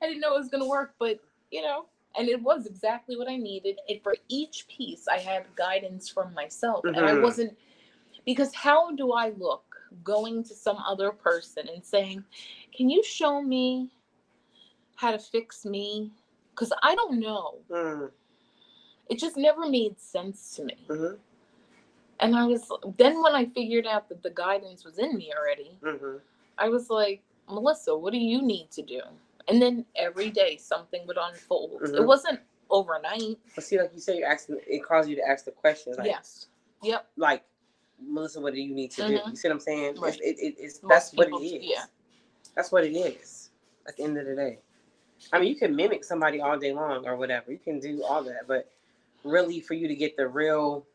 I 0.00 0.06
didn't 0.06 0.20
know 0.20 0.34
it 0.34 0.38
was 0.38 0.48
going 0.48 0.62
to 0.62 0.68
work, 0.68 0.94
but, 0.98 1.20
you 1.50 1.62
know, 1.62 1.88
and 2.16 2.28
it 2.28 2.40
was 2.40 2.66
exactly 2.66 3.16
what 3.16 3.28
I 3.28 3.36
needed. 3.36 3.78
And 3.88 4.02
for 4.02 4.14
each 4.28 4.66
piece, 4.68 5.08
I 5.08 5.18
had 5.18 5.46
guidance 5.56 6.08
from 6.08 6.32
myself. 6.34 6.84
And 6.84 6.98
I 6.98 7.12
Mhm. 7.14 7.22
wasn't, 7.22 7.58
because 8.24 8.54
how 8.54 8.92
do 8.92 9.12
I 9.12 9.30
look 9.30 9.76
going 10.02 10.42
to 10.44 10.54
some 10.54 10.78
other 10.78 11.10
person 11.12 11.68
and 11.68 11.84
saying, 11.84 12.24
can 12.72 12.88
you 12.88 13.02
show 13.02 13.42
me 13.42 13.90
how 14.96 15.10
to 15.12 15.18
fix 15.18 15.64
me? 15.64 16.12
Because 16.50 16.72
I 16.82 16.94
don't 16.94 17.18
know. 17.18 17.58
Mm. 17.68 18.12
It 19.08 19.18
just 19.18 19.36
never 19.36 19.68
made 19.68 20.00
sense 20.00 20.54
to 20.56 20.64
me. 20.64 20.76
Mhm. 20.88 21.18
And 22.20 22.36
I 22.36 22.46
was, 22.46 22.70
then 22.96 23.22
when 23.22 23.34
I 23.34 23.46
figured 23.46 23.86
out 23.86 24.08
that 24.08 24.22
the 24.22 24.30
guidance 24.30 24.84
was 24.84 24.98
in 24.98 25.16
me 25.16 25.32
already, 25.34 25.78
Mhm. 25.82 26.20
I 26.58 26.68
was 26.68 26.88
like, 26.88 27.22
Melissa, 27.48 27.96
what 27.96 28.12
do 28.12 28.18
you 28.18 28.40
need 28.40 28.70
to 28.70 28.82
do? 28.82 29.02
And 29.48 29.60
then 29.60 29.84
every 29.96 30.30
day 30.30 30.56
something 30.56 31.06
would 31.06 31.18
unfold. 31.20 31.82
It 31.82 31.90
Mhm. 31.92 32.06
wasn't 32.06 32.40
overnight. 32.70 33.38
But 33.54 33.64
see, 33.64 33.78
like 33.78 33.92
you 33.94 34.00
say, 34.00 34.18
you're 34.18 34.28
asking. 34.28 34.60
It 34.66 34.82
caused 34.84 35.08
you 35.08 35.16
to 35.16 35.22
ask 35.28 35.44
the 35.44 35.52
questions. 35.52 35.98
Like, 35.98 36.06
yes. 36.06 36.48
Yep. 36.82 37.06
Like, 37.16 37.44
Melissa, 38.00 38.40
what 38.40 38.54
do 38.54 38.60
you 38.60 38.74
need 38.74 38.90
to 38.92 39.06
do? 39.06 39.18
Mhm. 39.18 39.30
You 39.30 39.36
see 39.36 39.48
what 39.48 39.54
I'm 39.54 39.60
saying? 39.60 39.96
Right. 40.00 40.18
It, 40.20 40.38
it, 40.38 40.54
it's 40.58 40.82
Most 40.82 40.90
that's 40.90 41.12
what 41.14 41.28
it 41.28 41.34
is. 41.44 41.64
yeah. 41.64 41.84
That's 42.54 42.72
what 42.72 42.84
it 42.84 42.92
is. 42.96 43.50
At 43.86 43.96
the 43.96 44.04
end 44.04 44.18
of 44.18 44.26
the 44.26 44.34
day, 44.34 44.58
I 45.32 45.38
mean, 45.40 45.48
you 45.48 45.56
can 45.56 45.76
mimic 45.76 46.04
somebody 46.04 46.40
all 46.40 46.58
day 46.58 46.72
long 46.72 47.06
or 47.06 47.16
whatever. 47.16 47.52
You 47.52 47.58
can 47.58 47.80
do 47.80 48.02
all 48.04 48.22
that, 48.24 48.46
but 48.46 48.70
really, 49.24 49.60
for 49.60 49.74
you 49.74 49.88
to 49.88 49.94
get 49.94 50.16
the 50.16 50.28
real 50.28 50.86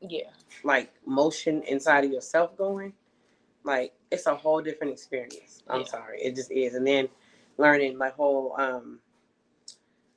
Yeah. 0.00 0.30
like 0.64 0.92
motion 1.06 1.62
inside 1.64 2.04
of 2.04 2.12
yourself 2.12 2.56
going, 2.56 2.94
like 3.64 3.94
it's 4.10 4.26
a 4.26 4.34
whole 4.34 4.60
different 4.62 4.92
experience. 4.92 5.62
I'm 5.68 5.80
Yeah. 5.82 5.86
sorry, 5.86 6.22
it 6.22 6.34
just 6.36 6.50
is. 6.50 6.74
And 6.74 6.86
then 6.86 7.08
learning 7.60 7.98
my 7.98 8.10
whole 8.10 8.56
um 8.58 9.00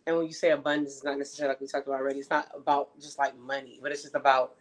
and 0.06 0.18
when 0.18 0.28
you 0.28 0.34
say 0.34 0.52
abundance, 0.52 0.96
it's 0.96 1.04
not 1.04 1.18
necessarily 1.18 1.54
like 1.54 1.62
we 1.62 1.68
talked 1.68 1.88
about 1.88 2.02
already. 2.02 2.20
It's 2.20 2.30
not 2.30 2.50
about 2.56 2.90
just 3.02 3.20
like 3.20 3.38
money, 3.40 3.80
but 3.82 3.92
it's 3.92 4.04
just 4.04 4.16
about 4.16 4.56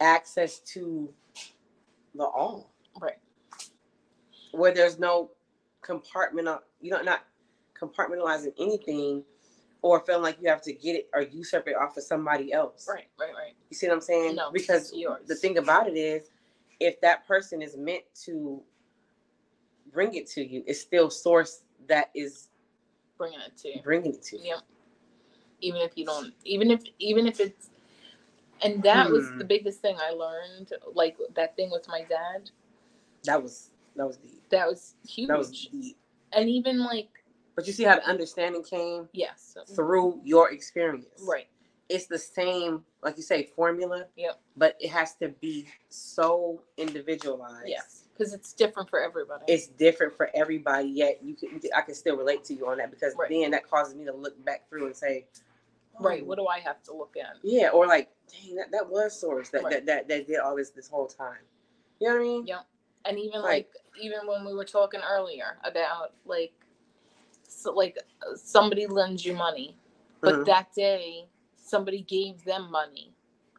access 0.00 0.60
to 0.74 1.12
the 2.14 2.24
all, 2.24 2.70
Right. 3.00 3.18
where 4.52 4.72
there's 4.74 4.98
no 4.98 5.30
compartment. 5.82 6.48
You 6.80 6.92
know, 6.92 7.02
not 7.02 7.24
compartmentalizing 7.80 8.54
anything, 8.60 9.24
or 9.82 10.00
feeling 10.00 10.22
like 10.22 10.38
you 10.40 10.48
have 10.48 10.62
to 10.62 10.72
get 10.72 10.96
it 10.96 11.08
or 11.14 11.22
usurp 11.22 11.68
it 11.68 11.76
off 11.76 11.96
of 11.96 12.04
somebody 12.04 12.52
else. 12.52 12.88
Right. 12.88 13.06
Right. 13.18 13.34
Right. 13.34 13.54
You 13.70 13.76
see 13.76 13.88
what 13.88 13.94
I'm 13.94 14.00
saying? 14.00 14.36
No, 14.36 14.50
because 14.52 14.90
the 15.26 15.36
thing 15.36 15.58
about 15.58 15.88
it 15.88 15.96
is, 15.96 16.30
if 16.80 17.00
that 17.02 17.26
person 17.26 17.62
is 17.62 17.76
meant 17.76 18.04
to 18.26 18.62
bring 19.92 20.14
it 20.14 20.28
to 20.32 20.44
you, 20.46 20.64
it's 20.66 20.80
still 20.80 21.10
source 21.10 21.62
that 21.88 22.10
is 22.14 22.48
Bringing 23.18 23.40
it 23.40 23.56
to 23.58 23.68
you. 23.68 23.80
bringing 23.82 24.12
it 24.14 24.22
to 24.24 24.36
you. 24.36 24.44
Yep. 24.44 24.58
Even 25.62 25.80
if 25.80 25.92
you 25.96 26.04
don't, 26.04 26.34
even 26.44 26.70
if, 26.70 26.82
even 26.98 27.26
if 27.26 27.40
it's, 27.40 27.70
and 28.62 28.82
that 28.82 29.10
was 29.10 29.26
Hmm. 29.28 29.38
the 29.38 29.44
biggest 29.44 29.80
thing 29.80 29.96
I 29.98 30.10
learned. 30.10 30.72
Like 30.94 31.16
that 31.34 31.56
thing 31.56 31.70
with 31.70 31.88
my 31.88 32.02
dad. 32.02 32.50
That 33.24 33.42
was 33.42 33.70
that 33.96 34.06
was 34.06 34.18
deep. 34.18 34.42
That 34.50 34.68
was 34.68 34.94
huge. 35.08 35.28
That 35.28 35.38
was 35.38 35.50
deep. 35.50 35.96
and 36.32 36.48
even 36.50 36.78
like, 36.80 37.08
But 37.54 37.66
you 37.66 37.72
see 37.72 37.84
how 37.84 37.96
the 37.96 38.06
understanding 38.06 38.62
came 38.62 39.08
yes. 39.14 39.56
through 39.74 40.20
your 40.22 40.52
experience. 40.52 41.06
Right. 41.26 41.48
It's 41.88 42.06
the 42.06 42.18
same, 42.18 42.84
like 43.02 43.16
you 43.16 43.22
say, 43.22 43.44
formula. 43.44 44.06
Yep. 44.16 44.40
But 44.56 44.76
it 44.80 44.90
has 44.90 45.14
to 45.16 45.28
be 45.28 45.68
so 45.88 46.60
individualized. 46.76 47.64
Yes. 47.68 48.05
Because 48.16 48.32
it's 48.32 48.52
different 48.52 48.88
for 48.88 49.00
everybody. 49.00 49.44
It's 49.48 49.66
different 49.66 50.16
for 50.16 50.30
everybody. 50.34 50.88
Yet 50.88 51.20
you 51.22 51.34
can, 51.34 51.60
I 51.76 51.80
can 51.82 51.94
still 51.94 52.16
relate 52.16 52.44
to 52.44 52.54
you 52.54 52.66
on 52.68 52.78
that 52.78 52.90
because 52.90 53.14
Right. 53.16 53.28
then 53.28 53.50
that 53.50 53.68
causes 53.68 53.94
me 53.94 54.04
to 54.06 54.12
look 54.12 54.42
back 54.44 54.68
through 54.68 54.86
and 54.86 54.96
say, 54.96 55.26
right. 56.00 56.22
"Oh, 56.22 56.26
What 56.26 56.38
do 56.38 56.46
I 56.46 56.60
have 56.60 56.82
to 56.84 56.94
look 56.94 57.16
at? 57.16 57.36
Yeah, 57.42 57.70
or 57.70 57.86
like, 57.86 58.08
dang, 58.32 58.56
that, 58.56 58.70
that 58.72 58.88
was 58.88 59.18
source 59.18 59.50
that, 59.50 59.62
Right. 59.64 59.72
that, 59.72 59.86
that 59.86 60.08
that 60.08 60.26
did 60.26 60.38
all 60.38 60.56
this 60.56 60.70
this 60.70 60.88
whole 60.88 61.06
time. 61.06 61.38
You 62.00 62.08
know 62.08 62.14
what 62.14 62.20
I 62.20 62.24
mean? 62.24 62.46
Yeah. 62.46 62.60
And 63.04 63.18
even 63.18 63.42
Like- 63.42 63.70
like, 63.72 64.02
even 64.02 64.26
when 64.26 64.44
we 64.44 64.54
were 64.54 64.64
talking 64.64 65.00
earlier 65.06 65.58
about 65.64 66.12
like, 66.24 66.52
so 67.48 67.72
like 67.72 67.98
somebody 68.34 68.86
lends 68.86 69.24
you 69.24 69.34
money, 69.34 69.76
but 70.20 70.36
Mhm. 70.36 70.46
that 70.46 70.72
day 70.74 71.28
somebody 71.56 72.02
gave 72.02 72.44
them 72.44 72.70
money, 72.70 73.12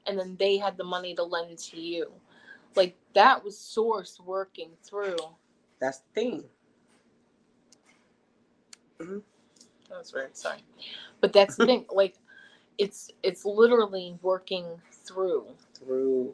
and 0.05 0.17
then 0.17 0.35
they 0.37 0.57
had 0.57 0.77
the 0.77 0.83
money 0.83 1.13
to 1.15 1.23
lend 1.23 1.57
to 1.59 1.79
you. 1.79 2.11
Like 2.77 2.95
that 3.13 3.43
was 3.43 3.57
source 3.57 4.19
working 4.23 4.69
through. 4.83 5.17
That's 5.81 5.99
the 5.99 6.13
thing. 6.13 6.43
That's 9.89 10.13
weird. 10.13 10.37
Sorry, 10.37 10.59
but 11.19 11.33
that's 11.33 11.55
the 11.55 11.65
thing. 11.65 11.85
Like, 11.91 12.15
it's 12.77 13.11
it's 13.23 13.45
literally 13.45 14.17
working 14.21 14.65
through. 14.91 15.47
Through. 15.73 16.33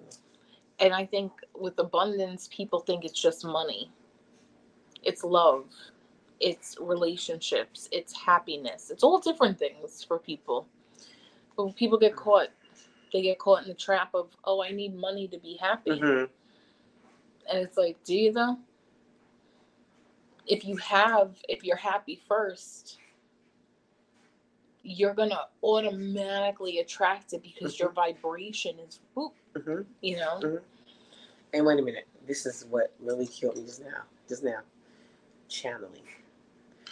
And 0.80 0.94
I 0.94 1.06
think 1.06 1.32
with 1.56 1.80
abundance, 1.80 2.50
people 2.52 2.80
think 2.80 3.06
it's 3.06 3.20
just 3.20 3.46
money. 3.46 3.91
It's 5.04 5.24
love. 5.24 5.66
It's 6.39 6.78
relationships. 6.80 7.88
It's 7.91 8.14
happiness. 8.14 8.91
It's 8.91 9.04
all 9.04 9.20
different 9.20 9.58
things 9.58 10.04
for 10.04 10.20
people. 10.20 10.68
But 11.56 11.66
when 11.66 11.74
people 11.74 11.98
get 11.98 12.14
mm-hmm. 12.14 12.24
caught, 12.24 12.48
they 13.14 13.22
get 13.22 13.39
caught 13.39 13.61
in 13.61 13.70
the 13.70 13.76
trap 13.76 14.09
of, 14.14 14.36
oh, 14.43 14.61
I 14.61 14.72
need 14.72 14.95
money 14.95 15.28
to 15.30 15.38
be 15.38 15.55
happy. 15.61 15.91
Mhm. 15.91 16.30
And 17.49 17.59
it's 17.59 17.78
like, 17.78 18.03
do 18.03 18.16
you 18.16 18.34
though? 18.34 18.57
If 20.45 20.66
you 20.66 20.76
have, 20.78 21.38
if 21.47 21.64
you're 21.64 21.78
happy 21.78 22.22
first, 22.28 22.97
you're 24.82 25.14
gonna 25.14 25.47
automatically 25.64 26.80
attract 26.80 27.32
it 27.34 27.41
because 27.41 27.80
your 27.80 27.89
vibration 27.91 28.78
is 28.80 28.99
whoop, 29.14 29.36
Mhm. 29.53 29.86
you 30.01 30.18
know? 30.18 30.39
Mhm. 30.41 30.64
And 31.53 31.66
wait 31.66 31.80
a 31.80 31.82
minute. 31.82 32.07
This 32.26 32.45
is 32.45 32.66
what 32.66 32.93
really 32.99 33.28
killed 33.28 33.55
me 33.55 33.64
just 33.66 33.82
now. 33.82 34.03
Just 34.28 34.43
now. 34.43 34.64
Channeling. 35.47 36.07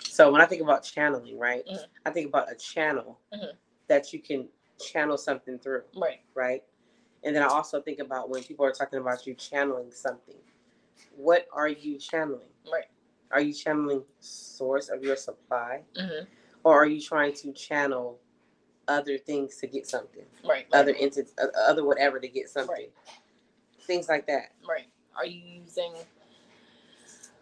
So 0.03 0.31
when 0.31 0.39
I 0.41 0.45
think 0.45 0.61
about 0.61 0.83
channeling, 0.83 1.37
right? 1.39 1.65
Mhm. 1.65 1.85
I 2.05 2.11
think 2.11 2.27
about 2.27 2.51
a 2.51 2.55
channel 2.55 3.19
Mhm. 3.33 3.57
that 3.87 4.13
you 4.13 4.19
can 4.21 4.49
channel 4.81 5.17
something 5.17 5.59
through, 5.59 5.83
Right. 5.95 6.21
right? 6.33 6.63
And 7.23 7.35
then 7.35 7.43
I 7.43 7.47
also 7.47 7.81
think 7.81 7.99
about 7.99 8.29
when 8.29 8.43
people 8.43 8.65
are 8.65 8.71
talking 8.71 8.99
about 8.99 9.25
you 9.27 9.33
channeling 9.35 9.91
something. 9.91 10.35
What 11.15 11.47
are 11.53 11.67
you 11.67 11.97
channeling? 11.99 12.49
Right. 12.71 12.85
Are 13.31 13.41
you 13.41 13.53
channeling 13.53 14.03
source 14.19 14.89
of 14.89 15.03
your 15.03 15.15
supply? 15.15 15.83
hmm 15.97 16.25
or 16.63 16.83
are 16.83 16.85
you 16.85 17.01
trying 17.01 17.33
to 17.33 17.51
channel 17.53 18.19
other 18.87 19.17
things 19.17 19.57
to 19.57 19.65
get 19.65 19.87
something, 19.87 20.25
Right. 20.43 20.67
other 20.73 20.93
entities, 20.93 21.33
uh, 21.41 21.47
other 21.67 21.83
whatever 21.83 22.19
to 22.19 22.27
get 22.27 22.49
something, 22.49 22.75
Right. 22.75 22.93
things 23.81 24.07
like 24.07 24.27
that. 24.27 24.51
Right. 24.67 24.85
Are 25.15 25.25
you 25.25 25.41
using 25.63 25.93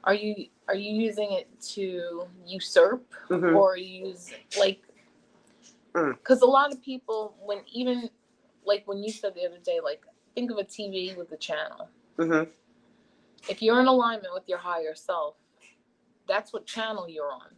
are 0.05 0.13
you 0.13 0.47
are 0.69 0.75
you 0.75 0.91
using 0.91 1.33
it 1.33 1.47
to 1.61 2.27
usurp 2.45 3.03
Mhm. 3.27 3.55
or 3.55 3.75
use 3.75 4.33
like 4.57 4.81
Mm. 5.93 6.17
because 6.17 6.41
a 6.41 6.45
lot 6.45 6.71
of 6.71 6.81
people 6.81 7.35
when 7.41 7.59
even 7.71 8.09
like 8.65 8.83
when 8.87 9.01
you 9.03 9.11
said 9.11 9.33
the 9.35 9.45
other 9.45 9.57
day 9.63 9.79
like 9.83 10.03
think 10.35 10.51
of 10.51 10.57
a 10.57 10.63
tv 10.63 11.17
with 11.17 11.31
a 11.31 11.37
channel 11.37 11.89
Mhm. 12.17 12.47
if 13.49 13.61
you're 13.61 13.79
in 13.79 13.87
alignment 13.87 14.33
with 14.33 14.47
your 14.47 14.59
higher 14.59 14.93
self 14.95 15.35
that's 16.27 16.53
what 16.53 16.65
channel 16.65 17.09
you're 17.09 17.31
on 17.31 17.49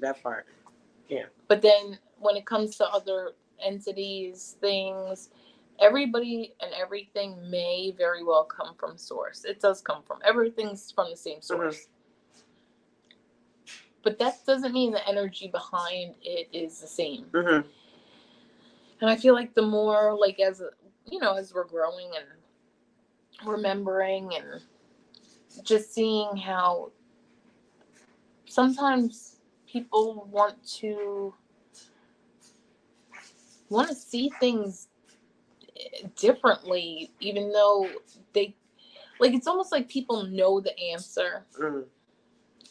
That 0.00 0.22
part. 0.22 0.46
Yeah. 1.08 1.26
But 1.48 1.60
then 1.60 1.98
when 2.18 2.34
it 2.36 2.46
comes 2.46 2.76
to 2.78 2.88
other 2.88 3.32
entities 3.60 4.56
things 4.60 5.28
everybody 5.78 6.54
and 6.60 6.72
everything 6.72 7.50
may 7.50 7.90
very 7.96 8.24
well 8.24 8.44
come 8.44 8.74
from 8.76 8.96
source 8.96 9.44
it 9.44 9.60
does 9.60 9.82
come 9.82 10.02
from 10.02 10.18
everything's 10.24 10.90
from 10.92 11.10
the 11.10 11.16
same 11.16 11.42
source 11.42 11.88
but 14.06 14.20
that 14.20 14.46
doesn't 14.46 14.72
mean 14.72 14.92
the 14.92 15.08
energy 15.08 15.48
behind 15.48 16.14
it 16.22 16.48
is 16.52 16.80
the 16.80 16.86
same 16.86 17.24
Mhm. 17.32 17.66
and 19.00 19.10
i 19.10 19.16
feel 19.16 19.34
like 19.34 19.52
the 19.54 19.62
more 19.62 20.16
like 20.16 20.38
as 20.38 20.62
you 21.10 21.18
know 21.18 21.34
as 21.34 21.52
we're 21.52 21.64
growing 21.64 22.08
and 22.14 23.48
remembering 23.48 24.32
and 24.36 24.62
just 25.64 25.92
seeing 25.92 26.36
how 26.36 26.92
sometimes 28.44 29.40
people 29.66 30.28
want 30.30 30.64
to 30.64 31.34
want 33.70 33.88
to 33.88 33.94
see 33.94 34.30
things 34.38 34.86
differently 36.14 37.10
even 37.18 37.50
though 37.50 37.90
they 38.34 38.54
like 39.18 39.34
it's 39.34 39.48
almost 39.48 39.72
like 39.72 39.88
people 39.88 40.22
know 40.26 40.60
the 40.60 40.78
answer 40.78 41.44
Mhm. 41.58 41.86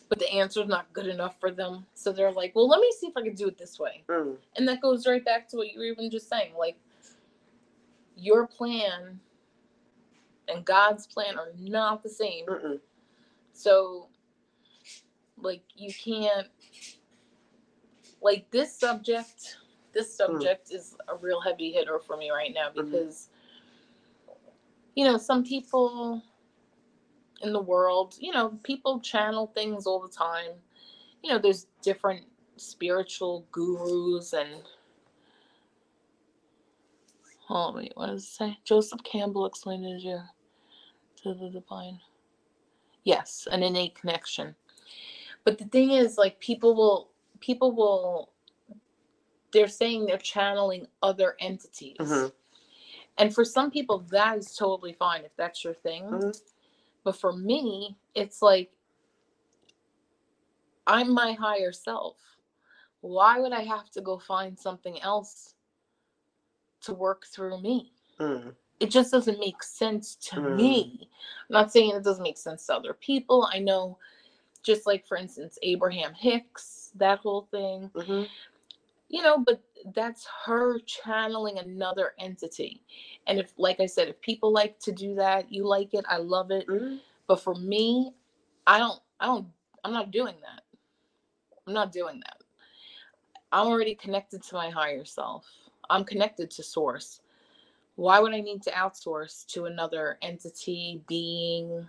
But 0.09 0.19
the 0.19 0.31
answer 0.31 0.61
is 0.61 0.67
not 0.67 0.91
good 0.93 1.07
enough 1.07 1.39
for 1.39 1.51
them 1.51 1.85
so 1.93 2.11
they're 2.11 2.31
like 2.31 2.53
well 2.55 2.67
let 2.67 2.79
me 2.79 2.91
see 2.99 3.07
if 3.07 3.17
i 3.17 3.21
can 3.21 3.33
do 3.35 3.47
it 3.47 3.57
this 3.57 3.79
way 3.79 4.03
Mhm. 4.07 4.37
and 4.55 4.67
that 4.67 4.81
goes 4.81 5.05
right 5.07 5.23
back 5.25 5.47
to 5.49 5.57
what 5.57 5.71
you 5.71 5.79
were 5.79 5.85
even 5.85 6.09
just 6.11 6.29
saying. 6.29 6.53
Like 6.57 6.77
your 8.15 8.47
plan 8.47 9.19
and 10.47 10.63
God's 10.63 11.07
plan 11.07 11.37
are 11.37 11.51
not 11.57 12.03
the 12.03 12.09
same. 12.09 12.45
Mhm. 12.45 12.79
So 13.53 14.07
like 15.37 15.63
you 15.75 15.93
can't 15.93 16.47
like 18.21 18.49
this 18.51 18.73
subject 18.73 19.57
this 19.91 20.13
subject 20.15 20.71
is 20.71 20.95
a 21.07 21.15
real 21.15 21.41
heavy 21.41 21.71
hitter 21.71 21.99
for 21.99 22.15
me 22.17 22.29
right 22.31 22.53
now 22.53 22.69
Mhm. 22.69 22.75
because 22.75 23.29
you 24.95 25.03
know 25.05 25.17
some 25.17 25.43
people 25.43 26.21
in 27.41 27.53
the 27.53 27.61
world 27.61 28.15
you 28.19 28.31
know 28.31 28.49
people 28.63 28.99
channel 28.99 29.51
things 29.55 29.87
all 29.87 29.99
the 29.99 30.09
time. 30.09 30.51
You 31.23 31.31
know 31.31 31.39
there's 31.39 31.67
different 31.81 32.25
spiritual 32.57 33.45
gurus 33.51 34.33
and 34.33 34.63
oh 37.49 37.73
wait 37.73 37.93
what 37.95 38.07
does 38.07 38.23
it 38.23 38.27
say? 38.27 38.59
Joseph 38.63 39.03
campbell 39.03 39.45
explained 39.45 39.85
it 39.85 40.01
you 40.01 40.21
to 41.23 41.33
the 41.33 41.49
divine. 41.49 41.99
Yes 43.03 43.47
an 43.51 43.63
innate 43.63 43.95
connection. 43.95 44.55
But 45.45 45.57
the 45.59 45.65
thing 45.65 45.91
is 45.91 46.17
like 46.17 46.39
people 46.39 46.75
will 46.75 47.11
people 47.39 47.73
will 47.73 48.31
they're 49.53 49.67
saying 49.67 50.05
they're 50.05 50.17
channeling 50.17 50.87
other 51.03 51.35
entities. 51.39 51.97
Mhm. 51.99 52.33
and 53.17 53.33
for 53.35 53.45
some 53.45 53.71
people 53.71 53.99
that 54.11 54.37
is 54.37 54.55
totally 54.55 54.93
fine 54.93 55.25
if 55.25 55.35
that's 55.37 55.63
your 55.63 55.73
thing. 55.75 56.03
Mhm. 56.05 56.41
But 57.05 57.15
for 57.15 57.31
me 57.31 57.95
it's 58.15 58.41
like 58.41 58.69
i'm 60.87 61.13
my 61.13 61.31
higher 61.31 61.71
self 61.71 62.17
why 62.99 63.39
would 63.39 63.53
i 63.53 63.61
have 63.63 63.89
to 63.91 64.01
go 64.01 64.19
find 64.19 64.59
something 64.59 65.01
else 65.01 65.53
to 66.81 66.93
work 66.93 67.25
through 67.27 67.61
me 67.61 67.93
Mhm. 68.19 68.55
it 68.81 68.89
just 68.89 69.11
doesn't 69.11 69.39
make 69.39 69.63
sense 69.63 70.15
to 70.17 70.35
Mm. 70.35 70.55
me. 70.57 71.09
I'm 71.49 71.53
not 71.53 71.71
saying 71.71 71.95
it 71.95 72.03
doesn't 72.03 72.23
make 72.23 72.37
sense 72.37 72.65
to 72.65 72.75
other 72.75 72.93
people. 72.93 73.47
I 73.51 73.59
know, 73.59 73.97
just 74.63 74.85
like 74.85 75.05
for 75.05 75.15
instance, 75.17 75.57
Abraham 75.63 76.13
Hicks, 76.13 76.91
that 76.95 77.19
whole 77.19 77.43
thing, 77.51 77.89
Mhm. 77.95 78.27
you 79.07 79.21
know, 79.23 79.37
but 79.37 79.61
that's 79.93 80.27
her 80.45 80.79
channeling 80.79 81.59
another 81.59 82.13
entity. 82.19 82.81
And 83.27 83.39
if, 83.39 83.53
like 83.57 83.79
I 83.79 83.85
said, 83.85 84.07
if 84.07 84.19
people 84.21 84.51
like 84.51 84.79
to 84.79 84.91
do 84.91 85.15
that, 85.15 85.51
you 85.51 85.65
like 85.67 85.93
it, 85.93 86.05
I 86.09 86.17
love 86.17 86.51
it. 86.51 86.67
Mhm. 86.67 86.99
But 87.27 87.41
for 87.41 87.55
me, 87.55 88.13
I 88.67 88.79
don't, 88.79 88.99
I 89.19 89.27
don't, 89.27 89.47
I'm 89.83 89.93
not 89.93 90.11
doing 90.11 90.35
that. 90.41 90.63
I'm 91.67 91.73
not 91.73 91.91
doing 91.91 92.19
that. 92.21 92.37
I'm 93.51 93.67
already 93.67 93.95
connected 93.95 94.43
to 94.43 94.55
my 94.55 94.69
higher 94.69 95.05
self. 95.05 95.45
I'm 95.89 96.03
connected 96.03 96.51
to 96.51 96.63
source. 96.63 97.21
Why 97.95 98.19
would 98.19 98.33
I 98.33 98.41
need 98.41 98.61
to 98.63 98.71
outsource 98.71 99.45
to 99.47 99.65
another 99.65 100.17
entity, 100.21 101.01
being? 101.07 101.87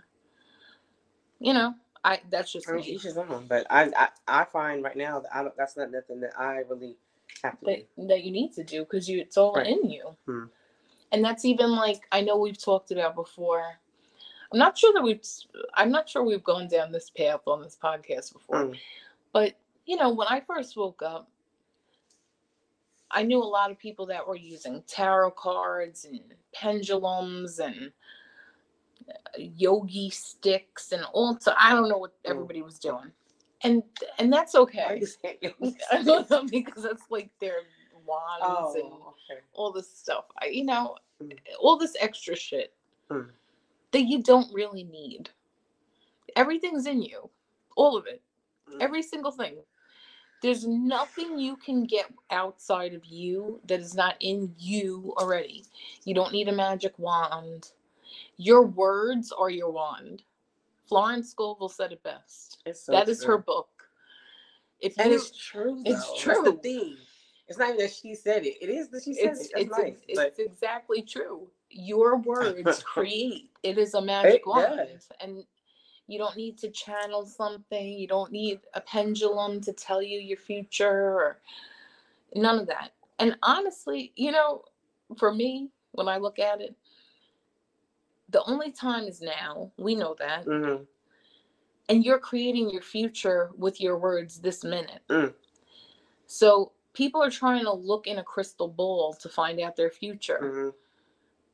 You 1.39 1.53
know, 1.53 1.75
I 2.03 2.21
that's 2.29 2.51
just 2.53 2.69
I 2.69 2.73
mean, 2.73 2.81
me. 2.81 2.89
each 2.89 3.03
his 3.03 3.17
own. 3.17 3.45
But 3.47 3.67
I, 3.69 3.91
I, 3.95 4.09
I 4.27 4.43
find 4.45 4.83
right 4.83 4.95
now 4.95 5.19
that 5.19 5.35
I 5.35 5.43
don't. 5.43 5.55
That's 5.57 5.75
not 5.75 5.91
nothing 5.91 6.21
that 6.21 6.39
I 6.39 6.63
really 6.69 6.97
that, 7.63 7.85
that 7.97 8.23
you 8.23 8.31
need 8.31 8.53
to 8.53 8.63
do 8.63 8.81
because 8.81 9.07
you 9.09 9.19
it's 9.19 9.37
all 9.37 9.53
Right. 9.55 9.67
in 9.67 9.89
you 9.89 10.15
Hmm. 10.25 10.45
and 11.11 11.23
that's 11.23 11.45
even 11.45 11.71
like 11.75 12.01
i 12.11 12.21
know 12.21 12.37
we've 12.37 12.61
talked 12.61 12.91
about 12.91 13.15
before 13.15 13.63
i'm 14.51 14.59
not 14.59 14.77
sure 14.77 14.93
that 14.93 15.03
we've 15.03 15.21
i'm 15.75 15.91
not 15.91 16.07
sure 16.09 16.23
we've 16.23 16.43
gone 16.43 16.67
down 16.67 16.91
this 16.91 17.09
path 17.09 17.41
on 17.47 17.61
this 17.61 17.77
podcast 17.81 18.33
before 18.33 18.65
Mm. 18.65 18.77
but 19.33 19.53
you 19.85 19.95
know 19.97 20.11
when 20.13 20.27
i 20.29 20.39
first 20.41 20.75
woke 20.77 21.01
up 21.01 21.29
i 23.11 23.23
knew 23.23 23.41
a 23.41 23.43
lot 23.43 23.71
of 23.71 23.77
people 23.77 24.05
that 24.07 24.27
were 24.27 24.35
using 24.35 24.83
tarot 24.87 25.31
cards 25.31 26.05
and 26.05 26.19
pendulums 26.53 27.59
and 27.59 27.91
uh, 29.09 29.13
yogi 29.37 30.09
sticks 30.09 30.91
and 30.91 31.03
all 31.13 31.37
so 31.39 31.53
i 31.59 31.71
don't 31.73 31.89
know 31.89 31.97
what 31.97 32.11
Mm. 32.23 32.31
everybody 32.31 32.61
was 32.61 32.79
doing 32.79 33.11
and 33.63 33.83
and 34.19 34.31
that's 34.31 34.55
okay 34.55 34.99
you 34.99 35.05
saying 35.07 35.37
it? 35.41 35.55
I 35.91 36.03
don't 36.03 36.29
know 36.29 36.43
because 36.51 36.83
that's 36.83 37.03
like 37.09 37.29
their 37.39 37.57
wands 38.05 38.75
and 38.75 38.83
Oh, 38.85 39.13
okay. 39.31 39.41
all 39.53 39.71
this 39.71 39.89
stuff. 39.91 40.25
I, 40.41 40.47
you 40.47 40.65
know, 40.65 40.95
Mm. 41.23 41.33
all 41.59 41.77
this 41.77 41.95
extra 41.99 42.35
shit 42.35 42.73
Mm. 43.09 43.29
that 43.91 44.01
you 44.03 44.21
don't 44.21 44.53
really 44.53 44.83
need. 44.83 45.29
Everything's 46.35 46.85
in 46.87 47.01
you, 47.01 47.29
all 47.75 47.97
of 47.97 48.05
it, 48.07 48.21
Mm. 48.69 48.81
every 48.81 49.01
single 49.01 49.31
thing. 49.31 49.57
There's 50.43 50.67
nothing 50.67 51.39
you 51.39 51.55
can 51.57 51.85
get 51.85 52.13
outside 52.29 52.93
of 52.93 53.05
you 53.05 53.59
that 53.67 53.79
is 53.79 53.95
not 53.95 54.15
in 54.19 54.53
you 54.59 55.13
already. 55.17 55.65
You 56.05 56.13
don't 56.13 56.31
need 56.33 56.47
a 56.47 56.51
magic 56.51 56.97
wand. 56.99 57.71
Your 58.37 58.63
words 58.63 59.31
are 59.31 59.49
your 59.49 59.71
wand. 59.71 60.23
Florence 60.87 61.31
Scovel 61.31 61.69
said 61.69 61.91
it 61.91 62.03
best. 62.03 62.61
It's 62.65 62.85
so 62.85 62.91
that 62.93 63.09
is 63.09 63.23
her 63.23 63.37
book. 63.37 63.69
If 64.79 64.97
And 64.97 65.11
you, 65.11 65.17
it's 65.17 65.35
true. 65.37 65.81
It's 65.85 66.05
though. 66.05 66.11
That's 66.13 66.21
true. 66.21 66.43
the 66.43 66.53
thing. 66.53 66.97
It's 67.47 67.57
not 67.57 67.69
even 67.69 67.79
that 67.79 67.93
she 67.93 68.13
said 68.13 68.45
it. 68.45 68.55
It 68.61 68.69
is 68.69 68.89
that 68.89 69.03
she 69.03 69.13
said 69.13 69.31
it's 69.31 69.45
it. 69.45 69.51
That's 69.53 69.65
it's, 69.65 69.77
nice. 69.77 69.97
it's 70.07 70.19
but 70.19 70.35
exactly 70.37 71.01
true. 71.01 71.47
Your 71.69 72.17
words 72.17 72.83
create. 72.85 73.49
It 73.63 73.77
is 73.77 73.93
a 73.93 74.01
magic 74.01 74.45
wand, 74.45 74.89
and 75.21 75.43
you 76.07 76.17
don't 76.19 76.35
need 76.35 76.57
to 76.59 76.69
channel 76.69 77.25
something. 77.25 77.93
You 77.93 78.07
don't 78.07 78.31
need 78.31 78.59
a 78.73 78.81
pendulum 78.81 79.61
to 79.61 79.73
tell 79.73 80.01
you 80.01 80.19
your 80.19 80.37
future 80.37 80.89
or 80.89 81.39
none 82.35 82.59
of 82.59 82.67
that. 82.67 82.91
And 83.19 83.35
honestly, 83.43 84.11
you 84.15 84.31
know, 84.31 84.63
for 85.17 85.33
me, 85.33 85.69
when 85.91 86.07
I 86.07 86.17
look 86.17 86.39
at 86.39 86.61
it, 86.61 86.75
the 88.29 88.43
only 88.45 88.71
time 88.71 89.05
is 89.05 89.21
now. 89.21 89.71
We 89.77 89.95
know 89.95 90.15
that, 90.19 90.45
Mhm. 90.45 90.87
and 91.89 92.03
you're 92.05 92.19
creating 92.19 92.69
your 92.69 92.81
future 92.81 93.51
with 93.57 93.79
your 93.79 93.97
words 93.97 94.39
this 94.41 94.63
minute. 94.63 95.01
Mm. 95.09 95.33
So 96.25 96.73
people 96.93 97.23
are 97.23 97.29
trying 97.31 97.63
to 97.63 97.71
look 97.73 98.07
in 98.07 98.17
a 98.19 98.23
crystal 98.23 98.67
ball 98.67 99.13
to 99.13 99.29
find 99.29 99.59
out 99.59 99.75
their 99.75 99.91
future. 99.91 100.39
Mhm. 100.41 100.73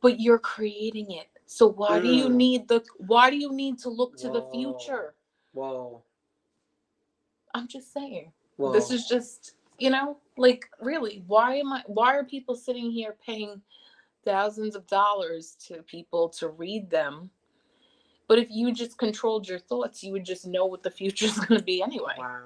but 0.01 0.19
you're 0.19 0.37
creating 0.39 1.11
it 1.11 1.29
so 1.45 1.65
why 1.65 1.97
do 1.99 2.09
you 2.09 2.27
Mm. 2.27 2.35
need 2.35 2.67
the 2.67 2.83
why 2.97 3.29
do 3.29 3.37
you 3.37 3.53
need 3.53 3.79
to 3.79 3.89
look 3.89 4.17
to 4.17 4.29
the 4.29 4.41
future 4.51 5.15
Whoa. 5.53 6.03
i'm 7.53 7.67
just 7.69 7.93
saying 7.93 8.33
Whoa. 8.57 8.73
this 8.73 8.91
is 8.91 9.07
just 9.07 9.55
you 9.77 9.89
know 9.89 10.19
like 10.35 10.69
really 10.81 11.23
why 11.27 11.55
am 11.55 11.71
i 11.71 11.83
why 11.87 12.15
are 12.17 12.25
people 12.25 12.53
sitting 12.53 12.91
here 12.91 13.13
paying 13.25 13.61
thousands 14.25 14.75
of 14.75 14.87
dollars 14.87 15.55
to 15.67 15.83
people 15.83 16.29
to 16.29 16.49
read 16.49 16.89
them 16.89 17.29
but 18.27 18.39
if 18.39 18.49
you 18.51 18.73
just 18.73 18.97
controlled 18.97 19.47
your 19.47 19.59
thoughts 19.59 20.03
you 20.03 20.11
would 20.11 20.25
just 20.25 20.47
know 20.47 20.65
what 20.65 20.83
the 20.83 20.91
future 20.91 21.25
is 21.25 21.39
going 21.45 21.59
to 21.59 21.65
be 21.65 21.81
anyway 21.83 22.15
Wow. 22.17 22.41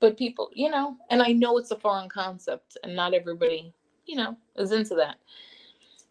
but 0.00 0.16
people, 0.18 0.50
you 0.54 0.70
know, 0.70 0.96
and 1.10 1.22
I 1.22 1.32
know 1.32 1.58
it's 1.58 1.70
a 1.70 1.78
foreign 1.78 2.08
concept 2.08 2.76
and 2.82 2.94
not 2.94 3.14
everybody, 3.14 3.72
you 4.06 4.16
know, 4.16 4.36
is 4.56 4.72
into 4.72 4.94
that. 4.96 5.16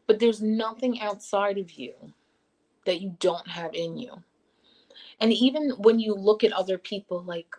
But 0.08 0.20
there's 0.20 0.42
nothing 0.42 1.02
outside 1.02 1.58
of 1.58 1.72
you 1.74 1.94
that 2.86 3.02
you 3.02 3.16
don't 3.20 3.48
have 3.48 3.74
in 3.76 3.98
you. 3.98 4.24
And 5.20 5.34
even 5.34 5.72
when 5.80 6.00
you 6.00 6.14
look 6.16 6.44
at 6.44 6.54
other 6.54 6.78
people 6.78 7.24
like 7.24 7.56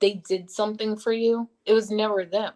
they 0.00 0.14
did 0.28 0.50
something 0.50 0.96
for 0.96 1.12
you, 1.12 1.48
it 1.66 1.72
was 1.74 1.90
never 1.90 2.24
them. 2.24 2.54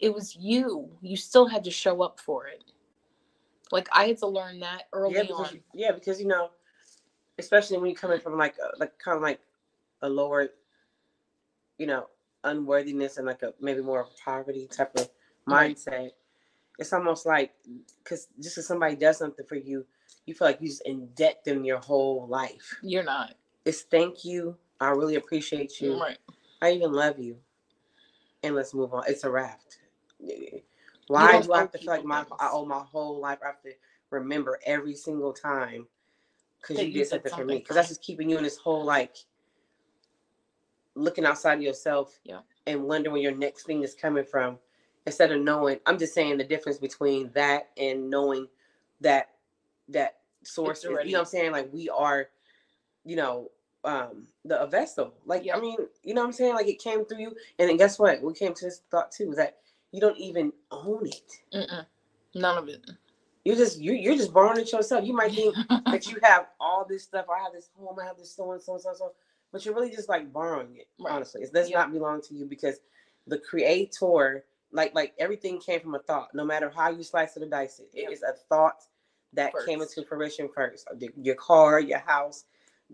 It 0.00 0.12
was 0.14 0.36
you. 0.36 0.90
You 1.02 1.16
still 1.16 1.46
had 1.46 1.64
to 1.64 1.70
show 1.70 2.02
up 2.02 2.20
for 2.20 2.48
it. 2.48 2.64
Like 3.74 3.88
I 3.92 4.06
had 4.06 4.18
to 4.18 4.28
learn 4.28 4.60
that 4.60 4.84
early 4.92 5.16
yeah, 5.16 5.22
because, 5.22 5.50
on. 5.52 5.60
yeah, 5.74 5.90
because 5.90 6.20
you 6.20 6.28
know, 6.28 6.50
especially 7.40 7.76
when 7.76 7.86
you're 7.90 7.96
coming 7.98 8.20
from 8.20 8.38
like 8.38 8.54
a, 8.58 8.78
like 8.78 8.92
kind 9.04 9.16
of 9.16 9.22
like 9.22 9.40
a 10.00 10.08
lower, 10.08 10.46
you 11.76 11.88
know, 11.88 12.06
unworthiness 12.44 13.16
and 13.16 13.26
like 13.26 13.42
a 13.42 13.52
maybe 13.60 13.82
more 13.82 14.06
poverty 14.24 14.68
type 14.68 14.92
of 14.96 15.08
Right. 15.46 15.76
mindset. 15.76 16.10
It's 16.78 16.92
almost 16.92 17.26
like 17.26 17.52
because 17.98 18.28
just 18.40 18.54
because 18.54 18.68
somebody 18.68 18.94
does 18.94 19.18
something 19.18 19.44
for 19.44 19.56
you, 19.56 19.84
you 20.24 20.34
feel 20.34 20.46
like 20.46 20.60
you 20.60 20.68
just 20.68 20.84
indebt 20.86 21.42
them 21.44 21.64
your 21.64 21.80
whole 21.80 22.28
life. 22.28 22.76
You're 22.80 23.02
not. 23.02 23.34
It's 23.64 23.82
thank 23.82 24.24
you. 24.24 24.56
I 24.80 24.90
really 24.90 25.16
appreciate 25.16 25.80
you. 25.80 26.00
Right. 26.00 26.18
I 26.62 26.70
even 26.70 26.92
love 26.92 27.18
you. 27.18 27.38
And 28.44 28.54
let's 28.54 28.72
move 28.72 28.94
on. 28.94 29.02
It's 29.08 29.24
a 29.24 29.30
raft. 29.30 29.78
Why 31.08 31.32
don't 31.32 31.52
I 31.52 31.58
have 31.60 31.72
to 31.72 31.78
feel 31.78 31.92
like 31.92 32.04
my. 32.04 32.24
I 32.38 32.50
owe 32.52 32.64
my 32.66 32.80
whole 32.80 33.20
life? 33.20 33.38
I 33.42 33.48
have 33.48 33.62
to 33.62 33.72
remember 34.10 34.58
every 34.66 34.94
single 34.94 35.32
time 35.32 35.86
because 36.60 36.80
you 36.82 36.88
you 36.88 36.92
did 36.94 37.00
did 37.00 37.08
something 37.08 37.32
for 37.32 37.44
me. 37.44 37.58
Because 37.58 37.76
that's 37.76 37.88
just 37.88 38.02
keeping 38.02 38.30
you 38.30 38.38
in 38.38 38.44
this 38.44 38.58
whole 38.58 38.84
like 38.84 39.16
looking 40.96 41.26
outside 41.26 41.54
of 41.56 41.62
yourself 41.62 42.18
Yeah. 42.24 42.40
and 42.66 42.84
wondering 42.84 43.14
where 43.14 43.22
your 43.22 43.36
next 43.36 43.64
thing 43.66 43.82
is 43.82 43.94
coming 43.94 44.24
from 44.24 44.58
instead 45.06 45.32
of 45.32 45.40
knowing. 45.42 45.80
I'm 45.86 45.98
just 45.98 46.14
saying 46.14 46.38
the 46.38 46.44
difference 46.44 46.78
between 46.78 47.30
that 47.34 47.70
and 47.78 48.10
knowing 48.10 48.48
that 49.02 49.30
that 49.88 50.18
source 50.44 50.84
is, 50.84 50.84
you 50.84 51.12
know 51.12 51.20
what 51.20 51.20
I'm 51.20 51.26
saying? 51.26 51.52
Like 51.52 51.72
we 51.72 51.88
are, 51.90 52.28
you 53.04 53.16
know, 53.16 53.50
um 53.84 54.28
the 54.44 54.60
a 54.60 54.66
vessel. 54.66 55.14
Like 55.26 55.44
Yeah. 55.44 55.56
I 55.56 55.60
mean, 55.60 55.78
you 56.04 56.14
know 56.14 56.22
what 56.22 56.28
I'm 56.28 56.32
saying? 56.34 56.54
Like 56.54 56.68
it 56.68 56.78
came 56.80 57.04
through 57.04 57.20
you. 57.20 57.36
And 57.58 57.68
then 57.68 57.76
guess 57.76 57.98
what? 57.98 58.22
We 58.22 58.34
came 58.34 58.54
to 58.54 58.64
this 58.66 58.82
thought 58.90 59.12
too, 59.12 59.34
that 59.36 59.58
you 59.94 60.00
don't 60.00 60.18
even 60.18 60.52
own 60.72 61.06
it. 61.06 61.32
Mm-mm. 61.54 61.86
None 62.34 62.58
of 62.58 62.68
it. 62.68 62.84
You're 63.44 63.54
just 63.56 63.78
you 63.78 63.92
you're 63.92 64.16
just 64.16 64.32
borrowing 64.32 64.58
it 64.60 64.72
yourself. 64.72 65.06
You 65.06 65.14
might 65.14 65.32
think 65.32 65.54
that 65.86 66.06
you 66.10 66.18
have 66.24 66.46
all 66.58 66.84
this 66.88 67.04
stuff. 67.04 67.26
I 67.30 67.40
have 67.44 67.52
this 67.52 67.70
home, 67.78 67.96
I 68.02 68.06
have 68.06 68.16
this 68.18 68.34
so 68.34 68.50
and 68.52 68.60
so 68.60 68.72
and 68.72 68.82
so 68.82 68.88
and 68.88 68.98
so. 68.98 69.12
But 69.52 69.64
you're 69.64 69.74
really 69.74 69.90
just 69.92 70.08
like 70.08 70.32
borrowing 70.32 70.74
it, 70.76 70.88
Right. 70.98 71.12
honestly. 71.14 71.42
It 71.42 71.52
does 71.52 71.70
Yeah. 71.70 71.78
not 71.78 71.92
belong 71.92 72.22
to 72.22 72.34
you 72.34 72.44
because 72.44 72.80
the 73.28 73.38
creator, 73.38 74.44
like 74.72 74.92
like 74.96 75.14
everything 75.20 75.60
came 75.60 75.78
from 75.80 75.94
a 75.94 76.00
thought. 76.00 76.34
No 76.34 76.44
matter 76.44 76.72
how 76.74 76.90
you 76.90 77.04
slice 77.04 77.36
it 77.36 77.44
or 77.44 77.48
dice 77.48 77.78
it, 77.78 77.90
Yeah. 77.94 78.08
it 78.08 78.14
is 78.14 78.22
a 78.24 78.32
thought 78.48 78.82
that 79.34 79.52
came 79.64 79.80
into 79.80 80.02
fruition 80.04 80.48
first. 80.52 80.88
Your 81.16 81.36
car, 81.36 81.78
your 81.78 82.00
house, 82.00 82.46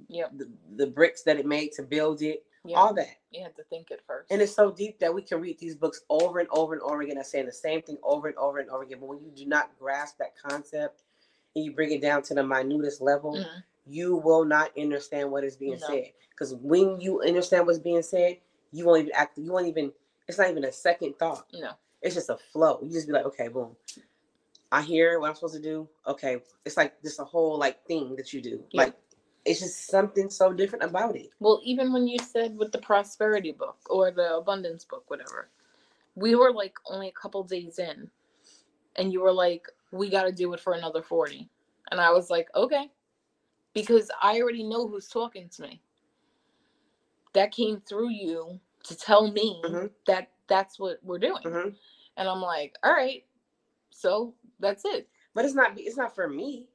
Yep. 0.08 0.32
the, 0.36 0.50
the 0.76 0.86
bricks 0.86 1.22
that 1.22 1.38
it 1.38 1.46
made 1.46 1.72
to 1.72 1.82
build 1.82 2.20
it, 2.22 2.44
Yeah. 2.64 2.78
all 2.78 2.92
that. 2.94 3.08
You 3.30 3.42
had 3.42 3.56
to 3.56 3.62
think 3.64 3.90
it 3.90 4.00
first. 4.06 4.30
And 4.30 4.42
it's 4.42 4.54
so 4.54 4.70
deep 4.70 4.98
that 4.98 5.14
we 5.14 5.22
can 5.22 5.40
read 5.40 5.58
these 5.58 5.74
books 5.74 6.02
over 6.10 6.40
and 6.40 6.48
over 6.50 6.74
and 6.74 6.82
over 6.82 7.00
again 7.00 7.16
and 7.16 7.24
saying 7.26 7.46
the 7.46 7.52
same 7.52 7.80
thing 7.82 7.96
over 8.02 8.28
and 8.28 8.36
over 8.36 8.58
and 8.58 8.68
over 8.70 8.82
again. 8.82 8.98
But 9.00 9.06
when 9.08 9.20
you 9.24 9.30
do 9.34 9.46
not 9.46 9.70
grasp 9.78 10.18
that 10.18 10.34
concept 10.36 11.02
and 11.56 11.64
you 11.64 11.72
bring 11.72 11.90
it 11.92 12.02
down 12.02 12.22
to 12.24 12.34
the 12.34 12.42
minutest 12.42 13.00
level, 13.00 13.34
Mhm. 13.34 13.62
you 13.86 14.16
will 14.16 14.44
not 14.44 14.76
understand 14.78 15.30
what 15.30 15.42
is 15.42 15.56
being 15.56 15.78
No. 15.80 15.86
said. 15.86 16.12
Because 16.30 16.54
when 16.54 17.00
you 17.00 17.22
understand 17.22 17.66
what's 17.66 17.78
being 17.78 18.02
said, 18.02 18.38
you 18.72 18.84
won't 18.84 19.00
even 19.00 19.12
act. 19.14 19.38
You 19.38 19.52
won't 19.52 19.66
even. 19.66 19.92
It's 20.28 20.38
not 20.38 20.50
even 20.50 20.64
a 20.64 20.72
second 20.72 21.18
thought. 21.18 21.46
No. 21.52 21.72
It's 22.02 22.14
just 22.14 22.30
a 22.30 22.36
flow. 22.36 22.78
You 22.82 22.90
just 22.90 23.06
be 23.06 23.12
like, 23.12 23.24
okay, 23.26 23.48
boom. 23.48 23.76
I 24.72 24.82
hear 24.82 25.18
what 25.18 25.28
I'm 25.28 25.34
supposed 25.34 25.54
to 25.54 25.60
do. 25.60 25.88
Okay, 26.06 26.40
it's 26.64 26.76
like 26.76 27.02
just 27.02 27.18
a 27.18 27.24
whole 27.24 27.58
like 27.58 27.84
thing 27.86 28.14
that 28.16 28.32
you 28.32 28.40
do. 28.40 28.64
Yeah. 28.70 28.82
Like 28.84 28.94
it's 29.44 29.60
just 29.60 29.86
something 29.88 30.30
so 30.30 30.52
different 30.52 30.84
about 30.84 31.16
it. 31.16 31.30
Well, 31.40 31.60
even 31.64 31.92
when 31.92 32.08
you 32.08 32.18
said 32.18 32.56
with 32.56 32.72
the 32.72 32.78
prosperity 32.78 33.52
book 33.52 33.78
or 33.88 34.10
the 34.10 34.36
abundance 34.36 34.84
book, 34.84 35.04
whatever, 35.10 35.50
we 36.14 36.34
were 36.34 36.52
like 36.52 36.74
only 36.86 37.08
a 37.08 37.12
couple 37.12 37.42
days 37.44 37.78
in, 37.78 38.10
and 38.96 39.12
you 39.12 39.20
were 39.22 39.32
like, 39.32 39.66
"We 39.92 40.10
got 40.10 40.24
to 40.24 40.32
do 40.32 40.52
it 40.54 40.60
for 40.60 40.74
another 40.74 41.02
40. 41.02 41.48
and 41.92 42.00
I 42.00 42.10
was 42.12 42.30
like, 42.30 42.48
"Okay," 42.56 42.90
because 43.74 44.10
I 44.22 44.40
already 44.40 44.62
know 44.64 44.88
who's 44.88 45.08
talking 45.08 45.48
to 45.50 45.62
me. 45.62 45.82
That 47.34 47.52
came 47.52 47.80
through 47.82 48.10
you 48.10 48.60
to 48.84 48.96
tell 48.96 49.30
me 49.32 49.60
Mhm. 49.64 49.92
that 50.06 50.32
that's 50.48 50.78
what 50.78 51.02
we're 51.04 51.18
doing, 51.20 51.44
Mhm. 51.44 51.76
and 52.16 52.28
I'm 52.28 52.42
like, 52.42 52.76
"All 52.84 52.92
right, 52.92 53.26
so 53.90 54.34
that's 54.60 54.84
it." 54.86 55.10
But 55.34 55.44
it's 55.46 55.54
not. 55.54 55.78
It's 55.78 55.98
not 55.98 56.14
for 56.14 56.28
me. 56.28 56.69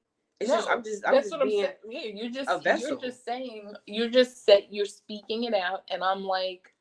It's 0.46 0.54
just. 0.54 0.70
I'm 0.70 0.84
just. 0.84 1.08
I'm 1.08 1.14
that's 1.14 1.30
just 1.30 1.38
what. 1.38 1.42
I'm 1.44 1.50
saying. 1.50 1.74
Yeah, 1.90 2.02
you're 2.14 2.32
just 2.32 2.50
you're 2.82 3.02
just 3.02 3.26
saying 3.26 3.74
you're 3.86 4.10
just 4.10 4.46
set 4.46 4.72
you're 4.72 4.86
speaking 4.86 5.44
it 5.46 5.54
out, 5.54 5.84
and 5.90 6.04
I'm 6.04 6.24
like, 6.24 6.74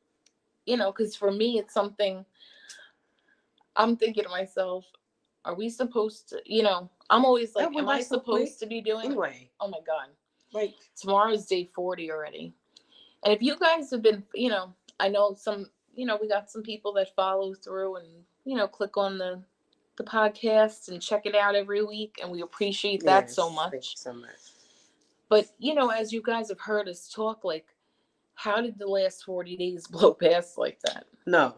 you 0.65 0.77
know, 0.77 0.91
because 0.91 1.15
for 1.15 1.31
me 1.31 1.59
it's 1.59 1.73
something. 1.73 2.25
I'm 3.77 3.97
thinking 3.97 4.23
to 4.23 4.29
myself, 4.29 4.85
are 5.43 5.55
we 5.55 5.69
supposed 5.69 6.29
to? 6.29 6.41
You 6.45 6.63
know, 6.63 6.89
I'm 7.09 7.25
always 7.25 7.55
like, 7.55 7.67
am 7.67 7.89
I 7.89 8.01
supposed 8.01 8.25
quick. 8.25 8.59
to 8.59 8.65
be 8.67 8.81
doing? 8.81 9.07
Anyway, 9.07 9.49
Oh 9.59 9.67
my 9.67 9.79
god, 9.85 10.07
like 10.53 10.75
tomorrow's 10.99 11.45
day 11.45 11.69
forty 11.75 12.11
already, 12.11 12.53
and 13.23 13.33
if 13.33 13.41
you 13.41 13.57
guys 13.57 13.91
have 13.91 14.01
been, 14.01 14.23
you 14.33 14.49
know, 14.49 14.73
I 14.99 15.09
know 15.09 15.35
some, 15.37 15.67
you 15.93 16.05
know, 16.05 16.17
we 16.21 16.29
got 16.29 16.49
some 16.49 16.63
people 16.63 16.93
that 16.93 17.15
follow 17.15 17.53
through 17.53 17.97
and 17.97 18.07
you 18.45 18.55
know 18.55 18.67
click 18.67 18.97
on 18.97 19.17
the 19.17 19.41
the 19.97 20.03
podcast 20.03 20.89
and 20.89 21.01
check 21.01 21.25
it 21.25 21.35
out 21.35 21.55
every 21.55 21.83
week, 21.83 22.19
and 22.21 22.31
we 22.31 22.41
appreciate 22.41 23.03
that 23.05 23.31
so 23.31 23.49
much. 23.49 23.71
Thank 23.71 23.83
you 23.85 23.97
so 23.97 24.13
much. 24.13 24.29
But 25.29 25.47
you 25.59 25.73
know, 25.73 25.89
as 25.89 26.13
you 26.13 26.21
guys 26.21 26.49
have 26.49 26.59
heard 26.59 26.87
us 26.87 27.09
talk, 27.09 27.43
like, 27.43 27.65
how 28.35 28.61
did 28.61 28.77
the 28.77 28.87
last 28.87 29.23
40 29.23 29.57
days 29.57 29.87
blow 29.91 30.13
past 30.13 30.57
like 30.57 30.79
that? 30.85 31.05
No, 31.25 31.55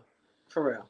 for 0.49 0.63
real. 0.63 0.89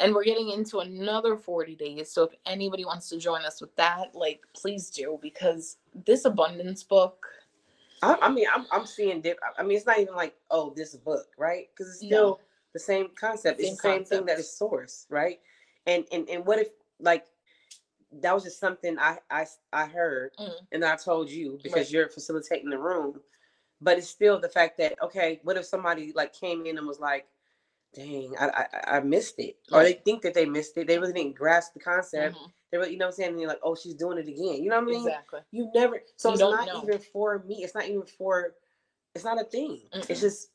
And 0.00 0.14
we're 0.14 0.24
getting 0.24 0.50
into 0.50 0.78
another 0.78 1.36
40 1.36 1.74
days. 1.74 2.12
So 2.12 2.22
if 2.22 2.30
anybody 2.46 2.84
wants 2.84 3.08
to 3.08 3.18
join 3.18 3.42
us 3.42 3.60
with 3.60 3.74
that, 3.76 4.14
like, 4.14 4.40
please 4.54 4.90
do 4.90 5.18
because 5.20 5.78
this 6.06 6.24
abundance 6.24 6.84
book, 6.84 7.26
I, 8.02 8.16
I 8.22 8.28
mean, 8.30 8.46
I'm, 8.54 8.66
I'm 8.70 8.86
seeing 8.86 9.20
dip. 9.20 9.40
I 9.58 9.62
mean, 9.64 9.76
it's 9.76 9.86
not 9.86 9.98
even 9.98 10.14
like, 10.14 10.36
oh, 10.52 10.72
this 10.76 10.94
book, 10.94 11.26
right? 11.36 11.68
Because 11.74 11.88
it's 11.88 11.98
still 12.06 12.28
No. 12.28 12.40
the 12.74 12.78
same 12.78 13.08
concept. 13.18 13.60
Same 13.60 13.72
it's 13.72 13.82
the 13.82 13.88
same 13.88 14.04
thing 14.04 14.24
that 14.26 14.38
is 14.38 14.48
source, 14.52 15.06
right? 15.10 15.40
And 15.88 16.06
and 16.12 16.28
and 16.30 16.46
what 16.46 16.60
if 16.60 16.68
like 17.00 17.26
that 18.22 18.34
was 18.34 18.44
just 18.44 18.60
something 18.60 18.98
I 19.00 19.18
I 19.30 19.46
I 19.72 19.86
heard 19.86 20.32
Mm. 20.38 20.52
and 20.72 20.84
I 20.86 20.96
told 20.96 21.30
you 21.30 21.58
because 21.64 21.86
Right. 21.86 21.90
you're 21.92 22.10
facilitating 22.10 22.70
the 22.70 22.78
room, 22.78 23.22
but 23.80 23.98
it's 23.98 24.08
still 24.08 24.40
the 24.40 24.50
fact 24.50 24.78
that 24.78 25.02
okay, 25.02 25.40
what 25.44 25.56
if 25.58 25.66
somebody 25.66 26.12
like 26.14 26.34
came 26.34 26.66
in 26.66 26.78
and 26.78 26.86
was 26.86 27.00
like, 27.00 27.26
dang, 27.94 28.34
I 28.38 28.48
I, 28.48 28.96
I 28.98 29.00
missed 29.00 29.36
it, 29.38 29.56
or 29.72 29.82
they 29.84 29.94
think 29.94 30.22
that 30.22 30.34
they 30.34 30.46
missed 30.46 30.76
it, 30.78 30.86
they 30.88 30.98
really 30.98 31.14
didn't 31.14 31.36
grasp 31.36 31.74
the 31.74 31.80
concept. 31.80 32.36
Mhm, 32.36 32.52
They 32.72 32.78
really, 32.78 32.92
you 32.92 32.98
know 32.98 33.06
what 33.06 33.14
I'm 33.14 33.16
saying? 33.16 33.30
And 33.32 33.40
you're 33.40 33.50
like, 33.50 33.60
oh, 33.64 33.76
she's 33.76 33.94
doing 33.94 34.18
it 34.18 34.28
again. 34.28 34.62
You 34.62 34.70
know 34.70 34.76
what 34.76 34.84
I 34.84 34.92
mean? 34.92 35.06
exactly. 35.08 35.40
You 35.52 35.70
never. 35.74 36.00
So 36.16 36.30
You 36.30 36.34
it's 36.34 36.40
don't 36.40 36.66
know. 36.66 36.82
even 36.84 37.00
for 37.00 37.40
me. 37.40 37.64
It's 37.64 37.74
not 37.74 37.86
even 37.88 38.04
for. 38.06 38.54
It's 39.14 39.24
not 39.24 39.40
a 39.40 39.44
thing. 39.44 39.80
It's 39.94 40.08
Mm-mm. 40.08 40.20
just. 40.20 40.50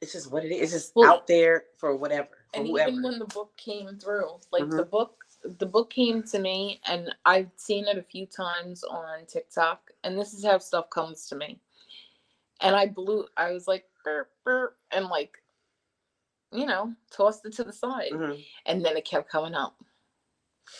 It's 0.00 0.12
just 0.12 0.30
what 0.30 0.44
it 0.44 0.52
is. 0.52 0.62
It's 0.62 0.72
just 0.72 0.92
Well, 0.96 1.12
out 1.12 1.26
there 1.26 1.64
for 1.78 1.96
whatever, 1.96 2.37
And 2.54 2.66
whoever. 2.66 2.90
even 2.90 3.02
when 3.02 3.18
the 3.18 3.26
book 3.26 3.56
came 3.56 3.98
through, 3.98 4.40
like 4.52 4.62
Mm-hmm. 4.64 4.76
the 4.76 4.84
book, 4.84 5.24
the 5.58 5.66
book 5.66 5.90
came 5.90 6.22
to 6.24 6.38
me, 6.38 6.80
and 6.86 7.14
I've 7.24 7.50
seen 7.56 7.86
it 7.86 7.98
a 7.98 8.02
few 8.02 8.26
times 8.26 8.84
on 8.84 9.26
TikTok, 9.26 9.90
and 10.04 10.18
this 10.18 10.32
is 10.34 10.44
how 10.44 10.58
stuff 10.58 10.90
comes 10.90 11.26
to 11.28 11.36
me. 11.36 11.60
And 12.60 12.74
I 12.74 12.86
blew. 12.86 13.26
I 13.36 13.52
was 13.52 13.68
like, 13.68 13.84
burp, 14.04 14.30
burp, 14.44 14.76
and 14.90 15.06
like, 15.06 15.42
you 16.52 16.66
know, 16.66 16.94
tossed 17.10 17.44
it 17.46 17.52
to 17.54 17.64
the 17.64 17.72
side, 17.72 18.12
Mhm, 18.12 18.44
and 18.66 18.84
then 18.84 18.96
it 18.96 19.04
kept 19.04 19.30
coming 19.30 19.54
up, 19.54 19.76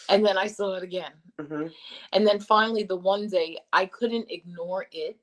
and 0.09 0.25
then 0.25 0.39
I 0.39 0.47
saw 0.49 0.75
it 0.75 0.83
again, 0.83 1.13
mhm. 1.39 1.73
and 2.13 2.27
then 2.27 2.41
finally, 2.41 2.83
the 2.85 2.97
one 2.97 3.29
day 3.29 3.59
I 3.73 3.87
couldn't 3.87 4.31
ignore 4.31 4.87
it 4.93 5.19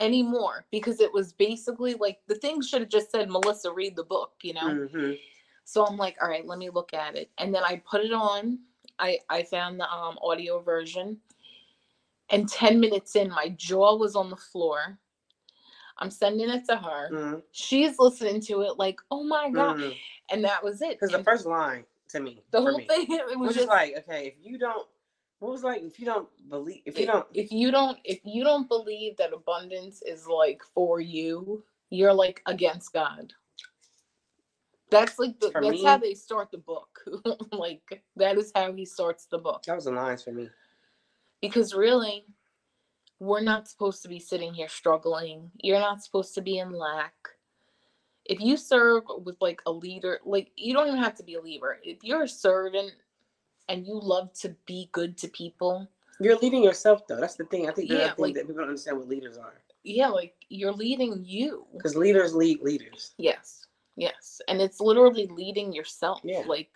anymore 0.00 0.66
because 0.70 1.00
it 1.00 1.12
was 1.12 1.32
basically 1.32 1.94
like 1.94 2.20
the 2.26 2.34
thing 2.34 2.62
should 2.62 2.80
have 2.82 2.90
just 2.90 3.10
said, 3.10 3.30
Melissa, 3.30 3.72
read 3.72 3.96
the 3.96 4.04
book, 4.04 4.32
you 4.42 4.54
know. 4.54 4.68
Mhm. 4.68 5.18
So 5.64 5.84
I'm 5.86 5.96
like, 5.96 6.16
all 6.22 6.28
right, 6.28 6.46
let 6.46 6.58
me 6.58 6.70
look 6.70 6.94
at 6.94 7.16
it. 7.16 7.30
And 7.38 7.54
then 7.54 7.64
I 7.64 7.82
put 7.90 8.02
it 8.02 8.12
on. 8.12 8.58
I 8.98 9.18
I 9.28 9.42
found 9.44 9.80
the 9.80 9.90
um 9.90 10.18
audio 10.22 10.60
version. 10.60 11.18
And 12.30 12.48
10 12.48 12.80
minutes 12.80 13.16
in, 13.16 13.28
my 13.28 13.50
jaw 13.50 13.96
was 13.96 14.16
on 14.16 14.30
the 14.30 14.36
floor. 14.36 14.98
I'm 15.98 16.10
sending 16.10 16.50
it 16.50 16.64
to 16.66 16.76
her. 16.76 17.10
Mhm, 17.12 17.42
She's 17.52 17.98
listening 17.98 18.40
to 18.42 18.62
it 18.62 18.78
like, 18.78 19.00
oh 19.10 19.24
my 19.24 19.50
God. 19.50 19.76
mhm. 19.76 19.94
And 20.30 20.44
that 20.44 20.62
was 20.64 20.82
it. 20.82 20.92
Because 20.92 21.10
the 21.12 21.22
first 21.22 21.46
line 21.46 21.84
to 22.08 22.20
me, 22.20 22.42
the 22.50 22.60
whole 22.60 22.78
me, 22.78 22.86
thing, 22.86 23.06
it 23.10 23.38
was 23.38 23.48
was 23.48 23.54
just 23.56 23.68
like, 23.68 23.94
okay, 23.98 24.26
if 24.26 24.34
you 24.42 24.58
don't, 24.58 24.88
what 25.40 25.52
was 25.52 25.62
like 25.62 25.82
if 25.82 26.00
you 26.00 26.06
don't 26.06 26.28
believe, 26.48 26.82
if 26.86 26.96
you 26.98 27.02
if, 27.02 27.08
don't, 27.12 27.26
if 27.34 27.52
you 27.52 27.70
don't 27.70 27.98
if 28.04 28.20
you 28.24 28.42
don't 28.44 28.68
believe 28.68 29.16
that 29.18 29.32
abundance 29.32 30.02
is 30.02 30.26
like 30.26 30.62
for 30.74 31.00
you, 31.00 31.62
you're 31.90 32.14
like 32.14 32.42
against 32.46 32.92
God. 32.92 33.32
That's 34.94 35.18
like 35.18 35.38
the, 35.40 35.50
that's 35.50 35.66
me- 35.68 35.84
how 35.84 35.98
they 35.98 36.14
start 36.14 36.50
the 36.50 36.58
book. 36.58 37.00
like 37.52 38.02
that 38.16 38.38
is 38.38 38.52
how 38.54 38.72
he 38.72 38.84
starts 38.84 39.26
the 39.26 39.38
book. 39.38 39.62
That 39.66 39.76
was 39.76 39.84
the 39.86 39.92
lines 39.92 40.22
for 40.22 40.32
me. 40.32 40.48
Because 41.42 41.74
really, 41.74 42.24
we're 43.20 43.42
not 43.42 43.68
supposed 43.68 44.02
to 44.02 44.08
be 44.08 44.18
sitting 44.18 44.54
here 44.54 44.68
struggling. 44.68 45.50
You're 45.62 45.80
not 45.80 46.02
supposed 46.02 46.34
to 46.34 46.40
be 46.42 46.58
in 46.58 46.72
lack. 46.72 47.14
If 48.24 48.40
you 48.40 48.56
serve 48.56 49.02
with 49.24 49.36
like 49.40 49.60
a 49.66 49.72
leader, 49.72 50.18
like 50.24 50.50
you 50.56 50.72
don't 50.72 50.88
even 50.88 51.00
have 51.02 51.14
to 51.16 51.22
be 51.22 51.34
a 51.34 51.40
leader. 51.40 51.78
If 51.82 51.98
you're 52.02 52.22
a 52.22 52.28
servant 52.28 52.92
and 53.68 53.86
you 53.86 53.98
love 54.00 54.32
to 54.40 54.54
be 54.66 54.88
good 54.92 55.16
to 55.18 55.28
people, 55.28 55.88
You're 56.20 56.36
leading 56.36 56.62
yourself 56.62 57.06
though. 57.06 57.20
That's 57.20 57.34
the 57.36 57.44
thing. 57.44 57.68
I 57.68 57.72
think 57.72 57.90
Yeah, 57.90 58.14
thing 58.14 58.14
like- 58.18 58.34
that 58.34 58.42
people 58.46 58.54
don't 58.62 58.68
understand 58.70 58.98
what 58.98 59.08
leaders 59.08 59.36
are. 59.36 59.52
yeah, 59.82 60.08
like 60.08 60.34
you're 60.48 60.72
leading 60.72 61.22
you. 61.24 61.66
Because 61.76 61.96
leaders 61.96 62.34
lead 62.34 62.60
leaders. 62.62 63.12
Yes. 63.18 63.63
Yes. 63.96 64.40
And 64.48 64.60
it's 64.60 64.80
literally 64.80 65.26
leading 65.28 65.72
yourself, 65.72 66.20
Yeah. 66.24 66.42
like 66.46 66.70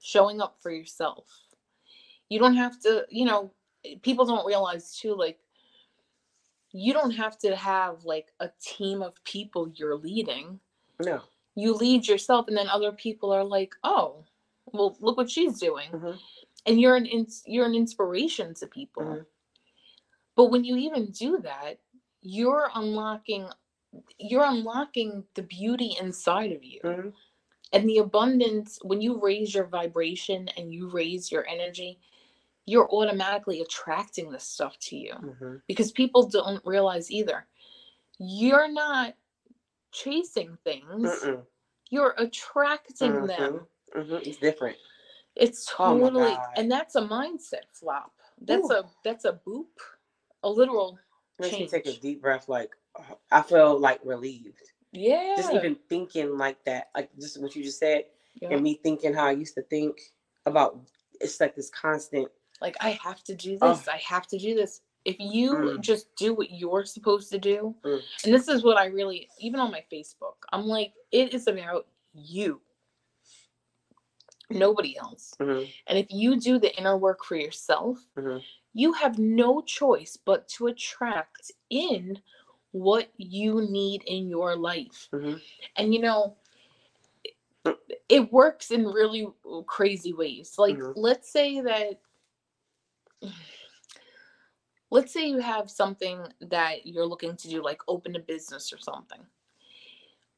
showing 0.00 0.40
up 0.40 0.56
for 0.60 0.70
yourself. 0.70 1.26
You 2.28 2.38
don't 2.38 2.54
have 2.56 2.80
to, 2.80 3.06
you 3.10 3.24
know, 3.26 3.52
people 4.02 4.24
don't 4.24 4.46
realize 4.46 4.96
too, 4.98 5.14
like, 5.14 5.38
you 6.72 6.92
don't 6.92 7.12
have 7.12 7.38
to 7.38 7.54
have 7.54 8.04
like 8.04 8.32
a 8.40 8.50
team 8.60 9.02
of 9.02 9.22
people 9.24 9.68
you're 9.74 9.96
leading. 9.96 10.58
No. 11.04 11.20
You 11.54 11.72
lead 11.74 12.08
yourself, 12.08 12.48
and 12.48 12.56
then 12.56 12.68
other 12.68 12.90
people 12.90 13.30
are 13.32 13.44
like, 13.44 13.74
oh, 13.84 14.24
well, 14.72 14.96
look 15.00 15.16
what 15.16 15.30
she's 15.30 15.60
doing. 15.60 15.90
Mhm. 15.92 16.18
And 16.66 16.80
you're 16.80 16.96
an 16.96 17.06
ins- 17.06 17.44
you're 17.46 17.66
an 17.66 17.74
inspiration 17.76 18.54
to 18.54 18.66
people. 18.66 19.02
Mhm. 19.04 19.26
But 20.34 20.46
when 20.46 20.64
you 20.64 20.76
even 20.76 21.12
do 21.12 21.38
that, 21.38 21.78
you're 22.22 22.70
unlocking 22.74 23.48
you're 24.18 24.44
unlocking 24.44 25.24
the 25.34 25.42
beauty 25.42 25.96
inside 26.00 26.52
of 26.52 26.64
you 26.64 26.80
Mhm. 26.82 27.12
and 27.72 27.88
the 27.88 27.98
abundance 27.98 28.78
when 28.82 29.00
you 29.00 29.20
raise 29.20 29.54
your 29.54 29.66
vibration 29.66 30.48
and 30.56 30.72
you 30.72 30.88
raise 30.88 31.30
your 31.32 31.46
energy 31.48 32.00
you're 32.66 32.90
automatically 32.90 33.60
attracting 33.60 34.30
this 34.30 34.44
stuff 34.44 34.78
to 34.78 34.96
you 34.96 35.14
Mhm. 35.14 35.62
because 35.66 35.92
people 35.92 36.26
don't 36.28 36.64
realize 36.64 37.10
either 37.10 37.46
you're 38.18 38.68
not 38.68 39.14
chasing 39.92 40.56
things 40.64 41.02
Mm-mm. 41.24 41.46
you're 41.90 42.14
attracting 42.18 43.26
them 43.26 43.66
Mhm. 43.94 44.06
Mhm. 44.08 44.26
It's 44.26 44.38
different. 44.38 44.78
it's 45.36 45.68
Oh 45.78 45.98
totally 45.98 46.34
God. 46.34 46.52
and 46.56 46.70
that's 46.70 46.94
a 46.96 47.02
mindset 47.02 47.66
flop 47.72 48.12
that's 48.42 48.70
Ooh. 48.70 48.74
a 48.74 48.84
that's 49.04 49.24
a 49.24 49.40
boop 49.46 49.66
a 50.42 50.50
literal 50.50 50.98
Makes 51.38 51.58
me 51.58 51.66
take 51.68 51.86
a 51.86 51.92
deep 51.94 52.22
breath. 52.22 52.48
Like 52.48 52.76
oh, 52.76 52.83
I 53.30 53.42
feel 53.42 53.78
like 53.78 54.00
relieved. 54.04 54.60
yeah 54.92 55.34
Just 55.36 55.52
even 55.52 55.76
thinking 55.88 56.38
like 56.38 56.62
that, 56.64 56.90
like 56.94 57.10
just 57.18 57.40
what 57.40 57.54
you 57.56 57.62
just 57.64 57.78
said, 57.78 58.04
Yeah. 58.40 58.50
and 58.52 58.62
me 58.62 58.74
thinking 58.82 59.14
how 59.14 59.26
I 59.26 59.32
used 59.32 59.54
to 59.54 59.62
think 59.62 59.98
about. 60.46 60.78
It's 61.20 61.40
like 61.40 61.54
this 61.56 61.70
constant. 61.70 62.28
like 62.60 62.76
i 62.80 62.90
have 63.02 63.22
to 63.24 63.34
do 63.34 63.58
Oh. 63.60 63.72
this 63.74 63.88
i 63.88 63.96
have 63.98 64.26
to 64.28 64.38
do 64.38 64.54
this 64.54 64.80
if 65.04 65.16
you 65.18 65.48
Mm. 65.54 65.80
just 65.80 66.14
do 66.16 66.32
what 66.34 66.50
you're 66.52 66.84
supposed 66.86 67.28
to 67.32 67.38
do 67.38 67.74
Mm. 67.84 68.00
and 68.24 68.32
this 68.34 68.46
is 68.48 68.62
what 68.62 68.76
i 68.78 68.86
really 68.86 69.28
even 69.40 69.58
on 69.60 69.70
my 69.72 69.82
facebook 69.92 70.36
i'm 70.52 70.66
like 70.76 70.92
it 71.10 71.34
is 71.34 71.48
about 71.48 71.88
you 72.14 72.60
nobody 74.50 74.96
else 74.96 75.34
Mhm. 75.40 75.68
and 75.88 75.98
if 75.98 76.06
you 76.10 76.38
do 76.38 76.58
the 76.58 76.72
inner 76.78 76.96
work 76.96 77.24
for 77.24 77.36
yourself 77.36 77.98
Mhm. 78.16 78.42
you 78.72 78.92
have 78.92 79.18
no 79.18 79.60
choice 79.62 80.16
but 80.16 80.48
to 80.54 80.66
attract 80.68 81.50
in 81.70 82.22
what 82.74 83.08
you 83.18 83.68
need 83.70 84.02
in 84.02 84.28
your 84.28 84.56
life 84.56 85.08
Mhm. 85.12 85.40
and 85.76 85.94
you 85.94 86.00
know 86.00 86.36
it 88.08 88.32
works 88.32 88.72
in 88.72 88.84
really 88.84 89.28
crazy 89.66 90.12
ways 90.12 90.58
like 90.58 90.76
Mhm. 90.76 90.92
let's 90.96 91.30
say 91.30 91.60
that 91.60 92.00
let's 94.90 95.12
say 95.12 95.28
you 95.28 95.38
have 95.38 95.70
something 95.70 96.26
that 96.40 96.84
you're 96.84 97.06
looking 97.06 97.36
to 97.36 97.48
do 97.48 97.62
like 97.62 97.80
open 97.86 98.16
a 98.16 98.18
business 98.18 98.72
or 98.72 98.78
something 98.78 99.24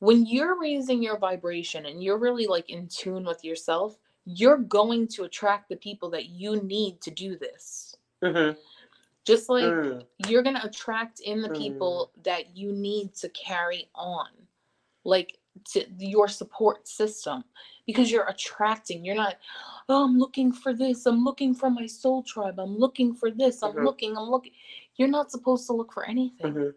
when 0.01 0.26
you're 0.26 0.61
raising 0.61 1.03
your 1.03 1.16
vibration 1.18 1.87
and 1.87 2.05
you're 2.05 2.18
really 2.18 2.47
like 2.47 2.68
in 2.68 2.87
tune 2.87 3.24
with 3.24 3.43
yourself 3.43 3.99
you're 4.26 4.59
going 4.59 5.09
to 5.09 5.24
attract 5.24 5.70
the 5.70 5.76
people 5.76 6.11
that 6.11 6.26
you 6.26 6.61
need 6.62 7.01
to 7.01 7.11
do 7.11 7.39
this 7.39 7.97
Mhm. 8.22 8.59
Just 9.26 9.50
like 9.50 9.64
Mm. 9.64 10.06
you're 10.28 10.42
going 10.42 10.56
to 10.56 10.64
attract 10.64 11.20
in 11.20 11.42
the 11.42 11.48
people 11.50 12.12
that 12.22 12.56
you 12.56 12.72
need 12.72 13.12
to 13.16 13.28
carry 13.30 13.88
on 13.94 14.28
like 15.04 15.38
to 15.64 15.84
your 15.98 16.28
support 16.28 16.86
system 16.86 17.44
because 17.86 18.10
you're 18.10 18.28
attracting 18.28 19.04
you're 19.04 19.14
not 19.16 19.36
oh 19.88 20.04
i'm 20.04 20.18
looking 20.18 20.52
for 20.52 20.72
this 20.74 21.06
i'm 21.06 21.24
looking 21.24 21.54
for 21.54 21.70
my 21.70 21.86
soul 21.86 22.22
tribe 22.22 22.58
i'm 22.60 22.76
looking 22.76 23.14
for 23.14 23.30
this 23.30 23.62
i'm 23.62 23.72
Mhm. 23.74 23.84
looking 23.84 24.16
i'm 24.16 24.28
looking 24.28 24.52
you're 24.96 25.08
not 25.08 25.30
supposed 25.30 25.66
to 25.66 25.72
look 25.72 25.92
for 25.92 26.04
anything 26.04 26.52
Mhm. 26.54 26.74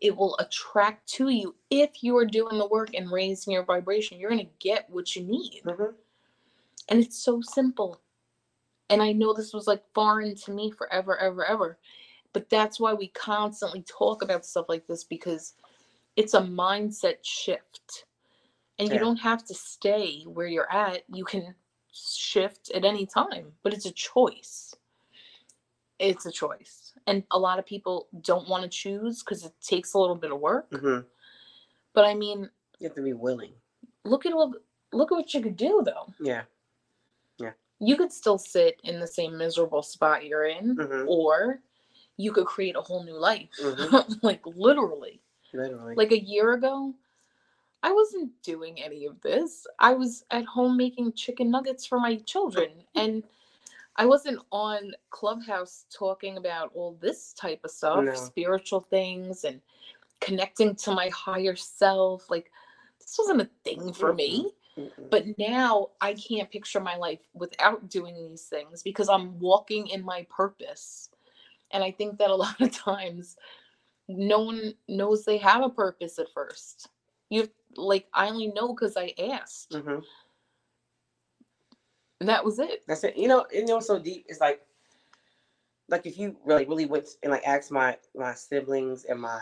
it 0.00 0.14
will 0.16 0.36
attract 0.38 1.08
to 1.08 1.28
you 1.30 1.54
if 1.70 2.02
you 2.04 2.16
are 2.16 2.26
doing 2.26 2.58
the 2.58 2.66
work 2.66 2.94
and 2.94 3.10
raising 3.10 3.52
your 3.54 3.64
vibration 3.64 4.18
you're 4.18 4.30
going 4.30 4.46
to 4.46 4.52
get 4.58 4.88
what 4.90 5.16
you 5.16 5.22
need 5.22 5.62
Mhm. 5.64 5.94
and 6.88 7.00
it's 7.00 7.18
so 7.18 7.40
simple. 7.40 8.00
And 8.90 9.02
I 9.02 9.12
know 9.12 9.32
this 9.32 9.52
was 9.52 9.66
like 9.66 9.82
foreign 9.94 10.34
to 10.36 10.50
me 10.52 10.70
forever, 10.70 11.16
ever, 11.18 11.44
ever. 11.44 11.78
But 12.32 12.48
that's 12.50 12.78
why 12.78 12.94
we 12.94 13.08
constantly 13.08 13.82
talk 13.82 14.22
about 14.22 14.46
stuff 14.46 14.66
like 14.68 14.86
this 14.86 15.04
because 15.04 15.54
it's 16.16 16.34
a 16.34 16.40
mindset 16.40 17.16
shift. 17.22 18.04
And 18.78 18.88
you 18.88 18.98
don't 19.00 19.16
have 19.16 19.44
to 19.46 19.54
stay 19.54 20.22
where 20.22 20.46
you're 20.46 20.70
at. 20.72 21.02
You 21.12 21.24
can 21.24 21.54
shift 21.92 22.70
at 22.72 22.84
any 22.84 23.06
time, 23.06 23.52
but 23.62 23.74
it's 23.74 23.86
a 23.86 23.92
choice. 23.92 24.74
It's 25.98 26.26
a 26.26 26.30
choice. 26.30 26.92
And 27.08 27.24
a 27.32 27.38
lot 27.38 27.58
of 27.58 27.66
people 27.66 28.06
don't 28.20 28.48
want 28.48 28.62
to 28.62 28.68
choose 28.68 29.22
because 29.22 29.44
it 29.44 29.52
takes 29.60 29.94
a 29.94 29.98
little 29.98 30.14
bit 30.14 30.30
of 30.30 30.38
work. 30.38 30.70
Mhm. 30.70 31.04
But 31.92 32.04
I 32.04 32.14
mean, 32.14 32.50
You 32.78 32.86
have 32.86 32.94
to 32.96 33.02
be 33.02 33.14
willing. 33.14 33.52
look 34.04 34.24
at 34.26 34.32
all 34.32 34.54
look 34.92 35.10
at 35.10 35.16
what 35.16 35.34
you 35.34 35.40
could 35.42 35.56
do 35.56 35.82
though. 35.84 36.14
Yeah. 36.20 36.44
You 37.80 37.96
could 37.96 38.12
still 38.12 38.38
sit 38.38 38.80
in 38.84 39.00
the 39.00 39.06
same 39.06 39.36
miserable 39.36 39.82
spot 39.82 40.24
you're 40.26 40.46
in, 40.46 40.76
Mhm. 40.76 41.06
or 41.08 41.62
you 42.16 42.32
could 42.32 42.46
create 42.46 42.76
a 42.76 42.80
whole 42.80 43.04
new 43.04 43.18
life. 43.18 43.50
Mhm. 43.60 44.18
like 44.22 44.44
literally. 44.46 45.20
Literally. 45.52 45.94
Like 45.96 46.12
a 46.12 46.22
year 46.24 46.52
ago, 46.54 46.94
I 47.82 47.92
wasn't 47.92 48.32
doing 48.42 48.82
any 48.82 49.06
of 49.06 49.20
this. 49.22 49.66
I 49.78 49.94
was 49.94 50.24
at 50.30 50.44
home 50.46 50.76
making 50.76 51.12
chicken 51.12 51.50
nuggets 51.50 51.86
for 51.86 52.00
my 52.00 52.16
children. 52.16 52.84
and 52.94 53.22
I 53.96 54.06
wasn't 54.06 54.40
on 54.52 54.94
Clubhouse 55.10 55.84
talking 55.90 56.36
about 56.38 56.70
all 56.74 56.94
this 57.00 57.32
type 57.34 57.60
of 57.64 57.70
stuff, 57.70 58.04
No. 58.04 58.14
spiritual 58.14 58.80
things 58.80 59.44
and 59.44 59.60
connecting 60.20 60.74
to 60.76 60.92
my 60.92 61.08
higher 61.10 61.56
self. 61.56 62.30
Like 62.30 62.52
this 63.00 63.16
wasn't 63.18 63.42
a 63.42 63.50
thing 63.64 63.92
for 63.92 64.12
me. 64.14 64.52
Mm-mm. 64.78 65.10
But 65.10 65.24
now 65.38 65.88
I 66.00 66.14
can't 66.14 66.50
picture 66.50 66.80
my 66.80 66.96
life 66.96 67.20
without 67.34 67.88
doing 67.90 68.14
these 68.28 68.44
things 68.44 68.82
because 68.82 69.08
I'm 69.08 69.38
walking 69.40 69.88
in 69.88 70.04
my 70.04 70.26
purpose. 70.30 71.10
And 71.72 71.82
I 71.82 71.90
think 71.90 72.18
that 72.18 72.30
a 72.30 72.34
lot 72.36 72.60
of 72.60 72.70
times 72.72 73.36
no 74.08 74.40
one 74.40 74.74
knows 74.88 75.24
they 75.24 75.38
have 75.38 75.62
a 75.62 75.68
purpose 75.68 76.18
at 76.18 76.32
first. 76.32 76.88
You 77.30 77.48
like 77.76 78.06
I 78.14 78.28
only 78.28 78.48
know 78.48 78.72
because 78.72 78.96
I 78.96 79.12
asked. 79.32 79.72
Mhm. 79.72 80.02
And 82.20 82.28
that 82.28 82.44
was 82.44 82.58
it. 82.58 82.82
That's 82.88 83.04
it. 83.04 83.16
You 83.16 83.28
know, 83.28 83.46
you 83.52 83.64
know, 83.66 83.80
so 83.80 83.98
deep. 83.98 84.26
It's 84.28 84.40
like, 84.40 84.60
like 85.88 86.04
if 86.06 86.18
you 86.18 86.36
really, 86.44 86.64
really 86.66 86.86
went 86.86 87.08
and 87.22 87.30
like 87.32 87.46
asked 87.46 87.70
my 87.70 87.96
my 88.14 88.34
siblings 88.34 89.04
and 89.04 89.20
my 89.20 89.40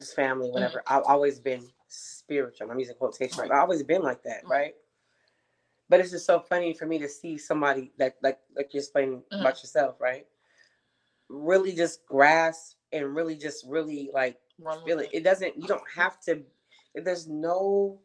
just 0.00 0.14
family, 0.14 0.50
whatever. 0.50 0.82
I've 0.86 1.04
always 1.04 1.40
been 1.40 1.68
spiritual. 1.92 2.70
I'm 2.70 2.78
using 2.78 2.96
quotation. 2.96 3.38
Right. 3.40 3.50
I've 3.50 3.60
always 3.62 3.82
been 3.82 4.02
like 4.02 4.22
that, 4.24 4.46
Right. 4.46 4.74
But 5.88 6.00
it's 6.00 6.10
just 6.10 6.24
so 6.24 6.40
funny 6.40 6.72
for 6.72 6.86
me 6.86 6.98
to 7.00 7.08
see 7.08 7.36
somebody 7.36 7.92
that, 7.98 8.16
like, 8.22 8.38
like 8.56 8.72
you're 8.72 8.82
explaining 8.82 9.22
Mhm. 9.32 9.40
about 9.42 9.62
yourself, 9.62 10.00
right? 10.00 10.26
Really 11.28 11.72
just 11.74 12.06
grasp 12.06 12.78
and 12.92 13.14
really 13.14 13.36
just 13.36 13.66
really 13.66 14.10
like 14.14 14.40
Run 14.58 14.82
feel 14.84 15.00
it. 15.00 15.10
It 15.12 15.22
doesn't. 15.22 15.56
You 15.56 15.66
don't 15.68 15.88
have 15.94 16.18
to. 16.22 16.44
There's 16.94 17.26
no 17.28 18.00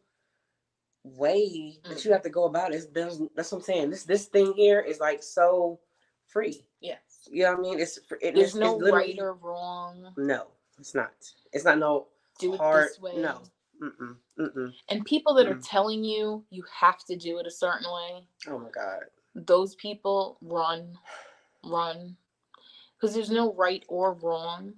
way 1.04 1.80
that 1.88 2.04
you 2.04 2.12
have 2.12 2.24
to 2.24 2.30
go 2.30 2.46
about 2.46 2.74
it. 2.74 2.94
There's 2.94 3.22
that's 3.36 3.52
what 3.52 3.60
I'm 3.60 3.64
saying. 3.64 3.90
This 3.90 4.04
this 4.04 4.26
thing 4.26 4.54
here 4.54 4.80
is 4.82 5.00
like 5.00 5.24
so 5.24 5.80
free. 6.26 6.66
Yes. 6.82 7.28
You 7.30 7.44
know 7.44 7.52
what 7.52 7.60
I 7.60 7.62
mean? 7.62 7.80
It's 7.80 7.98
it, 8.22 8.36
There's 8.36 8.50
it's, 8.50 8.56
no 8.56 8.80
it's 8.82 8.92
right 8.92 9.16
or 9.20 9.34
wrong. 9.36 10.14
no. 10.18 10.48
It's 10.80 10.94
not. 10.96 11.12
It's 11.54 11.64
not 11.66 11.78
no. 11.80 12.08
Do 12.40 12.54
it 12.54 12.58
hard- 12.58 12.90
this 12.90 13.00
way. 13.00 13.18
no. 13.18 13.42
Mm-mm, 13.82 14.16
mm-mm. 14.40 14.74
And 14.90 15.06
people 15.06 15.34
that 15.36 15.48
are 15.48 15.56
Mm. 15.56 15.68
telling 15.68 16.04
you 16.04 16.46
you 16.50 16.64
have 16.80 17.04
to 17.06 17.16
do 17.18 17.40
it 17.40 17.48
a 17.48 17.52
certain 17.52 17.92
way, 17.92 18.28
Oh 18.48 18.60
my 18.60 18.70
god. 18.70 19.04
those 19.36 19.76
people 19.76 20.38
run, 20.42 20.98
run, 21.64 22.18
because 23.00 23.14
there's 23.16 23.32
no 23.32 23.54
right 23.54 23.84
or 23.88 24.14
wrong. 24.14 24.76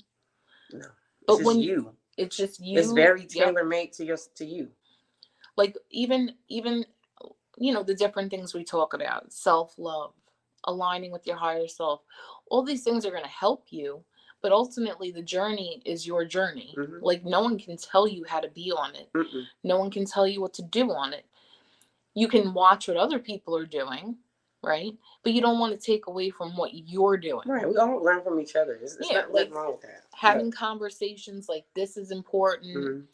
No. 0.72 0.80
It's 0.80 1.26
But 1.28 1.38
just 1.38 1.46
when 1.46 1.60
you, 1.62 1.96
It's 2.18 2.36
just 2.38 2.60
you. 2.60 2.80
it's 2.80 2.92
very 2.92 3.26
tailor 3.26 3.64
made 3.64 3.94
to 3.94 4.06
your 4.06 4.18
to 4.36 4.46
you. 4.46 4.70
like 5.58 5.76
even 5.92 6.34
even 6.50 6.86
you 7.58 7.74
know 7.74 7.84
the 7.84 7.94
different 7.96 8.32
things 8.32 8.54
we 8.54 8.64
talk 8.64 8.94
about 8.94 9.32
self-love 9.34 10.14
aligning 10.66 11.12
with 11.12 11.26
your 11.28 11.38
higher 11.38 11.68
self 11.68 12.02
all 12.50 12.64
these 12.64 12.84
things 12.84 13.06
are 13.06 13.12
going 13.12 13.24
to 13.24 13.30
help 13.30 13.66
you 13.72 14.04
but 14.42 14.52
ultimately 14.52 15.12
the 15.12 15.22
journey 15.22 15.82
is 15.86 16.06
your 16.08 16.26
journey 16.26 16.74
Mhm. 16.78 17.02
like 17.02 17.24
no 17.26 17.42
one 17.42 17.58
can 17.60 17.78
tell 17.78 18.08
you 18.08 18.24
how 18.26 18.40
to 18.40 18.50
be 18.50 18.72
on 18.72 18.96
it 18.96 19.12
Mm-mm. 19.14 19.46
no 19.64 19.78
one 19.78 19.92
can 19.92 20.06
tell 20.06 20.28
you 20.28 20.42
what 20.42 20.54
to 20.56 20.62
do 20.62 20.92
on 20.92 21.14
it 21.14 21.26
you 22.14 22.28
can 22.28 22.54
watch 22.54 22.88
what 22.88 22.98
other 22.98 23.20
people 23.20 23.56
are 23.56 23.66
doing 23.66 24.18
right 24.64 24.94
but 25.24 25.34
you 25.34 25.42
don't 25.42 25.60
want 25.60 25.74
to 25.74 25.80
take 25.80 26.08
away 26.08 26.30
from 26.30 26.56
what 26.58 26.74
you're 26.74 27.18
doing 27.18 27.48
Right. 27.48 27.68
We 27.68 27.78
all 27.78 28.02
learn 28.04 28.22
from 28.24 28.40
each 28.40 28.56
other. 28.56 28.74
It's, 28.82 28.96
it's 28.96 29.10
Yeah, 29.10 29.22
not, 29.22 29.32
like, 29.34 29.54
wrong 29.54 29.72
with 29.72 29.82
that. 29.82 30.04
having 30.14 30.52
conversations 30.52 31.48
like 31.48 31.66
this 31.76 31.96
is 31.98 32.12
important 32.12 32.76
Mhm. 32.76 33.06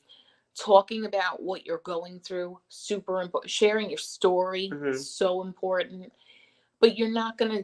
talking 0.56 1.06
about 1.06 1.42
what 1.44 1.66
you're 1.66 1.80
going 1.80 2.20
through 2.22 2.60
super 2.70 3.22
important 3.22 3.52
sharing 3.52 3.90
your 3.90 3.98
story 4.00 4.70
Mhm. 4.72 4.98
so 4.98 5.42
important 5.42 6.12
but 6.80 6.98
you're 6.98 7.12
not 7.12 7.38
gonna 7.38 7.64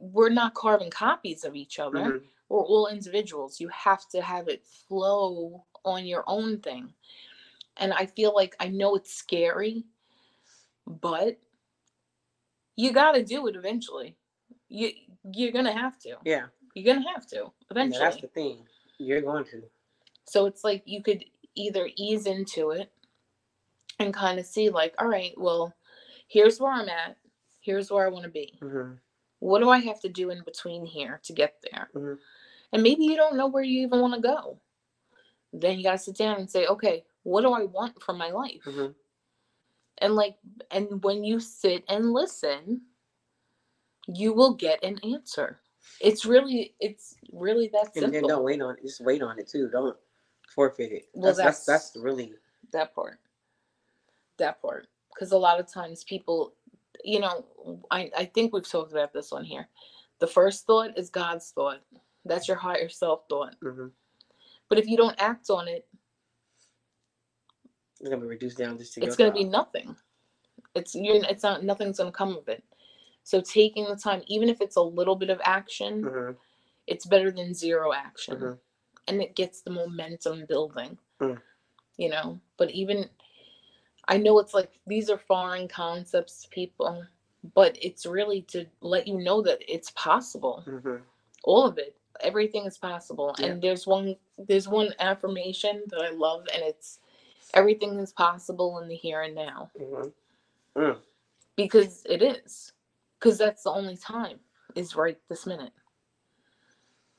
we're 0.00 0.28
not 0.30 0.54
carving 0.54 0.90
copies 0.90 1.44
of 1.44 1.54
each 1.56 1.78
other 1.78 1.98
Mhm. 1.98 2.22
We're 2.52 2.64
all 2.64 2.88
individuals 2.88 3.60
you 3.60 3.68
have 3.70 4.08
to 4.10 4.22
have 4.22 4.48
it 4.48 4.64
flow 4.88 5.64
on 5.86 6.06
your 6.06 6.24
own 6.28 6.60
thing 6.60 6.94
and 7.78 7.92
i 7.94 8.06
feel 8.06 8.34
like 8.34 8.56
i 8.60 8.68
know 8.68 8.96
it's 8.96 9.14
scary 9.14 9.84
but 10.86 11.38
you 12.76 12.92
got 12.92 13.12
to 13.12 13.24
do 13.24 13.46
it 13.48 13.56
eventually 13.56 14.16
you 14.68 14.90
you're 15.34 15.52
gonna 15.52 15.72
have 15.72 15.98
to 16.00 16.16
Yeah. 16.24 16.46
you're 16.74 16.94
gonna 16.94 17.08
have 17.14 17.26
to 17.28 17.36
Yeah, 17.36 17.52
eventually 17.70 18.04
that's 18.06 18.22
the 18.22 18.28
thing. 18.28 18.58
You're 18.98 19.22
going 19.22 19.44
to. 19.46 19.62
So 20.26 20.46
it's 20.46 20.64
like 20.64 20.82
you 20.86 21.02
could 21.02 21.24
either 21.56 21.90
ease 21.96 22.26
into 22.26 22.70
it 22.72 22.92
and 24.00 24.14
kind 24.14 24.38
of 24.38 24.46
see, 24.46 24.70
like, 24.70 24.94
all 24.98 25.08
right, 25.08 25.32
well, 25.36 25.74
here's 26.28 26.60
where 26.60 26.72
I'm 26.72 26.88
at. 26.88 27.16
Here's 27.60 27.90
where 27.90 28.06
I 28.06 28.10
want 28.10 28.24
to 28.24 28.30
be. 28.30 28.58
hmm 28.60 28.94
What 29.40 29.60
do 29.60 29.70
I 29.70 29.78
have 29.80 30.00
to 30.02 30.08
do 30.08 30.30
in 30.30 30.42
between 30.44 30.86
here 30.86 31.20
to 31.24 31.32
get 31.32 31.56
there? 31.70 31.90
Mhm. 31.94 32.18
And 32.72 32.82
maybe 32.82 33.04
you 33.04 33.16
don't 33.16 33.36
know 33.36 33.46
where 33.48 33.62
you 33.62 33.82
even 33.82 34.00
want 34.00 34.14
to 34.14 34.20
go. 34.20 34.58
Then 35.52 35.76
you 35.78 35.84
got 35.84 35.92
to 35.92 35.98
sit 35.98 36.16
down 36.16 36.38
and 36.38 36.50
say, 36.50 36.66
okay, 36.66 37.04
what 37.24 37.42
do 37.42 37.52
I 37.52 37.64
want 37.64 38.02
from 38.02 38.16
my 38.18 38.30
life? 38.30 38.62
hmm 38.64 38.86
And 39.98 40.14
like, 40.14 40.36
and 40.70 41.02
when 41.04 41.22
you 41.24 41.38
sit 41.40 41.84
and 41.88 42.12
listen, 42.12 42.82
you 44.08 44.32
will 44.32 44.54
get 44.54 44.82
an 44.82 44.98
answer. 45.04 45.60
It's 46.00 46.24
really, 46.24 46.74
it's 46.80 47.16
really 47.32 47.68
that 47.72 47.92
simple. 47.94 48.04
And 48.04 48.14
then 48.14 48.22
don't 48.28 48.44
wait 48.44 48.62
on 48.62 48.76
it. 48.76 48.82
Just 48.82 49.00
wait 49.02 49.22
on 49.22 49.38
it 49.38 49.48
too. 49.48 49.68
Don't 49.70 49.96
forfeit 50.54 50.92
it. 50.92 51.08
Well, 51.12 51.34
That's 51.34 51.38
that's, 51.38 51.66
that's- 51.66 51.90
that's 51.92 52.02
really. 52.04 52.34
that 52.72 52.94
part 52.94 53.18
that 54.38 54.60
part 54.62 54.88
because 55.14 55.32
a 55.32 55.36
lot 55.36 55.60
of 55.60 55.70
times 55.70 56.02
people 56.04 56.54
you 57.04 57.20
know 57.20 57.44
I, 57.90 58.10
I 58.16 58.24
think 58.24 58.52
we've 58.52 58.68
talked 58.68 58.90
about 58.90 59.12
this 59.12 59.30
one 59.30 59.44
here 59.44 59.68
the 60.20 60.26
first 60.26 60.66
thought 60.66 60.96
is 60.98 61.10
god's 61.10 61.50
thought 61.50 61.80
that's 62.24 62.48
your 62.48 62.56
higher 62.56 62.88
self 62.88 63.22
thought 63.28 63.54
hmm 63.62 63.88
but 64.68 64.78
if 64.78 64.86
you 64.88 64.96
don't 64.96 65.20
act 65.20 65.50
on 65.50 65.68
it 65.68 65.86
It's 68.00 68.08
gonna 68.08 68.20
be 68.22 68.26
reduced 68.28 68.58
down 68.58 68.78
just 68.78 68.94
to. 68.94 69.02
it's 69.02 69.16
to 69.16 69.30
be 69.30 69.44
nothing 69.44 69.94
it's 70.74 70.94
you're 70.94 71.22
it's 71.28 71.42
not 71.42 71.62
nothing's 71.64 71.98
going 71.98 72.10
to 72.10 72.16
come 72.16 72.36
of 72.36 72.48
it 72.48 72.64
so 73.24 73.40
taking 73.40 73.84
the 73.84 73.96
time 73.96 74.22
even 74.26 74.48
if 74.48 74.60
it's 74.60 74.76
a 74.76 74.82
little 74.82 75.16
bit 75.16 75.30
of 75.30 75.40
action 75.44 76.02
Mhm. 76.02 76.36
it's 76.86 77.06
better 77.06 77.30
than 77.30 77.54
zero 77.54 77.92
action 77.92 78.36
Mhm. 78.38 78.58
and 79.08 79.22
it 79.22 79.36
gets 79.36 79.62
the 79.62 79.70
momentum 79.70 80.46
building 80.46 80.98
Mm. 81.20 81.40
you 81.96 82.08
know 82.08 82.40
but 82.56 82.70
even 82.70 83.08
i 84.08 84.16
know 84.16 84.38
it's 84.38 84.54
like 84.54 84.80
these 84.86 85.10
are 85.10 85.18
foreign 85.18 85.68
concepts 85.68 86.42
to 86.42 86.48
people 86.48 87.04
but 87.54 87.76
it's 87.82 88.06
really 88.06 88.42
to 88.42 88.66
let 88.80 89.06
you 89.06 89.18
know 89.18 89.42
that 89.42 89.60
it's 89.68 89.90
possible 89.92 90.64
Mhm. 90.66 91.02
all 91.44 91.66
of 91.66 91.78
it 91.78 91.96
everything 92.22 92.64
is 92.66 92.78
possible. 92.78 93.34
Yeah. 93.38 93.46
and 93.46 93.62
there's 93.62 93.86
one 93.86 94.16
there's 94.38 94.68
one 94.68 94.90
affirmation 94.98 95.82
that 95.88 96.00
i 96.02 96.10
love 96.10 96.46
and 96.54 96.62
it's 96.62 97.00
everything 97.54 97.98
is 97.98 98.12
possible 98.12 98.78
in 98.80 98.88
the 98.88 98.94
here 98.96 99.22
and 99.22 99.34
now. 99.34 99.70
Mhm. 99.78 100.12
Mm. 100.76 100.98
because 101.56 102.04
it 102.08 102.22
is. 102.22 102.72
Because 103.18 103.38
that's 103.38 103.64
the 103.64 103.70
only 103.70 103.96
time 103.96 104.40
is 104.74 104.96
right 104.96 105.18
this 105.28 105.46
minute. 105.46 105.72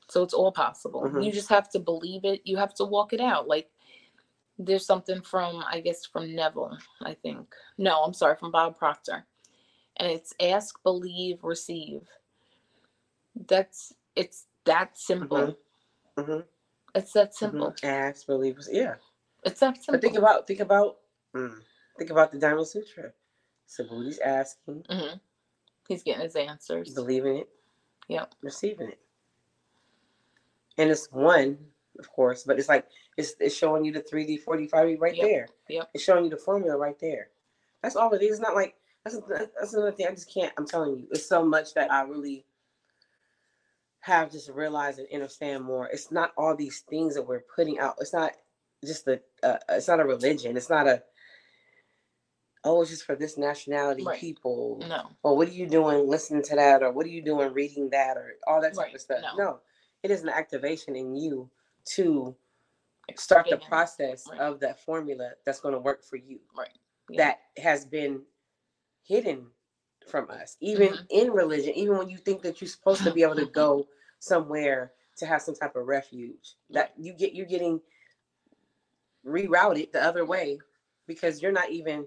So 0.08 0.22
it's 0.22 0.34
all 0.34 0.52
possible. 0.52 1.02
Mhm. 1.02 1.24
you 1.24 1.32
just 1.32 1.48
have 1.48 1.68
to 1.70 1.78
believe 1.78 2.24
it. 2.24 2.42
You 2.44 2.56
have 2.56 2.74
to 2.74 2.84
walk 2.84 3.12
it 3.12 3.20
out. 3.20 3.48
Like 3.48 3.70
there's 4.58 4.86
something 4.86 5.20
from 5.22 5.64
i 5.66 5.80
guess 5.80 6.04
from 6.06 6.32
neville 6.34 6.78
i 7.02 7.14
think. 7.14 7.54
No 7.78 8.02
i'm 8.04 8.14
sorry 8.14 8.36
from 8.36 8.50
bob 8.52 8.76
proctor. 8.78 9.26
And 9.96 10.10
it's 10.10 10.34
ask 10.40 10.80
believe 10.82 11.42
receive. 11.44 12.08
That's 13.48 13.92
it's 14.16 14.46
that 14.64 14.96
simple 14.98 15.56
Mhm. 16.16 16.24
Mhm. 16.24 16.44
it's 16.94 17.12
that 17.12 17.34
simple 17.34 17.72
Mhm. 17.72 17.84
Ask, 17.84 18.26
believe. 18.26 18.58
Yeah. 18.70 18.96
it's 19.44 19.60
that 19.60 19.76
simple 19.76 19.92
But 19.94 20.00
think 20.00 20.16
about 20.16 20.46
think 20.46 20.60
about 20.60 21.00
mm, 21.34 21.62
think 21.98 22.10
about 22.10 22.32
the 22.32 22.38
Diamond 22.38 22.66
Sutra. 22.68 23.12
So 23.66 23.84
Buddhi's 23.84 24.18
asking, 24.18 24.84
hmm 24.88 25.16
he's 25.88 26.02
getting 26.02 26.22
his 26.22 26.36
answers 26.36 26.94
believing 26.94 27.38
it, 27.38 27.48
Yep. 28.08 28.34
receiving 28.42 28.88
it. 28.90 29.00
And 30.78 30.90
it's 30.90 31.10
one, 31.12 31.72
of 31.98 32.10
course, 32.10 32.44
but 32.44 32.58
it's 32.58 32.68
like 32.68 32.86
it's 33.16 33.34
it's 33.40 33.54
showing 33.54 33.84
you 33.84 33.92
the 33.92 34.00
3D, 34.02 34.38
4D, 34.44 34.68
5D 34.70 34.96
right 34.98 35.14
Yep. 35.14 35.26
there. 35.28 35.48
Yep. 35.68 35.90
It's 35.94 36.04
showing 36.04 36.24
you 36.24 36.30
the 36.30 36.36
formula 36.36 36.76
right 36.76 36.98
there. 36.98 37.30
That's 37.82 37.96
all 37.96 38.12
it 38.14 38.22
is. 38.22 38.32
It's 38.32 38.40
not 38.40 38.54
like 38.54 38.76
that's 39.04 39.18
that's 39.58 39.74
another 39.74 39.92
thing. 39.92 40.06
I 40.06 40.10
just 40.10 40.32
can't. 40.32 40.52
I'm 40.56 40.66
telling 40.66 40.96
you, 40.98 41.08
it's 41.10 41.26
so 41.28 41.44
much 41.44 41.74
that 41.74 41.92
I 41.92 42.02
really 42.02 42.46
have 44.04 44.30
just 44.30 44.50
realized 44.50 44.98
and 44.98 45.08
understand 45.14 45.64
more. 45.64 45.88
It's 45.88 46.10
not 46.12 46.32
all 46.36 46.54
these 46.54 46.80
things 46.90 47.14
that 47.14 47.22
we're 47.26 47.44
putting 47.56 47.78
out. 47.78 47.96
It's 48.00 48.12
not 48.12 48.32
just 48.84 49.08
a. 49.08 49.20
Uh, 49.42 49.56
it's 49.70 49.88
not 49.88 50.00
a 50.00 50.04
religion. 50.04 50.56
It's 50.56 50.68
not 50.70 50.86
a. 50.86 51.02
Oh, 52.64 52.82
it's 52.82 52.90
just 52.90 53.04
for 53.04 53.16
this 53.16 53.38
nationality 53.38 54.04
Right. 54.04 54.20
people. 54.20 54.78
no 54.88 55.08
Or 55.22 55.36
what 55.36 55.48
are 55.48 55.52
you 55.52 55.66
doing 55.66 56.06
listening 56.08 56.42
to 56.44 56.56
that? 56.56 56.82
Or 56.82 56.92
what 56.92 57.06
are 57.06 57.10
you 57.10 57.22
doing 57.22 57.52
reading 57.54 57.90
that? 57.90 58.16
Or 58.18 58.34
all 58.46 58.60
that 58.62 58.74
type 58.74 58.86
Right, 58.86 58.94
of 58.94 59.00
stuff. 59.00 59.20
no. 59.22 59.36
No. 59.36 59.60
it 60.02 60.10
is 60.10 60.22
an 60.22 60.28
activation 60.28 60.96
in 60.96 61.16
you 61.16 61.50
to 61.94 62.36
start 63.16 63.46
the 63.48 63.56
process 63.58 64.26
Right. 64.30 64.38
of 64.40 64.60
that 64.60 64.80
formula 64.80 65.32
that's 65.46 65.60
going 65.60 65.72
to 65.74 65.80
work 65.80 66.04
for 66.04 66.16
you 66.16 66.40
Yeah. 67.08 67.16
that 67.56 67.62
has 67.62 67.86
been 67.86 68.26
hidden 69.02 69.50
from 70.08 70.30
us 70.30 70.56
even 70.60 70.90
Mhm. 70.90 71.06
in 71.10 71.32
religion 71.32 71.74
even 71.74 71.98
when 71.98 72.10
you 72.10 72.18
think 72.18 72.42
that 72.42 72.60
you're 72.60 72.68
supposed 72.68 73.04
to 73.04 73.12
be 73.12 73.22
able 73.22 73.36
to 73.36 73.46
go 73.52 73.88
somewhere 74.20 74.92
to 75.16 75.26
have 75.26 75.42
some 75.42 75.54
type 75.54 75.76
of 75.76 75.86
refuge 75.86 76.56
that 76.70 76.92
you 76.98 77.12
get 77.14 77.34
you're 77.34 77.46
getting 77.46 77.80
rerouted 79.26 79.92
the 79.92 80.02
other 80.02 80.24
way 80.26 80.58
because 81.06 81.42
you're 81.42 81.52
not 81.52 81.70
even 81.70 82.06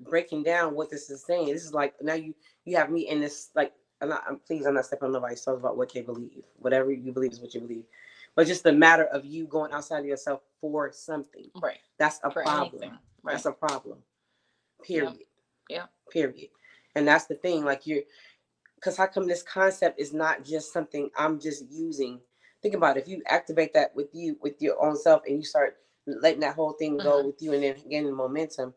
breaking 0.00 0.42
down 0.44 0.74
what 0.74 0.90
this 0.90 1.10
is 1.10 1.24
saying 1.24 1.46
this 1.48 1.64
is 1.64 1.74
like 1.74 1.94
now 2.02 2.14
you 2.14 2.34
you 2.64 2.76
have 2.76 2.90
me 2.90 3.08
in 3.08 3.20
this 3.20 3.50
like 3.54 3.72
I'm 4.00 4.10
not 4.10 4.24
I'm 4.28 4.38
please 4.38 4.66
I'm 4.66 4.74
not 4.74 4.86
stepping 4.86 5.06
on 5.06 5.12
nobody's 5.12 5.42
toes 5.44 5.58
about 5.60 5.76
what 5.76 5.92
they 5.92 6.02
believe 6.02 6.44
whatever 6.56 6.92
you 6.92 7.12
believe 7.12 7.32
is 7.32 7.40
what 7.40 7.54
you 7.54 7.60
believe 7.60 7.84
but 8.36 8.46
just 8.48 8.64
the 8.64 8.72
matter 8.72 9.04
of 9.06 9.24
you 9.26 9.46
going 9.46 9.72
outside 9.72 10.00
of 10.00 10.06
yourself 10.06 10.40
for 10.60 10.92
something 10.92 11.50
right 11.62 11.78
that's 11.98 12.20
a 12.24 12.30
for 12.30 12.42
problem 12.44 13.00
right 13.22 13.34
that's 13.34 13.46
a 13.46 13.52
problem. 13.52 13.98
Period. 14.84 15.12
Yeah. 15.68 15.86
Period. 16.10 16.48
And 16.94 17.06
that's 17.08 17.26
the 17.26 17.34
thing. 17.36 17.64
Like 17.64 17.86
you're 17.86 18.02
because 18.76 18.96
how 18.96 19.06
come 19.06 19.26
this 19.28 19.42
concept 19.42 20.00
is 20.00 20.12
not 20.12 20.44
just 20.44 20.72
something 20.72 21.10
I'm 21.16 21.40
just 21.40 21.64
using? 21.70 22.20
Think 22.62 22.74
about 22.74 22.96
it. 22.96 23.02
If 23.04 23.08
you 23.08 23.22
activate 23.26 23.74
that 23.74 23.94
with 23.94 24.08
you 24.14 24.36
with 24.42 24.60
your 24.60 24.82
own 24.84 24.96
self 24.96 25.22
and 25.26 25.36
you 25.38 25.44
start 25.44 25.76
letting 26.06 26.40
that 26.40 26.54
whole 26.56 26.72
thing 26.74 26.98
go 26.98 27.22
Mhm. 27.22 27.26
with 27.26 27.42
you 27.42 27.52
and 27.54 27.62
then 27.62 27.76
gaining 27.88 28.14
momentum, 28.14 28.74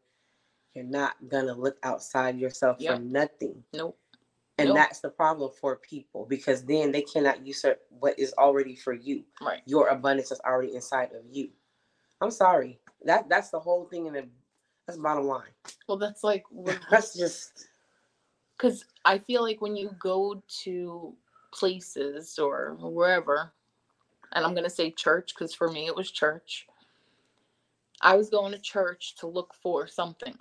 you're 0.76 0.86
not 0.86 1.16
gonna 1.30 1.53
look 1.53 1.78
outside 1.84 2.38
yourself 2.39 2.78
Yep. 2.80 2.95
for 2.97 3.03
nothing. 3.03 3.63
nope 3.74 3.97
And 4.57 4.70
Nope. 4.70 4.78
that's 4.78 5.01
the 5.01 5.09
problem 5.09 5.51
for 5.53 5.78
people 5.78 6.26
because 6.26 6.63
then 6.66 6.91
they 6.91 7.01
cannot 7.03 7.45
usurp 7.45 7.86
what 7.89 8.18
is 8.20 8.34
already 8.38 8.76
for 8.76 8.93
you. 8.93 9.26
right 9.41 9.61
Your 9.66 9.89
abundance 9.89 10.32
is 10.32 10.39
already 10.41 10.76
inside 10.76 11.13
of 11.13 11.26
you. 11.30 11.51
I'm 12.22 12.32
sorry. 12.32 12.80
That 13.03 13.30
that's 13.30 13.49
the 13.51 13.59
whole 13.59 13.86
thing 13.86 14.07
in 14.07 14.13
the 14.13 14.30
that's 14.88 14.99
bottom 14.99 15.26
line. 15.26 15.53
well 15.88 15.97
that's 15.97 16.24
like 16.24 16.45
That's 16.91 17.13
just 17.16 17.68
because 18.57 18.85
I 19.05 19.19
feel 19.19 19.43
like 19.43 19.61
when 19.61 19.75
you 19.75 19.91
go 19.99 20.43
to 20.63 21.15
places 21.53 22.39
or 22.39 22.77
wherever, 22.81 23.53
and 24.33 24.45
I'm 24.45 24.55
gonna 24.55 24.69
say 24.69 24.91
church 24.91 25.33
because 25.35 25.53
for 25.55 25.71
me 25.71 25.87
it 25.87 25.95
was 25.95 26.11
church. 26.11 26.67
I 28.01 28.15
was 28.17 28.29
going 28.29 28.51
to 28.53 28.59
church 28.59 29.15
to 29.17 29.27
look 29.27 29.53
for 29.55 29.87
something. 29.87 30.35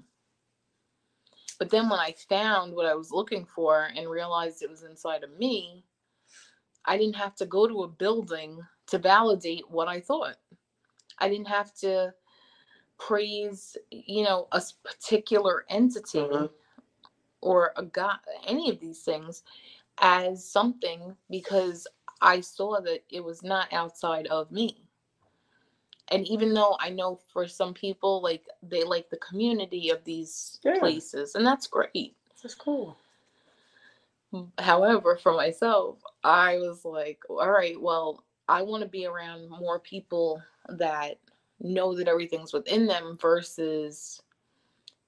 But 1.58 1.70
then 1.70 1.88
when 1.90 2.00
I 2.00 2.14
found 2.28 2.74
what 2.74 2.86
I 2.86 2.94
was 2.94 3.12
looking 3.12 3.46
for 3.46 3.90
and 3.96 4.10
realized 4.10 4.62
it 4.62 4.70
was 4.70 4.84
inside 4.84 5.24
of 5.24 5.38
me, 5.38 5.84
I 6.86 6.98
didn't 6.98 7.16
have 7.16 7.36
to 7.36 7.46
go 7.46 7.68
to 7.68 7.84
a 7.84 7.88
building 7.88 8.60
to 8.88 8.98
validate 8.98 9.70
what 9.70 9.88
I 9.88 10.00
thought. 10.00 10.36
I 11.18 11.28
didn't 11.28 11.48
have 11.48 11.74
to 11.76 12.14
praise, 12.98 13.76
you 13.90 14.24
know, 14.24 14.48
a 14.52 14.62
particular 14.84 15.64
entity 15.70 16.20
Mhm. 16.20 16.50
Or 17.44 17.72
a 17.76 17.84
god, 17.84 18.18
any 18.48 18.70
of 18.70 18.80
these 18.80 19.02
things 19.02 19.44
as 20.00 20.44
something 20.44 21.16
because 21.30 21.86
I 22.22 22.40
saw 22.42 22.80
that 22.82 23.04
it 23.10 23.24
was 23.24 23.44
not 23.44 23.72
outside 23.72 24.28
of 24.28 24.52
me. 24.52 24.78
And 26.10 26.26
even 26.28 26.54
though 26.54 26.76
I 26.80 26.90
know 26.90 27.20
for 27.32 27.48
some 27.48 27.74
people, 27.74 28.22
like 28.22 28.44
they 28.62 28.84
like 28.84 29.10
the 29.10 29.18
community 29.18 29.90
of 29.90 30.04
these 30.04 30.60
Yeah. 30.64 30.78
places, 30.78 31.34
and 31.36 31.46
that's 31.46 31.68
great. 31.68 32.16
This 32.32 32.46
is 32.52 32.54
cool. 32.56 32.98
However, 34.58 35.16
for 35.16 35.32
myself, 35.34 35.98
I 36.24 36.58
was 36.58 36.84
like, 36.84 37.20
all 37.30 37.50
right, 37.50 37.80
well, 37.80 38.24
I 38.48 38.62
want 38.62 38.82
to 38.82 38.90
be 38.90 39.06
around 39.06 39.50
more 39.50 39.80
people 39.80 40.42
that 40.68 41.18
know 41.60 41.94
that 41.96 42.08
everything's 42.08 42.52
within 42.52 42.86
them 42.86 43.18
versus 43.20 44.22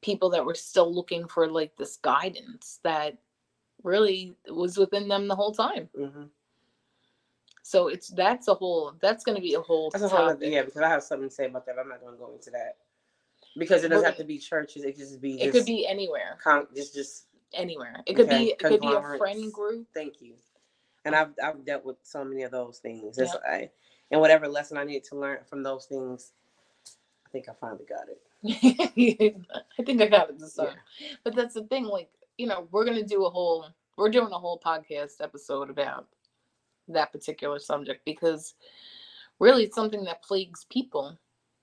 people 0.03 0.31
that 0.31 0.45
were 0.45 0.55
still 0.55 0.93
looking 0.93 1.27
for 1.27 1.49
like 1.49 1.77
this 1.77 1.97
guidance 1.97 2.81
that 2.85 3.19
really 3.83 4.37
was 4.49 4.77
within 4.79 5.09
them 5.09 5.29
the 5.29 5.37
whole 5.37 5.53
time. 5.53 5.89
hmm 5.97 6.25
So 7.63 7.89
it's 7.89 8.09
that's 8.09 8.49
a 8.49 8.55
whole 8.55 8.95
that's 9.01 9.25
going 9.25 9.37
to 9.37 9.43
be 9.43 9.55
a 9.55 9.61
whole 9.61 9.91
That's 9.91 10.05
a 10.05 10.09
whole 10.09 10.29
other, 10.29 10.47
yeah, 10.47 10.63
because 10.63 10.83
I 10.83 10.89
have 10.89 11.03
something 11.03 11.29
to 11.29 11.35
say 11.35 11.47
about 11.47 11.67
that. 11.67 11.77
But 11.77 11.83
I'm 11.83 11.89
not 11.89 12.01
going 12.01 12.15
to 12.15 12.19
go 12.19 12.33
into 12.33 12.51
that 12.51 12.77
because 13.59 13.85
it 13.85 13.89
doesn't 13.89 14.05
We're 14.05 14.11
have 14.11 14.19
to 14.19 14.25
be 14.25 14.39
churches. 14.39 14.85
It 14.85 14.93
could 14.93 14.99
just 15.01 15.21
be. 15.21 15.41
It 15.41 15.47
just 15.47 15.59
could 15.59 15.67
be 15.67 15.87
anywhere, 15.87 16.39
con- 16.43 16.69
just 16.75 16.95
just 16.95 17.27
anywhere. 17.55 18.03
It 18.07 18.15
could 18.17 18.27
Okay, 18.29 18.45
be 18.45 18.51
it 18.51 18.59
could 18.59 18.81
be 18.81 18.93
a 18.93 19.03
friend 19.19 19.53
group. 19.53 19.87
thank 19.95 20.21
you. 20.21 20.35
And 21.05 21.15
I've 21.15 21.31
I've 21.43 21.65
dealt 21.65 21.85
with 21.85 21.97
so 22.03 22.25
many 22.25 22.43
of 22.43 22.51
those 22.51 22.79
things. 22.79 23.17
Yep. 23.19 23.43
I, 23.49 23.71
and 24.11 24.21
whatever 24.21 24.49
lesson 24.49 24.77
I 24.77 24.85
needed 24.85 25.05
to 25.05 25.17
learn 25.17 25.39
from 25.49 25.63
those 25.63 25.87
things, 25.87 26.33
I 27.27 27.31
think 27.31 27.49
I 27.49 27.53
finally 27.61 27.85
got 27.89 28.09
it. 28.09 28.21
I 29.79 29.83
think 29.85 30.01
I 30.03 30.07
got 30.07 30.31
it 30.31 30.39
this 30.39 30.59
Yeah. 30.61 30.73
But 31.25 31.35
that's 31.35 31.55
the 31.55 31.65
thing, 31.65 31.85
like, 31.85 32.11
you 32.39 32.47
know, 32.47 32.69
we're 32.71 32.85
gonna 32.85 33.03
do 33.05 33.25
a 33.25 33.31
whole 33.31 33.67
we're 33.97 34.11
doing 34.11 34.33
a 34.33 34.39
whole 34.39 34.61
podcast 34.65 35.21
episode 35.21 35.71
about 35.71 36.07
that 36.89 37.13
particular 37.13 37.59
subject 37.59 38.05
because 38.05 38.55
really 39.39 39.65
it's 39.65 39.75
something 39.75 40.05
that 40.05 40.23
plagues 40.23 40.65
people. 40.71 41.19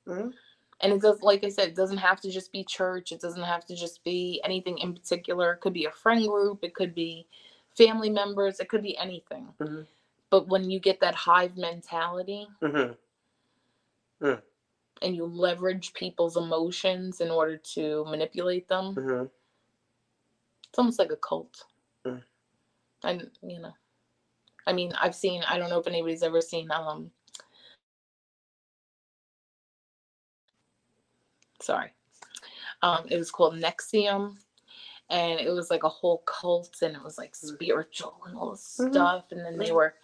Mhm. 0.07 0.33
And 0.81 0.93
it 0.93 1.01
does 1.01 1.21
like 1.21 1.43
I 1.43 1.49
said, 1.49 1.69
it 1.69 1.75
doesn't 1.75 1.97
have 1.97 2.19
to 2.21 2.31
just 2.31 2.51
be 2.51 2.63
church, 2.63 3.11
it 3.11 3.21
doesn't 3.21 3.43
have 3.43 3.65
to 3.67 3.75
just 3.75 4.03
be 4.03 4.41
anything 4.43 4.77
in 4.79 4.93
particular. 4.93 5.53
It 5.53 5.61
could 5.61 5.73
be 5.73 5.85
a 5.85 5.91
friend 5.91 6.27
group, 6.27 6.63
it 6.63 6.73
could 6.73 6.93
be 6.95 7.27
family 7.77 8.09
members, 8.09 8.59
it 8.59 8.69
could 8.69 8.83
be 8.83 8.97
anything. 8.97 9.53
Mhm. 9.59 9.87
But 10.29 10.47
when 10.47 10.69
you 10.71 10.79
get 10.79 10.99
that 11.01 11.15
hive 11.15 11.57
mentality 11.57 12.47
Mm-hmm. 12.61 12.93
And 15.03 15.15
you 15.15 15.25
leverage 15.25 15.93
people's 15.93 16.37
emotions 16.37 17.21
in 17.21 17.29
order 17.29 17.57
to 17.75 18.05
manipulate 18.05 18.69
them, 18.69 18.95
Mm-hmm. 18.95 19.25
it's 20.69 20.79
almost 20.79 20.99
like 20.99 21.11
a 21.11 21.17
cult. 21.17 21.65
Mm. 22.07 22.23
And 23.03 23.31
you 23.43 23.59
know, 23.61 23.73
I 24.65 24.73
mean, 24.73 24.93
I've 25.01 25.15
seen. 25.15 25.43
I 25.49 25.57
don't 25.57 25.69
know 25.69 25.79
if 25.79 25.87
anybody's 25.87 26.23
ever 26.23 26.41
seen. 26.41 26.71
Um, 26.71 27.11
sorry, 31.61 31.91
um, 32.81 33.05
it 33.09 33.17
was 33.17 33.31
called 33.31 33.55
NXIVM, 33.55 34.37
and 35.09 35.39
it 35.39 35.49
was 35.51 35.69
like 35.69 35.83
a 35.83 35.89
whole 35.89 36.23
cult, 36.25 36.77
and 36.81 36.95
it 36.95 37.03
was 37.03 37.17
like 37.17 37.35
spiritual 37.35 38.21
and 38.25 38.37
all 38.37 38.51
this 38.51 38.79
Mhm. 38.81 38.91
stuff. 38.91 39.25
And 39.31 39.45
then 39.45 39.57
they 39.57 39.71
Mhm. 39.71 39.75
were, 39.75 39.95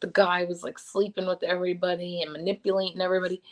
the 0.00 0.08
guy 0.08 0.44
was 0.44 0.62
like 0.62 0.78
sleeping 0.78 1.26
with 1.26 1.42
everybody 1.42 2.22
and 2.22 2.32
manipulating 2.32 3.00
everybody, 3.00 3.42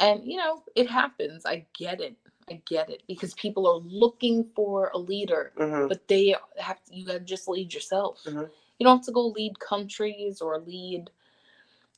and 0.00 0.24
you 0.24 0.38
know, 0.38 0.62
it 0.76 0.90
happens. 0.90 1.46
I 1.46 1.66
get 1.78 2.00
it. 2.00 2.16
I 2.50 2.60
get 2.66 2.90
it 2.90 3.04
because 3.06 3.34
people 3.34 3.66
are 3.68 3.78
looking 3.84 4.44
for 4.56 4.90
a 4.94 4.98
leader 4.98 5.52
Mm-hmm. 5.56 5.88
but 5.88 6.08
they 6.08 6.34
have 6.58 6.82
to, 6.84 6.96
you 6.96 7.06
gotta 7.06 7.20
just 7.20 7.48
lead 7.48 7.72
yourself. 7.74 8.20
Mhm. 8.26 8.50
You 8.78 8.84
don't 8.86 8.98
have 8.98 9.06
to 9.06 9.12
go 9.12 9.28
lead 9.28 9.60
countries 9.60 10.40
or 10.40 10.58
lead, 10.58 11.10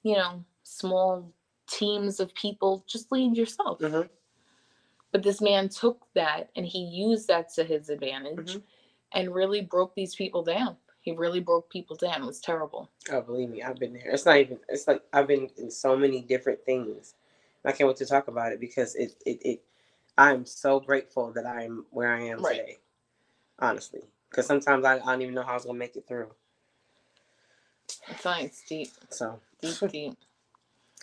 you 0.03 0.17
know, 0.17 0.45
small 0.65 1.33
teams 1.69 2.21
of 2.21 2.35
people. 2.35 2.85
Just 2.87 3.13
lead 3.13 3.37
yourself. 3.37 3.79
Mm-hmm. 3.81 4.09
But 5.13 5.23
this 5.23 5.41
man 5.41 5.69
took 5.69 6.07
that 6.15 6.51
and 6.57 6.67
he 6.67 6.81
used 6.81 7.29
that 7.29 7.53
to 7.55 7.65
his 7.65 7.89
advantage 7.89 8.57
Mhm. 8.57 8.63
and 9.13 9.35
really 9.35 9.63
broke 9.63 9.95
these 9.95 10.15
people 10.15 10.43
down. 10.43 10.77
He 11.03 11.13
really 11.13 11.41
broke 11.41 11.69
people 11.71 11.97
down. 11.97 12.23
It 12.23 12.27
was 12.27 12.41
terrible. 12.41 12.91
Oh, 13.11 13.23
believe 13.23 13.51
me, 13.51 13.63
I've 13.63 13.77
been 13.79 13.93
there. 13.93 14.11
It's 14.11 14.25
not 14.27 14.37
even. 14.39 14.59
It's 14.69 14.87
like 14.87 15.03
I've 15.13 15.27
been 15.29 15.51
in 15.57 15.71
so 15.71 15.97
many 15.97 16.21
different 16.23 16.65
things. 16.65 17.15
I 17.65 17.73
can't 17.73 17.89
wait 17.89 17.97
to 17.99 18.07
talk 18.07 18.29
about 18.29 18.53
it 18.53 18.61
because 18.61 18.95
it 18.97 19.15
it, 19.27 19.41
it 19.45 19.63
I'm 20.19 20.47
so 20.47 20.81
grateful 20.81 21.33
that 21.35 21.47
I'm 21.47 21.87
where 21.91 22.15
I 22.15 22.23
am 22.23 22.43
Right. 22.43 22.59
today. 22.59 22.79
Honestly, 23.61 24.03
because 24.31 24.47
sometimes 24.47 24.85
I, 24.85 24.97
I 24.97 24.99
don't 25.01 25.23
even 25.23 25.35
know 25.35 25.43
how 25.45 25.53
I 25.53 25.57
was 25.57 25.67
gonna 25.67 25.79
make 25.79 25.97
it 25.97 26.07
through. 26.09 26.31
It's 28.09 28.25
not 28.25 28.43
it's 28.43 28.63
deep, 28.69 28.91
So, 29.11 29.41
deep, 29.61 29.77
deep. 29.93 30.15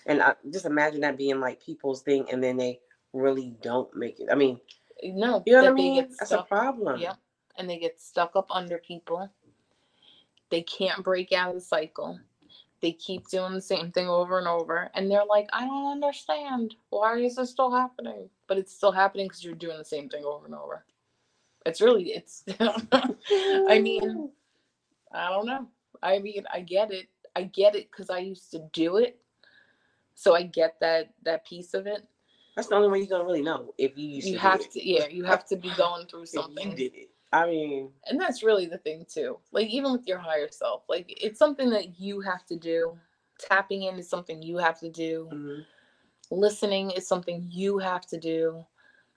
and 0.07 0.21
I, 0.21 0.35
just 0.51 0.65
imagine 0.65 1.01
that 1.01 1.17
being 1.17 1.39
like 1.41 1.63
people's 1.63 2.03
thing, 2.03 2.27
and 2.31 2.43
then 2.43 2.57
they 2.57 2.79
really 3.13 3.55
don't 3.61 3.93
make 3.95 4.19
it. 4.19 4.29
I 4.31 4.35
mean, 4.35 4.59
No, 5.03 5.43
you 5.45 5.53
know 5.53 5.63
what 5.63 5.71
I 5.71 5.73
mean? 5.73 6.07
That's 6.19 6.31
a 6.31 6.39
problem. 6.43 7.01
Yeah, 7.01 7.13
And 7.57 7.69
they 7.69 7.79
get 7.79 8.01
stuck 8.01 8.35
up 8.35 8.47
under 8.51 8.79
people. 8.79 9.29
They 10.51 10.63
can't 10.63 11.03
break 11.03 11.33
out 11.33 11.49
of 11.49 11.55
the 11.55 11.61
cycle. 11.61 12.19
They 12.81 12.91
keep 12.93 13.27
doing 13.27 13.53
the 13.53 13.61
same 13.61 13.91
thing 13.91 14.07
over 14.07 14.37
and 14.39 14.47
over. 14.47 14.89
And 14.93 15.11
they're 15.11 15.25
like, 15.25 15.49
I 15.51 15.65
don't 15.65 15.91
understand. 15.91 16.75
Why 16.89 17.17
is 17.17 17.35
this 17.35 17.49
still 17.49 17.71
happening? 17.71 18.29
But 18.47 18.57
it's 18.57 18.73
still 18.73 18.91
happening 18.91 19.27
because 19.27 19.43
you're 19.43 19.53
doing 19.55 19.77
the 19.77 19.85
same 19.85 20.07
thing 20.09 20.23
over 20.23 20.45
and 20.45 20.55
over. 20.55 20.85
It's 21.65 21.81
really, 21.81 22.11
it's, 22.11 22.43
I 22.59 23.79
mean, 23.81 24.31
I 25.11 25.29
don't 25.29 25.45
know. 25.45 25.67
I 26.01 26.19
mean, 26.19 26.45
I 26.53 26.61
get 26.61 26.91
it. 26.91 27.07
I 27.35 27.43
get 27.43 27.75
it 27.75 27.89
because 27.91 28.09
I 28.09 28.19
used 28.19 28.51
to 28.51 28.59
do 28.73 28.97
it. 28.97 29.19
So 30.15 30.35
I 30.35 30.43
get 30.43 30.75
that 30.81 31.13
that 31.23 31.45
piece 31.45 31.73
of 31.73 31.87
it. 31.87 32.05
that's 32.55 32.67
the 32.67 32.75
only 32.75 32.89
way 32.89 32.99
you're 32.99 33.07
gonna 33.07 33.23
really 33.23 33.41
know 33.41 33.73
if 33.77 33.97
you 33.97 34.07
used 34.09 34.27
You 34.27 34.33
to 34.33 34.39
have 34.39 34.59
do 34.59 34.65
it. 34.65 34.71
to, 34.71 34.89
yeah, 34.89 35.07
you 35.07 35.23
have 35.23 35.45
to 35.47 35.55
be 35.55 35.71
going 35.77 36.07
through 36.07 36.23
If 36.33 36.33
you 36.33 36.75
did 36.75 36.93
it. 36.95 37.09
I 37.31 37.45
mean, 37.47 37.91
and 38.07 38.19
that's 38.19 38.43
really 38.43 38.65
the 38.65 38.77
thing 38.79 39.05
too 39.07 39.37
like 39.51 39.67
even 39.67 39.91
with 39.91 40.07
your 40.07 40.17
higher 40.19 40.49
self 40.51 40.83
like 40.89 41.05
it's 41.21 41.39
something 41.39 41.69
that 41.69 41.99
you 41.99 42.21
have 42.21 42.45
to 42.47 42.55
do. 42.57 42.97
Tapping 43.39 43.83
in 43.83 43.97
is 43.99 44.09
something 44.09 44.41
you 44.43 44.57
have 44.57 44.79
to 44.79 44.89
do. 44.89 45.29
Mhm. 45.31 45.65
listening 46.31 46.91
is 46.91 47.07
something 47.07 47.47
you 47.49 47.77
have 47.79 48.05
to 48.07 48.19
do. 48.19 48.65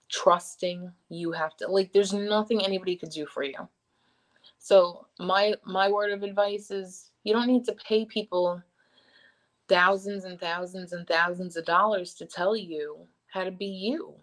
Trusting 0.09 0.91
you 1.09 1.31
have 1.31 1.57
to 1.57 1.67
like 1.67 1.93
there's 1.93 2.13
nothing 2.13 2.63
anybody 2.63 2.95
could 2.95 3.11
do 3.11 3.25
for 3.25 3.43
you. 3.43 3.67
So 4.59 5.07
my 5.19 5.55
my 5.65 5.91
word 5.91 6.11
of 6.11 6.23
advice 6.23 6.71
is 6.71 7.11
you 7.23 7.33
don't 7.33 7.47
need 7.47 7.65
to 7.65 7.73
pay 7.75 8.05
people 8.05 8.61
thousands 9.67 10.25
and 10.25 10.39
thousands 10.39 10.93
and 10.93 11.07
thousands 11.07 11.57
of 11.57 11.65
dollars 11.65 12.13
to 12.15 12.25
tell 12.25 12.55
you 12.55 13.07
how 13.27 13.43
to 13.43 13.51
be 13.51 13.65
you 13.65 14.15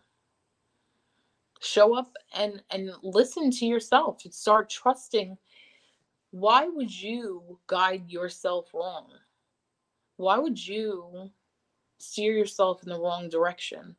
show 1.60 1.94
up 1.94 2.16
and 2.34 2.62
and 2.70 2.90
listen 3.02 3.50
to 3.50 3.66
yourself 3.66 4.24
and 4.24 4.34
start 4.34 4.68
trusting 4.68 5.36
why 6.30 6.66
would 6.68 6.92
you 7.02 7.58
guide 7.66 8.08
yourself 8.08 8.72
wrong? 8.72 9.08
Why 10.16 10.38
would 10.38 10.64
you 10.64 11.30
steer 11.98 12.32
yourself 12.32 12.82
in 12.82 12.88
the 12.88 12.98
wrong 12.98 13.28
direction? 13.28 13.96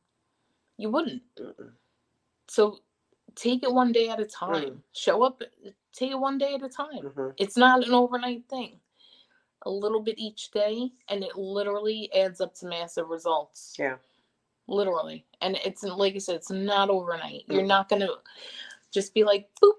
You 0.77 0.89
wouldn't. 0.89 1.23
So 2.47 2.79
take 3.35 3.63
it 3.63 3.73
one 3.73 3.91
day 3.91 4.09
at 4.09 4.19
a 4.19 4.25
time. 4.25 4.53
Mm. 4.65 4.81
show 4.93 5.23
up 5.23 5.41
take 5.93 6.11
it 6.11 6.19
one 6.19 6.37
day 6.37 6.55
at 6.55 6.63
a 6.63 6.69
time. 6.69 7.01
Mhm. 7.01 7.33
it's 7.37 7.57
not 7.57 7.85
an 7.85 7.93
overnight 7.93 8.47
thing. 8.47 8.79
A 9.63 9.69
little 9.69 10.01
bit 10.01 10.17
each 10.17 10.51
day 10.51 10.91
and 11.09 11.23
it 11.23 11.35
literally 11.35 12.11
adds 12.13 12.41
up 12.41 12.53
to 12.55 12.65
massive 12.65 13.09
results. 13.09 13.75
Yeah. 13.77 13.97
Literally 14.67 15.25
and 15.41 15.57
it's 15.65 15.83
like 15.83 16.15
i 16.15 16.17
said 16.17 16.35
it's 16.35 16.51
not 16.51 16.89
overnight 16.89 17.43
you're 17.49 17.63
Mm. 17.63 17.67
not 17.67 17.89
gonna 17.89 18.07
just 18.91 19.13
be 19.13 19.23
like 19.23 19.49
boop 19.61 19.73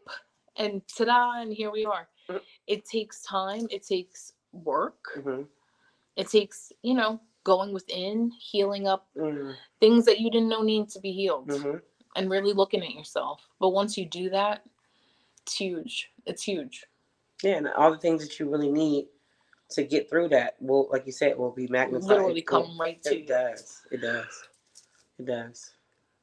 and 0.56 0.82
ta-da 0.88 1.40
and 1.40 1.52
here 1.52 1.70
we 1.70 1.84
are 1.84 2.08
Mm. 2.28 2.40
it 2.66 2.84
takes 2.84 3.22
time 3.22 3.66
it 3.70 3.86
takes 3.86 4.32
work 4.52 5.12
Mhm. 5.16 5.46
it 6.16 6.28
takes 6.28 6.72
you 6.82 6.94
know 6.94 7.20
going 7.44 7.72
within 7.72 8.30
healing 8.32 8.86
up 8.86 9.08
Mhm. 9.16 9.56
things 9.80 10.04
that 10.04 10.20
you 10.20 10.30
didn't 10.30 10.48
know 10.48 10.62
need 10.62 10.88
to 10.90 11.00
be 11.00 11.12
healed 11.12 11.48
Mhm. 11.48 11.82
and 12.16 12.30
really 12.30 12.52
looking 12.52 12.82
at 12.82 12.90
yourself 12.94 13.48
but 13.58 13.70
once 13.70 13.96
you 13.96 14.04
do 14.06 14.28
that 14.30 14.64
it's 15.42 15.54
huge 15.56 16.12
it's 16.26 16.42
huge 16.42 16.86
Yeah, 17.42 17.56
and 17.56 17.68
all 17.68 17.90
the 17.90 17.98
things 17.98 18.22
that 18.22 18.38
you 18.38 18.48
really 18.48 18.70
need 18.70 19.08
to 19.70 19.82
get 19.82 20.08
through 20.08 20.28
that 20.28 20.60
will, 20.62 20.88
like 20.92 21.06
you 21.06 21.12
said, 21.12 21.36
will 21.36 21.50
be 21.50 21.66
magnified. 21.66 22.08
literally 22.08 22.40
It- 22.40 22.46
come 22.46 22.78
right 22.80 23.02
to 23.02 23.14
It 23.16 23.20
you 23.22 23.26
does. 23.26 23.84
It 23.90 23.96
does. 24.02 24.48
It 25.22 25.26
does. 25.26 25.72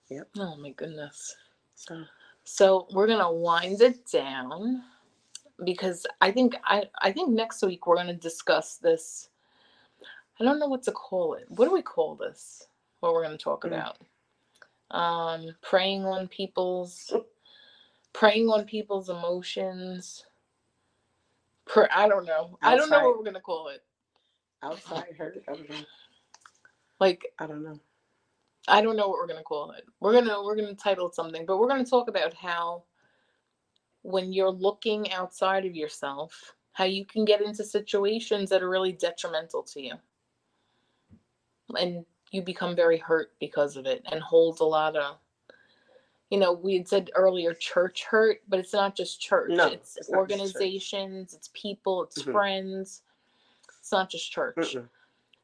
Yep. 0.09 0.29
Oh 0.39 0.57
my 0.57 0.71
goodness 0.71 1.35
So 1.75 2.03
So 2.45 2.87
we're 2.93 3.07
gonna 3.07 3.31
wind 3.31 3.81
it 3.81 4.07
down 4.11 4.83
because 5.65 6.05
I 6.21 6.31
think 6.31 6.55
I 6.65 6.85
I 7.01 7.11
think 7.11 7.31
next 7.31 7.63
week 7.63 7.87
we're 7.87 7.97
gonna 7.97 8.13
discuss 8.15 8.77
this. 8.77 9.29
I 10.39 10.45
don't 10.45 10.59
know 10.59 10.67
what 10.69 10.83
to 10.83 10.91
call 10.93 11.35
it. 11.35 11.45
What 11.49 11.65
do 11.67 11.73
we 11.73 11.81
call 11.83 12.15
this? 12.15 12.67
What 13.01 13.13
we're 13.13 13.23
gonna 13.23 13.37
talk 13.37 13.65
Mm. 13.65 13.67
about? 13.67 13.97
um, 14.91 15.55
preying 15.61 16.05
on 16.05 16.27
people's 16.27 17.13
preying 18.13 18.49
on 18.49 18.65
people's 18.65 19.09
emotions. 19.09 20.25
Per, 21.67 21.87
I 21.95 22.07
don't 22.09 22.25
know. 22.25 22.57
I 22.63 22.75
don't 22.77 22.89
know 22.91 23.01
what 23.01 23.17
we're 23.17 23.25
gonna 23.25 23.41
call 23.41 23.69
it. 23.69 23.83
Outside 24.63 25.15
hurt. 25.17 25.43
I 25.49 25.53
don't 25.53 25.69
know. 25.69 25.85
Like 26.99 27.25
I 27.39 27.47
don't 27.47 27.63
know. 27.63 27.79
I 28.67 28.81
don't 28.81 28.95
know 28.95 29.07
what 29.07 29.17
we're 29.17 29.27
gonna 29.27 29.43
call 29.43 29.71
it. 29.71 29.85
We're 29.99 30.13
gonna 30.13 30.43
we're 30.43 30.55
gonna 30.55 30.75
title 30.75 31.07
it 31.07 31.15
something, 31.15 31.45
but 31.45 31.57
we're 31.57 31.67
gonna 31.67 31.85
talk 31.85 32.07
about 32.09 32.33
how 32.33 32.83
when 34.01 34.31
you're 34.31 34.51
looking 34.51 35.11
outside 35.11 35.65
of 35.65 35.75
yourself, 35.75 36.55
how 36.73 36.85
you 36.85 37.05
can 37.05 37.25
get 37.25 37.41
into 37.41 37.63
situations 37.63 38.49
that 38.49 38.61
are 38.63 38.69
really 38.69 38.91
detrimental 38.93 39.63
to 39.63 39.81
you. 39.81 39.93
And 41.77 42.05
you 42.31 42.41
become 42.41 42.75
very 42.75 42.97
hurt 42.97 43.31
because 43.39 43.75
of 43.75 43.85
it 43.85 44.03
and 44.11 44.21
hold 44.21 44.59
a 44.59 44.65
lot 44.65 44.95
of 44.95 45.17
you 46.29 46.37
know, 46.37 46.53
we 46.53 46.75
had 46.75 46.87
said 46.87 47.09
earlier 47.15 47.53
church 47.55 48.03
hurt, 48.03 48.41
but 48.47 48.59
it's 48.59 48.73
not 48.73 48.95
just 48.95 49.19
church. 49.19 49.49
No, 49.49 49.65
it's, 49.65 49.97
it's 49.97 50.07
just 50.07 50.09
church. 50.09 50.17
organizations, 50.17 51.33
it's 51.33 51.49
people, 51.53 52.03
it's 52.03 52.21
Mhm. 52.21 52.31
friends. 52.31 53.01
It's 53.79 53.91
not 53.91 54.11
just 54.11 54.31
church. 54.31 54.55
Mm-mm. 54.57 54.87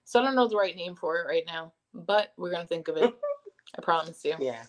So 0.03 0.19
I 0.19 0.23
don't 0.23 0.35
know 0.35 0.47
the 0.47 0.57
right 0.57 0.75
name 0.75 0.95
for 0.95 1.17
it 1.19 1.27
right 1.27 1.45
now, 1.47 1.73
but 1.95 2.34
we're 2.38 2.51
gonna 2.51 2.67
think 2.67 2.88
of 2.88 2.97
it. 2.97 3.13
I 3.77 3.81
promise 3.81 4.23
you. 4.23 4.35
Yeah. 4.39 4.63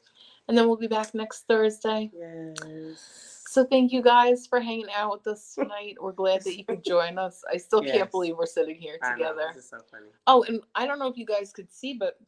And 0.48 0.57
then 0.57 0.66
we'll 0.69 0.77
be 0.77 0.86
back 0.86 1.15
next 1.15 1.47
Thursday. 1.48 2.11
Yes. 2.16 3.43
So 3.48 3.65
thank 3.65 3.90
you 3.93 4.03
guys 4.03 4.47
for 4.47 4.61
hanging 4.61 4.86
out 4.94 5.12
with 5.12 5.27
us 5.27 5.55
tonight. 5.59 5.97
We're 6.01 6.12
glad 6.12 6.43
that 6.43 6.57
you 6.57 6.65
could 6.65 6.85
join 6.85 7.19
us. 7.19 7.43
I 7.53 7.57
still 7.57 7.82
Yes. 7.85 7.97
can't 7.97 8.11
believe 8.11 8.36
we're 8.36 8.47
sitting 8.47 8.77
here 8.77 8.98
together. 9.03 9.51
This 9.55 9.65
is 9.65 9.70
so 9.70 9.78
funny. 9.90 10.07
Oh, 10.27 10.44
and 10.44 10.61
I 10.74 10.86
don't 10.86 10.98
know 10.98 11.09
if 11.09 11.16
you 11.16 11.27
guys 11.27 11.53
could 11.53 11.73
see, 11.73 11.94
but 11.94 12.19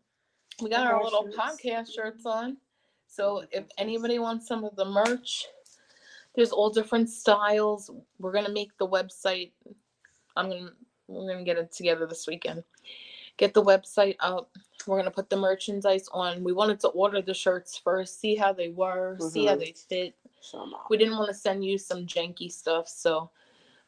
we 0.62 0.70
got 0.70 0.86
our 0.86 0.94
our 0.96 1.04
little 1.04 1.24
shirts. 1.26 1.36
podcast 1.62 1.94
shirts 1.94 2.26
on. 2.26 2.56
So 3.06 3.44
if 3.52 3.64
anybody 3.78 4.18
wants 4.18 4.46
some 4.48 4.64
of 4.64 4.74
the 4.76 4.84
merch, 4.84 5.46
there's 6.34 6.50
all 6.52 6.70
different 6.70 7.08
styles. 7.10 7.90
We're 8.18 8.32
gonna 8.32 8.50
make 8.52 8.76
the 8.78 8.86
website. 8.88 9.52
I'm 10.36 10.50
gonna 10.50 10.72
we're 11.08 11.30
gonna 11.32 11.44
get 11.44 11.56
it 11.58 11.72
together 11.72 12.06
this 12.06 12.26
weekend. 12.26 12.62
Get 13.38 13.54
the 13.54 13.62
website 13.62 14.16
up. 14.20 14.50
We're 14.86 14.98
gonna 14.98 15.10
put 15.10 15.30
the 15.30 15.36
merchandise 15.36 16.08
on. 16.12 16.42
We 16.44 16.52
wanted 16.52 16.80
to 16.80 16.88
order 16.88 17.22
the 17.22 17.34
shirts 17.34 17.76
first, 17.78 18.20
see 18.20 18.34
how 18.34 18.52
they 18.52 18.68
were, 18.68 19.16
see 19.20 19.46
how 19.46 19.54
Mhm. 19.54 19.58
they 19.60 19.72
fit. 19.72 20.14
We 20.90 20.96
didn't 20.96 21.16
want 21.16 21.28
to 21.28 21.34
send 21.34 21.64
you 21.64 21.78
some 21.78 22.06
janky 22.06 22.50
stuff, 22.50 22.88
so 22.88 23.30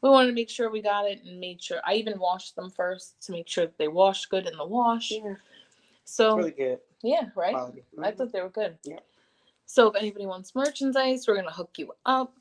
we 0.03 0.09
wanted 0.11 0.29
to 0.29 0.35
make 0.35 0.49
sure 0.51 0.71
we 0.71 0.81
got 0.81 1.07
it 1.11 1.23
and 1.25 1.39
made 1.41 1.63
sure. 1.63 1.81
I 1.85 1.95
even 1.95 2.19
washed 2.19 2.55
them 2.57 2.71
first 2.71 3.21
to 3.27 3.33
make 3.33 3.49
sure 3.49 3.67
that 3.67 3.77
they 3.77 3.89
wash 3.89 4.27
good 4.27 4.47
in 4.47 4.57
the 4.57 4.65
wash. 4.65 5.11
Yeah. 5.11 5.35
So 6.05 6.29
It's 6.29 6.37
really 6.39 6.51
good 6.53 6.81
yeah, 7.03 7.31
right. 7.35 7.55
quality. 7.55 7.85
I 7.99 8.11
thought 8.13 8.33
they 8.33 8.43
were 8.43 8.51
good. 8.51 8.79
Yeah. 8.85 9.01
So 9.67 9.89
if 9.89 9.97
anybody 9.97 10.27
wants 10.27 10.55
merchandise, 10.55 11.27
we're 11.27 11.37
gonna 11.37 11.51
hook 11.53 11.77
you 11.79 11.93
up, 12.07 12.37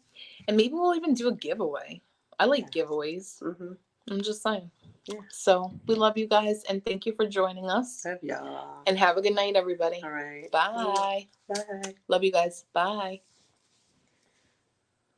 and 0.47 0.55
maybe 0.57 0.73
we'll 0.75 0.95
even 0.95 1.13
do 1.15 1.27
a 1.27 1.33
giveaway. 1.35 2.01
I 2.39 2.45
like 2.45 2.71
giveaways. 2.71 3.41
Mhm. 3.41 3.77
I'm 4.09 4.21
just 4.21 4.43
saying. 4.43 4.71
Yeah. 5.05 5.19
So 5.31 5.73
we 5.87 5.95
love 5.95 6.17
you 6.17 6.27
guys, 6.27 6.63
and 6.69 6.83
thank 6.85 7.05
you 7.05 7.13
for 7.13 7.25
joining 7.27 7.69
us. 7.69 8.05
Love 8.05 8.19
y'all. 8.21 8.81
And 8.85 8.97
have 8.97 9.17
a 9.17 9.21
good 9.21 9.35
night, 9.35 9.55
everybody. 9.55 10.01
All 10.03 10.11
right. 10.11 10.51
Bye. 10.51 11.27
Bye. 11.47 11.95
Love 12.07 12.23
you 12.23 12.31
guys. 12.31 12.65
Bye. 12.73 13.21